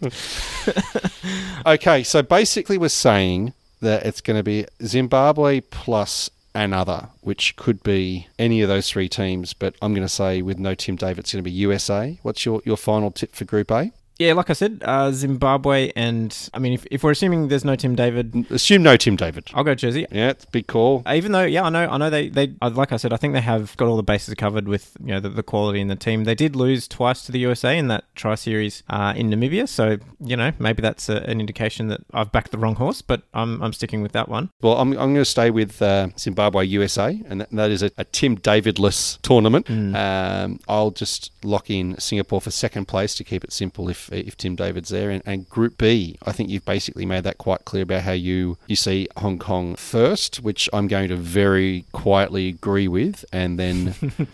okay, 1.67 2.05
so 2.05 2.23
basically 2.23 2.79
we're 2.79 2.89
saying 2.89 3.53
that 3.85 4.05
it's 4.05 4.21
going 4.21 4.37
to 4.37 4.43
be 4.43 4.67
Zimbabwe 4.85 5.61
plus 5.61 6.31
another, 6.55 7.09
which 7.21 7.57
could 7.57 7.83
be 7.83 8.29
any 8.39 8.61
of 8.61 8.69
those 8.69 8.89
three 8.89 9.09
teams. 9.09 9.55
But 9.55 9.75
I'm 9.81 9.95
going 9.95 10.07
to 10.07 10.13
say 10.13 10.43
with 10.43 10.59
no 10.59 10.75
Tim 10.75 10.97
David, 10.97 11.21
it's 11.21 11.33
going 11.33 11.43
to 11.43 11.51
be 11.51 11.57
USA. 11.57 12.19
What's 12.23 12.45
your, 12.45 12.63
your 12.65 12.77
final 12.77 13.11
tip 13.11 13.35
for 13.35 13.45
Group 13.45 13.71
A? 13.71 13.93
Yeah, 14.19 14.35
like 14.35 14.49
I 14.49 14.53
said, 14.53 14.83
uh, 14.85 15.11
Zimbabwe, 15.11 15.91
and 15.97 16.49
I 16.55 16.61
mean, 16.61 16.73
if, 16.73 16.87
if 16.91 17.03
we're 17.03 17.11
assuming 17.11 17.49
there's 17.49 17.65
no 17.65 17.75
Tim 17.75 17.97
David, 17.97 18.47
assume 18.51 18.83
no 18.83 18.97
Tim 18.97 19.17
David. 19.17 19.51
I'll 19.55 19.65
go 19.65 19.75
Jersey. 19.75 20.07
Yeah, 20.13 20.31
it's 20.31 20.45
a 20.45 20.51
big 20.51 20.69
call. 20.69 21.03
Uh, 21.05 21.15
even 21.15 21.33
though, 21.33 21.43
yeah, 21.45 21.65
I 21.65 21.71
know, 21.71 21.89
I 21.89 21.97
know 21.97 22.11
they, 22.11 22.29
they, 22.29 22.55
uh, 22.63 22.71
like 22.71 22.93
I 22.93 22.97
said, 22.97 23.13
I 23.13 23.17
think 23.17 23.35
they 23.35 23.41
have 23.41 23.77
got 23.77 23.89
all 23.89 23.97
the 23.97 24.05
bases 24.05 24.33
covered 24.35 24.69
with 24.69 24.97
you 25.01 25.09
know 25.13 25.21
the, 25.21 25.31
the 25.31 25.43
quality 25.43 25.81
in 25.81 25.89
the 25.89 25.97
team. 25.97 26.25
They 26.25 26.37
did 26.37 26.55
lose 26.55 26.87
twice 26.87 27.23
to 27.27 27.33
the 27.33 27.41
USA 27.41 27.77
in 27.77 27.89
that 27.89 28.05
Tri 28.15 28.37
Series 28.37 28.85
uh, 28.89 29.15
in 29.17 29.31
Namibia, 29.31 29.69
so 29.69 29.99
you 30.21 30.37
know 30.37 30.53
maybe 30.61 30.81
that's 30.81 31.09
a, 31.09 31.17
an 31.29 31.41
indication 31.41 31.89
that 31.89 32.01
I've 32.13 32.31
backed 32.31 32.53
the 32.53 32.59
wrong 32.59 32.77
horse, 32.77 33.03
but 33.03 33.23
I'm, 33.35 33.61
I'm 33.63 33.73
sticking 33.73 34.01
with 34.01 34.13
that 34.13 34.29
one. 34.29 34.51
Well, 34.63 34.77
I'm, 34.79 34.93
I'm 34.93 35.13
going 35.13 35.15
to 35.17 35.25
stay 35.25 35.51
with 35.51 35.83
uh, 35.83 36.09
Zimbabwe 36.17 36.67
USA, 36.67 37.21
and 37.27 37.41
that, 37.41 37.51
that 37.51 37.71
is 37.71 37.83
a, 37.83 37.91
a 37.99 38.05
Tim 38.05 38.37
Davidless 38.37 39.19
tournament. 39.23 39.67
Mm. 39.67 39.95
Um, 39.97 40.61
I'll 40.69 40.93
just 40.93 41.33
lock 41.43 41.69
in 41.69 41.99
Singapore 41.99 42.41
for 42.41 42.53
second 42.53 42.87
place 42.87 43.15
to 43.17 43.25
keep 43.25 43.43
it 43.43 43.53
simple. 43.53 43.89
If 43.89 44.04
if 44.11 44.37
Tim 44.37 44.57
David's 44.57 44.89
there. 44.89 45.11
And, 45.11 45.23
and, 45.27 45.49
Group 45.49 45.79
B, 45.79 46.17
I 46.25 46.33
think 46.33 46.49
you've 46.49 46.65
basically 46.65 47.07
made 47.07 47.25
that 47.25 47.39
quite 47.39 47.65
clear 47.65 47.83
about 47.83 48.03
how 48.03 48.13
you, 48.13 48.59
you 48.67 48.77
see 48.77 49.09
Hong 49.17 49.39
Kong 49.39 49.77
first, 49.77 50.37
which 50.43 50.69
I'm 50.73 50.89
going 50.89 51.09
to 51.09 51.17
very 51.17 51.85
quietly 51.93 52.49
agree 52.49 52.89
with. 52.89 53.25
And 53.33 53.59
then 53.59 53.95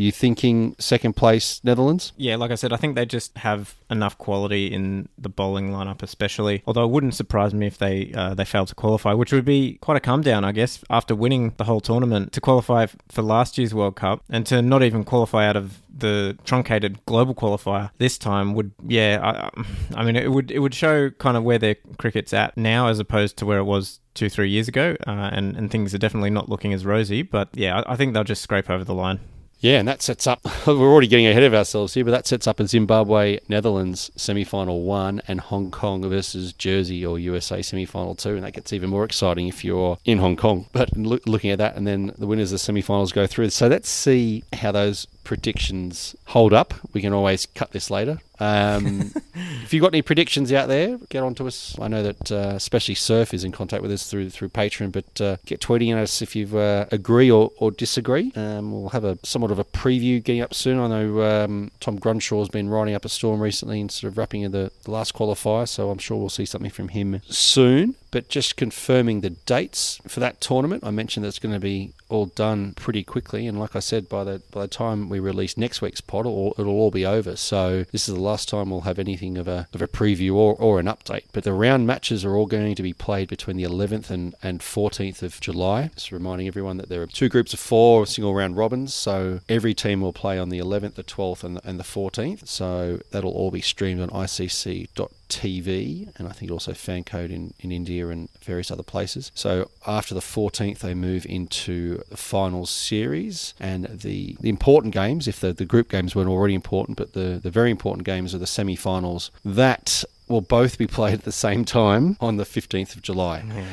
you 0.00 0.12
thinking 0.12 0.74
second 0.78 1.16
place 1.16 1.60
Netherlands? 1.64 2.12
Yeah, 2.16 2.36
like 2.36 2.50
I 2.50 2.54
said, 2.54 2.72
I 2.72 2.76
think 2.76 2.94
they 2.94 3.06
just 3.06 3.36
have 3.38 3.74
enough 3.90 4.16
quality 4.18 4.66
in 4.66 5.08
the 5.18 5.28
bowling 5.28 5.70
lineup, 5.70 6.02
especially. 6.02 6.62
Although 6.66 6.84
it 6.84 6.90
wouldn't 6.90 7.14
surprise 7.14 7.54
me 7.54 7.66
if 7.66 7.78
they 7.78 8.12
uh, 8.14 8.34
they 8.34 8.44
failed 8.44 8.68
to 8.68 8.74
qualify, 8.74 9.12
which 9.12 9.32
would 9.32 9.44
be 9.44 9.78
quite 9.80 9.96
a 9.96 10.00
come 10.00 10.22
down, 10.22 10.44
I 10.44 10.52
guess, 10.52 10.82
after 10.90 11.14
winning 11.14 11.54
the 11.56 11.64
whole 11.64 11.80
tournament 11.80 12.32
to 12.32 12.40
qualify 12.40 12.86
for 13.08 13.22
last 13.22 13.58
year's 13.58 13.74
World 13.74 13.96
Cup 13.96 14.22
and 14.30 14.46
to 14.46 14.62
not 14.62 14.82
even 14.82 15.04
qualify 15.04 15.46
out 15.46 15.56
of 15.56 15.82
the 15.92 16.38
truncated 16.44 17.04
global 17.04 17.34
qualifier 17.34 17.90
this 17.98 18.16
time 18.16 18.54
would 18.54 18.70
yeah 18.86 19.50
I, 19.52 19.62
I 20.00 20.04
mean 20.04 20.16
it 20.16 20.30
would 20.30 20.50
it 20.50 20.60
would 20.60 20.72
show 20.72 21.10
kind 21.10 21.36
of 21.36 21.42
where 21.42 21.58
their 21.58 21.74
cricket's 21.98 22.32
at 22.32 22.56
now 22.56 22.86
as 22.86 23.00
opposed 23.00 23.36
to 23.38 23.46
where 23.46 23.58
it 23.58 23.64
was 23.64 24.00
two, 24.14 24.28
three 24.28 24.50
years 24.50 24.68
ago, 24.68 24.96
uh, 25.06 25.30
and 25.32 25.56
and 25.56 25.70
things 25.70 25.94
are 25.94 25.98
definitely 25.98 26.30
not 26.30 26.48
looking 26.48 26.72
as 26.72 26.84
rosy. 26.84 27.22
But 27.22 27.48
yeah, 27.54 27.80
I, 27.80 27.92
I 27.92 27.96
think 27.96 28.14
they'll 28.14 28.24
just 28.24 28.42
scrape 28.42 28.70
over 28.70 28.84
the 28.84 28.94
line. 28.94 29.20
Yeah, 29.60 29.78
and 29.78 29.86
that 29.88 30.00
sets 30.00 30.26
up. 30.26 30.40
We're 30.66 30.90
already 30.90 31.06
getting 31.06 31.26
ahead 31.26 31.42
of 31.42 31.52
ourselves 31.52 31.92
here, 31.92 32.04
but 32.04 32.12
that 32.12 32.26
sets 32.26 32.46
up 32.46 32.60
a 32.60 32.66
Zimbabwe 32.66 33.40
Netherlands 33.48 34.10
semi 34.16 34.42
final 34.42 34.82
one 34.82 35.20
and 35.28 35.38
Hong 35.40 35.70
Kong 35.70 36.08
versus 36.08 36.54
Jersey 36.54 37.04
or 37.04 37.18
USA 37.18 37.60
semi 37.60 37.84
final 37.84 38.14
two. 38.14 38.36
And 38.36 38.44
that 38.44 38.52
gets 38.52 38.72
even 38.72 38.88
more 38.88 39.04
exciting 39.04 39.48
if 39.48 39.62
you're 39.62 39.98
in 40.06 40.18
Hong 40.18 40.36
Kong. 40.36 40.66
But 40.72 40.96
look, 40.96 41.26
looking 41.26 41.50
at 41.50 41.58
that, 41.58 41.76
and 41.76 41.86
then 41.86 42.14
the 42.16 42.26
winners 42.26 42.50
of 42.50 42.54
the 42.54 42.58
semi 42.58 42.80
finals 42.80 43.12
go 43.12 43.26
through. 43.26 43.50
So 43.50 43.68
let's 43.68 43.88
see 43.90 44.44
how 44.54 44.72
those 44.72 45.06
predictions 45.30 46.16
hold 46.24 46.52
up. 46.52 46.74
We 46.92 47.00
can 47.00 47.12
always 47.12 47.46
cut 47.46 47.70
this 47.70 47.88
later. 47.88 48.18
Um, 48.40 49.12
if 49.62 49.72
you've 49.72 49.80
got 49.80 49.92
any 49.92 50.02
predictions 50.02 50.52
out 50.52 50.66
there, 50.66 50.98
get 51.08 51.22
on 51.22 51.36
to 51.36 51.46
us. 51.46 51.78
I 51.80 51.86
know 51.86 52.02
that 52.02 52.32
uh, 52.32 52.54
especially 52.56 52.96
Surf 52.96 53.32
is 53.32 53.44
in 53.44 53.52
contact 53.52 53.80
with 53.80 53.92
us 53.92 54.10
through 54.10 54.30
through 54.30 54.48
Patreon, 54.48 54.90
but 54.90 55.20
uh, 55.20 55.36
get 55.46 55.60
tweeting 55.60 55.92
at 55.92 55.98
us 55.98 56.20
if 56.20 56.34
you 56.34 56.58
uh, 56.58 56.86
agree 56.90 57.30
or, 57.30 57.52
or 57.58 57.70
disagree. 57.70 58.32
Um, 58.34 58.72
we'll 58.72 58.88
have 58.88 59.04
a 59.04 59.18
somewhat 59.22 59.52
of 59.52 59.60
a 59.60 59.64
preview 59.64 60.20
getting 60.20 60.42
up 60.42 60.52
soon. 60.52 60.80
I 60.80 60.88
know 60.88 61.22
um, 61.22 61.70
Tom 61.78 62.00
Grunshaw's 62.00 62.48
been 62.48 62.68
riding 62.68 62.96
up 62.96 63.04
a 63.04 63.08
storm 63.08 63.38
recently 63.40 63.80
and 63.80 63.88
sort 63.88 64.10
of 64.10 64.18
wrapping 64.18 64.42
in 64.42 64.50
the, 64.50 64.72
the 64.82 64.90
last 64.90 65.14
qualifier, 65.14 65.68
so 65.68 65.90
I'm 65.90 65.98
sure 65.98 66.16
we'll 66.16 66.28
see 66.28 66.44
something 66.44 66.72
from 66.72 66.88
him 66.88 67.20
soon. 67.28 67.94
But 68.10 68.28
just 68.28 68.56
confirming 68.56 69.20
the 69.20 69.30
dates 69.30 70.00
for 70.06 70.20
that 70.20 70.40
tournament, 70.40 70.84
I 70.84 70.90
mentioned 70.90 71.24
that's 71.24 71.38
going 71.38 71.54
to 71.54 71.60
be 71.60 71.92
all 72.08 72.26
done 72.26 72.74
pretty 72.74 73.04
quickly. 73.04 73.46
And 73.46 73.58
like 73.58 73.76
I 73.76 73.80
said, 73.80 74.08
by 74.08 74.24
the 74.24 74.42
by 74.50 74.62
the 74.62 74.68
time 74.68 75.08
we 75.08 75.20
release 75.20 75.56
next 75.56 75.80
week's 75.80 76.00
pod, 76.00 76.26
it'll, 76.26 76.54
it'll 76.58 76.72
all 76.72 76.90
be 76.90 77.06
over. 77.06 77.36
So 77.36 77.84
this 77.92 78.08
is 78.08 78.14
the 78.14 78.20
last 78.20 78.48
time 78.48 78.70
we'll 78.70 78.82
have 78.82 78.98
anything 78.98 79.38
of 79.38 79.46
a 79.46 79.68
of 79.72 79.80
a 79.80 79.88
preview 79.88 80.34
or, 80.34 80.54
or 80.56 80.80
an 80.80 80.86
update. 80.86 81.24
But 81.32 81.44
the 81.44 81.52
round 81.52 81.86
matches 81.86 82.24
are 82.24 82.34
all 82.36 82.46
going 82.46 82.74
to 82.74 82.82
be 82.82 82.92
played 82.92 83.28
between 83.28 83.56
the 83.56 83.64
11th 83.64 84.10
and, 84.10 84.34
and 84.42 84.60
14th 84.60 85.22
of 85.22 85.40
July. 85.40 85.90
Just 85.94 86.12
reminding 86.12 86.48
everyone 86.48 86.76
that 86.78 86.88
there 86.88 87.02
are 87.02 87.06
two 87.06 87.28
groups 87.28 87.54
of 87.54 87.60
four 87.60 88.06
single 88.06 88.34
round 88.34 88.56
robins. 88.56 88.92
So 88.92 89.40
every 89.48 89.74
team 89.74 90.00
will 90.00 90.12
play 90.12 90.38
on 90.38 90.48
the 90.48 90.58
11th, 90.58 90.94
the 90.94 91.04
12th, 91.04 91.44
and 91.44 91.56
the, 91.56 91.68
and 91.68 91.78
the 91.78 91.84
14th. 91.84 92.46
So 92.48 93.00
that'll 93.12 93.32
all 93.32 93.50
be 93.50 93.60
streamed 93.60 94.00
on 94.00 94.10
ICC.com 94.10 95.08
TV, 95.30 96.12
and 96.16 96.28
I 96.28 96.32
think 96.32 96.50
also 96.50 96.72
FanCode 96.72 97.30
in, 97.30 97.54
in 97.60 97.72
India 97.72 98.08
and 98.08 98.28
various 98.42 98.70
other 98.70 98.82
places. 98.82 99.30
So 99.34 99.70
after 99.86 100.14
the 100.14 100.20
14th, 100.20 100.80
they 100.80 100.94
move 100.94 101.24
into 101.26 102.02
the 102.10 102.16
finals 102.16 102.70
series, 102.70 103.54
and 103.58 103.84
the, 103.86 104.36
the 104.40 104.48
important 104.48 104.92
games, 104.92 105.26
if 105.28 105.40
the, 105.40 105.52
the 105.52 105.64
group 105.64 105.88
games 105.88 106.14
weren't 106.14 106.28
already 106.28 106.54
important, 106.54 106.98
but 106.98 107.12
the, 107.12 107.40
the 107.42 107.50
very 107.50 107.70
important 107.70 108.04
games 108.04 108.34
are 108.34 108.38
the 108.38 108.46
semi 108.46 108.76
finals. 108.76 109.30
That 109.44 110.04
will 110.28 110.40
both 110.40 110.78
be 110.78 110.86
played 110.86 111.14
at 111.14 111.24
the 111.24 111.32
same 111.32 111.64
time 111.64 112.16
on 112.20 112.36
the 112.36 112.44
15th 112.44 112.94
of 112.94 113.02
July 113.02 113.42
mm. 113.46 113.64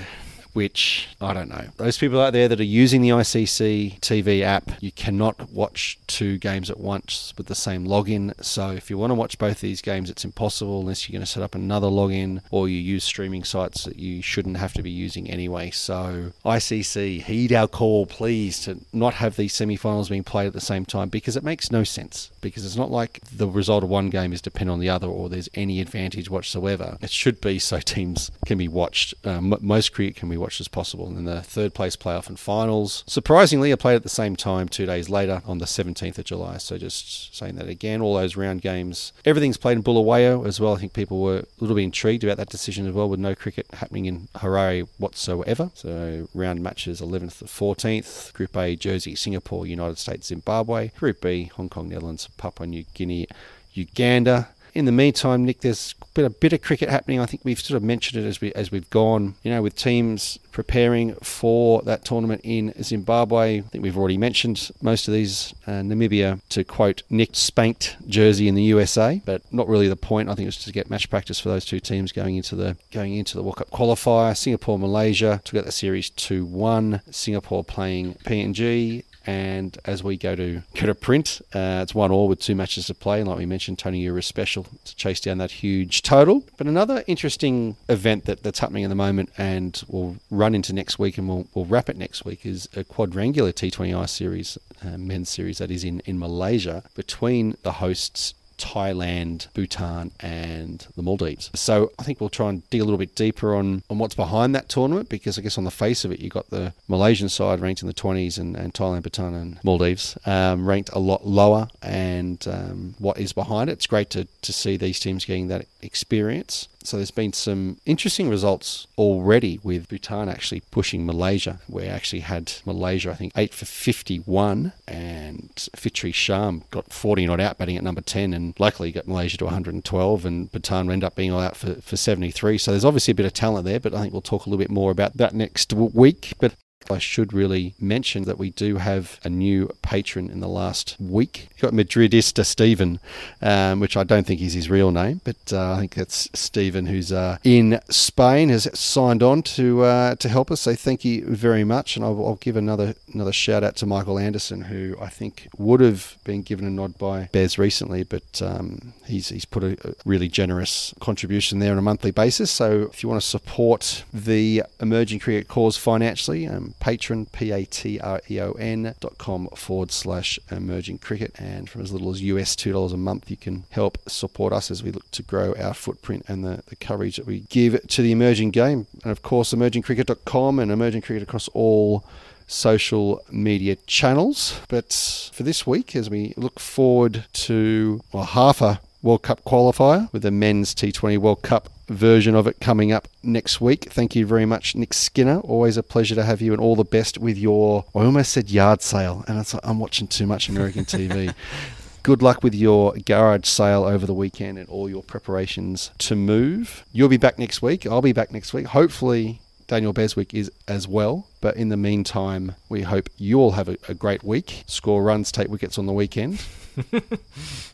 Which 0.57 1.07
I 1.21 1.33
don't 1.33 1.49
know. 1.49 1.67
Those 1.77 1.99
people 1.99 2.19
out 2.19 2.33
there 2.33 2.47
that 2.47 2.59
are 2.59 2.63
using 2.63 3.03
the 3.03 3.09
ICC 3.09 3.99
TV 3.99 4.41
app, 4.41 4.71
you 4.81 4.91
cannot 4.91 5.51
watch 5.51 5.99
two 6.07 6.39
games 6.39 6.71
at 6.71 6.79
once 6.79 7.31
with 7.37 7.45
the 7.45 7.53
same 7.53 7.85
login. 7.85 8.33
So 8.43 8.71
if 8.71 8.89
you 8.89 8.97
want 8.97 9.11
to 9.11 9.13
watch 9.13 9.37
both 9.37 9.61
these 9.61 9.83
games, 9.83 10.09
it's 10.09 10.25
impossible 10.25 10.79
unless 10.79 11.07
you're 11.07 11.15
going 11.15 11.23
to 11.23 11.31
set 11.31 11.43
up 11.43 11.53
another 11.53 11.85
login 11.85 12.41
or 12.49 12.67
you 12.67 12.79
use 12.79 13.03
streaming 13.03 13.43
sites 13.43 13.83
that 13.83 13.97
you 13.97 14.23
shouldn't 14.23 14.57
have 14.57 14.73
to 14.73 14.81
be 14.81 14.89
using 14.89 15.29
anyway. 15.29 15.69
So 15.69 16.33
ICC, 16.43 17.21
heed 17.21 17.53
our 17.53 17.67
call, 17.67 18.07
please, 18.07 18.59
to 18.61 18.79
not 18.91 19.13
have 19.13 19.35
these 19.35 19.53
semi-finals 19.53 20.09
being 20.09 20.23
played 20.23 20.47
at 20.47 20.53
the 20.53 20.59
same 20.59 20.85
time 20.87 21.09
because 21.09 21.37
it 21.37 21.43
makes 21.43 21.71
no 21.71 21.83
sense. 21.83 22.31
Because 22.41 22.65
it's 22.65 22.75
not 22.75 22.89
like 22.89 23.19
the 23.31 23.47
result 23.47 23.83
of 23.83 23.91
one 23.91 24.09
game 24.09 24.33
is 24.33 24.41
dependent 24.41 24.73
on 24.73 24.79
the 24.79 24.89
other 24.89 25.05
or 25.05 25.29
there's 25.29 25.49
any 25.53 25.81
advantage 25.81 26.31
whatsoever. 26.31 26.97
It 26.99 27.11
should 27.11 27.41
be 27.41 27.59
so 27.59 27.79
teams 27.79 28.31
can 28.47 28.57
be 28.57 28.67
watched. 28.67 29.13
Uh, 29.23 29.39
most 29.39 29.93
cricket 29.93 30.15
can 30.15 30.29
be 30.29 30.37
watched 30.37 30.46
watched 30.47 30.61
as 30.61 30.69
possible. 30.69 31.07
Then 31.07 31.25
the 31.25 31.41
third 31.41 31.73
place 31.73 31.97
playoff 31.97 32.29
and 32.29 32.39
finals, 32.39 33.03
surprisingly, 33.05 33.69
are 33.73 33.77
played 33.77 33.97
at 33.97 34.03
the 34.03 34.09
same 34.09 34.37
time 34.37 34.69
two 34.69 34.85
days 34.85 35.09
later 35.09 35.41
on 35.45 35.57
the 35.57 35.65
17th 35.65 36.17
of 36.17 36.23
July. 36.23 36.57
So 36.57 36.77
just 36.77 37.35
saying 37.35 37.55
that 37.55 37.67
again, 37.67 37.99
all 37.99 38.15
those 38.15 38.37
round 38.37 38.61
games, 38.61 39.11
everything's 39.25 39.57
played 39.57 39.75
in 39.75 39.81
Bulawayo 39.81 40.45
as 40.45 40.61
well. 40.61 40.73
I 40.73 40.79
think 40.79 40.93
people 40.93 41.19
were 41.19 41.39
a 41.39 41.45
little 41.59 41.75
bit 41.75 41.83
intrigued 41.83 42.23
about 42.23 42.37
that 42.37 42.47
decision 42.47 42.87
as 42.87 42.93
well, 42.93 43.09
with 43.09 43.19
no 43.19 43.35
cricket 43.35 43.67
happening 43.73 44.05
in 44.05 44.29
Harare 44.35 44.87
whatsoever. 44.97 45.69
So 45.73 46.29
round 46.33 46.63
matches 46.63 47.01
11th 47.01 47.39
to 47.39 47.45
14th. 47.45 48.31
Group 48.31 48.55
A, 48.55 48.77
Jersey, 48.77 49.15
Singapore, 49.15 49.67
United 49.67 49.97
States, 49.97 50.27
Zimbabwe. 50.27 50.91
Group 50.97 51.19
B, 51.19 51.51
Hong 51.55 51.67
Kong, 51.67 51.89
Netherlands, 51.89 52.29
Papua 52.37 52.67
New 52.67 52.85
Guinea, 52.93 53.27
Uganda. 53.73 54.47
In 54.77 54.85
the 54.85 54.91
meantime, 54.91 55.43
Nick, 55.43 55.61
there's 55.61 55.95
been 56.13 56.23
a 56.23 56.29
bit 56.29 56.53
of 56.53 56.61
cricket 56.61 56.87
happening. 56.87 57.19
I 57.19 57.25
think 57.25 57.43
we've 57.43 57.59
sort 57.59 57.77
of 57.77 57.81
mentioned 57.81 58.23
it 58.23 58.27
as 58.27 58.39
we 58.39 58.53
as 58.53 58.71
we've 58.71 58.87
gone. 58.91 59.33
You 59.41 59.49
know, 59.49 59.63
with 59.63 59.75
teams 59.75 60.37
preparing 60.51 61.13
for 61.15 61.81
that 61.83 62.05
tournament 62.05 62.41
in 62.43 62.73
Zimbabwe. 62.83 63.59
I 63.59 63.61
think 63.61 63.83
we've 63.83 63.97
already 63.97 64.17
mentioned 64.17 64.69
most 64.81 65.07
of 65.07 65.15
these. 65.15 65.55
Uh, 65.65 65.81
Namibia, 65.81 66.41
to 66.49 66.63
quote 66.63 67.01
Nick, 67.09 67.31
spanked 67.33 67.97
Jersey 68.07 68.47
in 68.47 68.53
the 68.55 68.63
USA, 68.63 69.21
but 69.25 69.41
not 69.51 69.67
really 69.67 69.87
the 69.87 69.95
point. 69.95 70.29
I 70.29 70.35
think 70.35 70.45
it 70.45 70.49
was 70.49 70.63
to 70.63 70.71
get 70.71 70.91
match 70.91 71.09
practice 71.09 71.39
for 71.39 71.49
those 71.49 71.65
two 71.65 71.79
teams 71.79 72.11
going 72.11 72.35
into 72.35 72.55
the 72.55 72.77
going 72.91 73.15
into 73.15 73.35
the 73.35 73.41
World 73.41 73.57
Cup 73.57 73.71
qualifier. 73.71 74.37
Singapore, 74.37 74.77
Malaysia 74.77 75.41
took 75.43 75.59
out 75.59 75.65
the 75.65 75.71
series 75.71 76.11
two 76.11 76.45
one. 76.45 77.01
Singapore 77.09 77.63
playing 77.63 78.13
PNG 78.25 79.05
and 79.27 79.77
as 79.83 80.01
we 80.01 80.15
go 80.15 80.35
to 80.35 80.63
go 80.73 80.87
to 80.87 80.95
print, 80.95 81.41
uh, 81.53 81.81
it's 81.83 81.93
one 81.93 82.11
all 82.11 82.29
with 82.29 82.39
two 82.39 82.55
matches 82.55 82.87
to 82.87 82.93
play. 82.93 83.19
And 83.19 83.27
like 83.27 83.37
we 83.37 83.45
mentioned, 83.45 83.77
Tony 83.77 83.99
Ura's 83.99 84.25
special 84.25 84.65
to 84.85 84.95
chase 84.95 85.19
down 85.19 85.37
that 85.39 85.51
huge 85.51 86.01
total. 86.01 86.45
But 86.57 86.65
another 86.65 87.03
interesting 87.07 87.75
event 87.89 88.23
that, 88.25 88.41
that's 88.41 88.59
happening 88.59 88.85
at 88.85 88.89
the 88.89 88.95
moment, 88.95 89.29
and 89.37 89.83
we'll 89.89 90.15
run 90.31 90.55
into 90.55 90.71
next 90.71 90.97
week, 90.97 91.17
and 91.17 91.27
we'll, 91.27 91.45
we'll 91.53 91.65
wrap 91.65 91.89
it 91.89 91.97
next 91.97 92.23
week, 92.23 92.45
is 92.45 92.69
a 92.73 92.85
quadrangular 92.85 93.51
T20I 93.51 94.07
series, 94.07 94.57
uh, 94.81 94.97
men's 94.97 95.29
series 95.29 95.57
that 95.57 95.71
is 95.71 95.83
in 95.83 95.99
in 96.05 96.17
Malaysia 96.17 96.83
between 96.95 97.57
the 97.63 97.73
hosts 97.73 98.33
Thailand, 98.57 99.47
Bhutan, 99.53 100.11
and 100.19 100.87
the 100.95 101.03
Maldives. 101.03 101.49
So 101.55 101.91
I 101.99 102.03
think 102.03 102.19
we'll 102.19 102.29
try 102.29 102.49
and 102.49 102.67
dig 102.69 102.81
a 102.81 102.83
little 102.83 102.97
bit 102.97 103.15
deeper 103.15 103.55
on, 103.55 103.83
on 103.89 103.97
what's 103.97 104.15
behind 104.15 104.55
that 104.55 104.69
tournament 104.69 105.09
because 105.09 105.37
I 105.37 105.41
guess 105.41 105.57
on 105.57 105.63
the 105.63 105.71
face 105.71 106.03
of 106.05 106.11
it, 106.11 106.19
you've 106.19 106.33
got 106.33 106.49
the 106.49 106.73
Malaysian 106.87 107.29
side 107.29 107.59
ranked 107.59 107.81
in 107.81 107.87
the 107.87 107.93
20s 107.93 108.37
and, 108.37 108.55
and 108.55 108.73
Thailand, 108.73 109.03
Bhutan, 109.03 109.33
and 109.33 109.63
Maldives 109.63 110.17
um, 110.25 110.67
ranked 110.67 110.89
a 110.93 110.99
lot 110.99 111.25
lower 111.25 111.67
and 111.81 112.45
um, 112.47 112.95
what 112.99 113.17
is 113.19 113.33
behind 113.33 113.69
it. 113.69 113.73
It's 113.73 113.87
great 113.87 114.09
to, 114.11 114.27
to 114.41 114.53
see 114.53 114.77
these 114.77 114.99
teams 114.99 115.25
getting 115.25 115.47
that 115.49 115.65
experience. 115.81 116.67
So 116.87 116.95
there's 116.95 117.11
been 117.11 117.33
some 117.33 117.79
interesting 117.85 118.29
results 118.29 118.87
already 118.97 119.59
with 119.61 119.89
Bhutan 119.89 120.29
actually 120.29 120.61
pushing 120.71 121.05
Malaysia. 121.05 121.59
We 121.67 121.83
actually 121.83 122.21
had 122.21 122.53
Malaysia, 122.65 123.11
I 123.11 123.15
think, 123.15 123.33
8 123.35 123.53
for 123.53 123.65
51, 123.65 124.71
and 124.87 125.67
Fitri 125.75 126.13
Sham 126.13 126.63
got 126.71 126.93
40 126.93 127.27
not 127.27 127.41
out 127.41 127.57
batting 127.57 127.75
at 127.75 127.83
number 127.83 127.99
10, 127.99 128.33
and 128.33 128.57
luckily 128.57 128.93
got 128.93 129.05
Malaysia 129.05 129.35
to 129.39 129.43
112, 129.43 130.25
and 130.25 130.49
Bhutan 130.49 130.89
ended 130.89 131.03
up 131.03 131.15
being 131.15 131.33
all 131.33 131.41
out 131.41 131.57
for, 131.57 131.73
for 131.81 131.97
73. 131.97 132.57
So 132.57 132.71
there's 132.71 132.85
obviously 132.85 133.11
a 133.11 133.15
bit 133.15 133.25
of 133.25 133.33
talent 133.33 133.65
there, 133.65 133.81
but 133.81 133.93
I 133.93 133.99
think 133.99 134.13
we'll 134.13 134.21
talk 134.21 134.45
a 134.45 134.49
little 134.49 134.63
bit 134.63 134.71
more 134.71 134.89
about 134.89 135.17
that 135.17 135.35
next 135.35 135.73
week. 135.73 136.35
But 136.39 136.55
I 136.89 136.99
should 136.99 137.33
really 137.33 137.73
mention 137.79 138.23
that 138.23 138.37
we 138.37 138.51
do 138.51 138.77
have 138.77 139.19
a 139.23 139.29
new 139.29 139.69
patron 139.81 140.29
in 140.29 140.39
the 140.39 140.47
last 140.47 140.95
week. 140.99 141.49
We've 141.51 141.61
got 141.61 141.73
Madridista 141.73 142.45
Stephen, 142.45 142.99
um, 143.41 143.79
which 143.79 143.97
I 143.97 144.03
don't 144.03 144.25
think 144.25 144.41
is 144.41 144.53
his 144.53 144.69
real 144.69 144.91
name, 144.91 145.21
but 145.23 145.51
uh, 145.51 145.73
I 145.73 145.79
think 145.79 145.95
that's 145.95 146.29
Stephen 146.33 146.85
who's 146.85 147.11
uh, 147.11 147.37
in 147.43 147.79
Spain 147.89 148.49
has 148.49 148.67
signed 148.77 149.21
on 149.21 149.43
to 149.43 149.83
uh, 149.83 150.15
to 150.15 150.29
help 150.29 150.51
us. 150.51 150.61
So 150.61 150.75
thank 150.75 151.03
you 151.03 151.25
very 151.25 151.63
much, 151.63 151.95
and 151.95 152.05
I'll, 152.05 152.25
I'll, 152.25 152.37
give 152.37 152.55
another 152.55 152.93
another 153.13 153.33
shout 153.33 153.63
out 153.63 153.75
to 153.77 153.85
Michael 153.85 154.19
Anderson, 154.19 154.61
who 154.61 154.95
I 155.01 155.09
think 155.09 155.47
would 155.57 155.81
have 155.81 156.17
been 156.23 156.43
given 156.43 156.65
a 156.65 156.69
nod 156.69 156.97
by 156.97 157.29
Bes 157.31 157.57
recently, 157.57 158.03
but 158.03 158.41
um, 158.41 158.93
he's 159.05 159.29
he's 159.29 159.45
put 159.45 159.63
a, 159.63 159.77
a 159.87 159.93
really 160.05 160.27
generous 160.27 160.93
contribution 160.99 161.59
there 161.59 161.71
on 161.71 161.77
a 161.77 161.81
monthly 161.81 162.11
basis. 162.11 162.51
So 162.51 162.83
if 162.83 163.03
you 163.03 163.09
want 163.09 163.21
to 163.21 163.27
support 163.27 164.03
the 164.13 164.63
emerging 164.79 165.19
cricket 165.19 165.47
cause 165.47 165.77
financially. 165.77 166.47
Um, 166.47 166.66
Um, 166.67 166.73
patron, 166.79 167.25
P-A-T-R-E-O-N 167.27 168.95
dot 168.99 169.17
com 169.17 169.47
forward 169.55 169.91
slash 169.91 170.39
emerging 170.51 170.99
cricket. 170.99 171.33
And 171.39 171.69
from 171.69 171.81
as 171.81 171.91
little 171.91 172.11
as 172.11 172.21
US 172.21 172.55
$2 172.55 172.93
a 172.93 172.97
month, 172.97 173.29
you 173.29 173.37
can 173.37 173.65
help 173.71 173.97
support 174.09 174.53
us 174.53 174.71
as 174.71 174.83
we 174.83 174.91
look 174.91 175.09
to 175.11 175.23
grow 175.23 175.53
our 175.55 175.73
footprint 175.73 176.25
and 176.27 176.43
the, 176.43 176.63
the 176.67 176.75
coverage 176.75 177.17
that 177.17 177.25
we 177.25 177.41
give 177.49 177.85
to 177.87 178.01
the 178.01 178.11
emerging 178.11 178.51
game. 178.51 178.87
And 179.03 179.11
of 179.11 179.21
course, 179.21 179.53
emergingcricket.com 179.53 180.59
and 180.59 180.71
emerging 180.71 181.01
cricket 181.01 181.23
across 181.23 181.47
all 181.49 182.03
social 182.47 183.21
media 183.29 183.75
channels. 183.87 184.59
But 184.69 185.31
for 185.33 185.43
this 185.43 185.67
week, 185.67 185.95
as 185.95 186.09
we 186.09 186.33
look 186.37 186.59
forward 186.59 187.25
to 187.33 188.01
well, 188.11 188.23
half 188.23 188.61
a 188.61 188.79
World 189.01 189.23
Cup 189.23 189.43
qualifier 189.43 190.11
with 190.11 190.23
the 190.23 190.31
men's 190.31 190.73
T20 190.73 191.17
World 191.17 191.41
Cup 191.41 191.69
version 191.87 192.35
of 192.35 192.47
it 192.47 192.59
coming 192.59 192.91
up 192.91 193.07
next 193.23 193.61
week. 193.61 193.91
Thank 193.91 194.15
you 194.15 194.25
very 194.25 194.45
much, 194.45 194.75
Nick 194.75 194.93
Skinner. 194.93 195.39
Always 195.39 195.77
a 195.77 195.83
pleasure 195.83 196.15
to 196.15 196.23
have 196.23 196.41
you, 196.41 196.51
and 196.51 196.61
all 196.61 196.75
the 196.75 196.83
best 196.83 197.17
with 197.17 197.37
your. 197.37 197.85
I 197.95 197.99
almost 197.99 198.31
said 198.31 198.49
yard 198.49 198.81
sale, 198.81 199.23
and 199.27 199.39
it's 199.39 199.53
like 199.53 199.65
I'm 199.65 199.79
watching 199.79 200.07
too 200.07 200.25
much 200.25 200.49
American 200.49 200.85
TV. 200.85 201.33
Good 202.03 202.21
luck 202.21 202.41
with 202.41 202.55
your 202.55 202.93
garage 203.05 203.45
sale 203.47 203.83
over 203.83 204.05
the 204.05 204.13
weekend 204.13 204.57
and 204.57 204.69
all 204.69 204.89
your 204.89 205.03
preparations 205.03 205.91
to 205.97 206.15
move. 206.15 206.85
You'll 206.93 207.09
be 207.09 207.17
back 207.17 207.37
next 207.37 207.61
week. 207.61 207.85
I'll 207.85 208.01
be 208.01 208.13
back 208.13 208.31
next 208.31 208.53
week. 208.53 208.67
Hopefully, 208.67 209.41
Daniel 209.67 209.91
Beswick 209.91 210.33
is 210.33 210.49
as 210.69 210.87
well. 210.87 211.27
But 211.41 211.57
in 211.57 211.67
the 211.67 211.75
meantime, 211.75 212.55
we 212.69 212.83
hope 212.83 213.09
you 213.17 213.39
all 213.39 213.51
have 213.51 213.67
a, 213.67 213.77
a 213.89 213.93
great 213.93 214.23
week. 214.23 214.63
Score 214.67 215.03
runs, 215.03 215.33
take 215.33 215.49
wickets 215.49 215.77
on 215.77 215.85
the 215.85 215.93
weekend. 215.93 216.41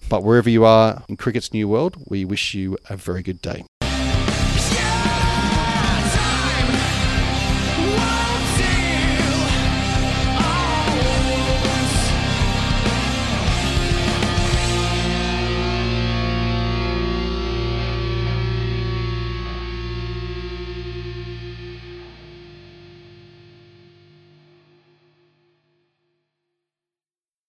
But 0.10 0.24
wherever 0.24 0.50
you 0.50 0.66
are 0.66 1.04
in 1.08 1.18
cricket's 1.18 1.54
new 1.54 1.68
world, 1.68 1.98
we 2.08 2.26
wish 2.26 2.54
you 2.54 2.78
a 2.90 2.98
very 2.98 3.24
good 3.24 3.42
day. 3.42 3.64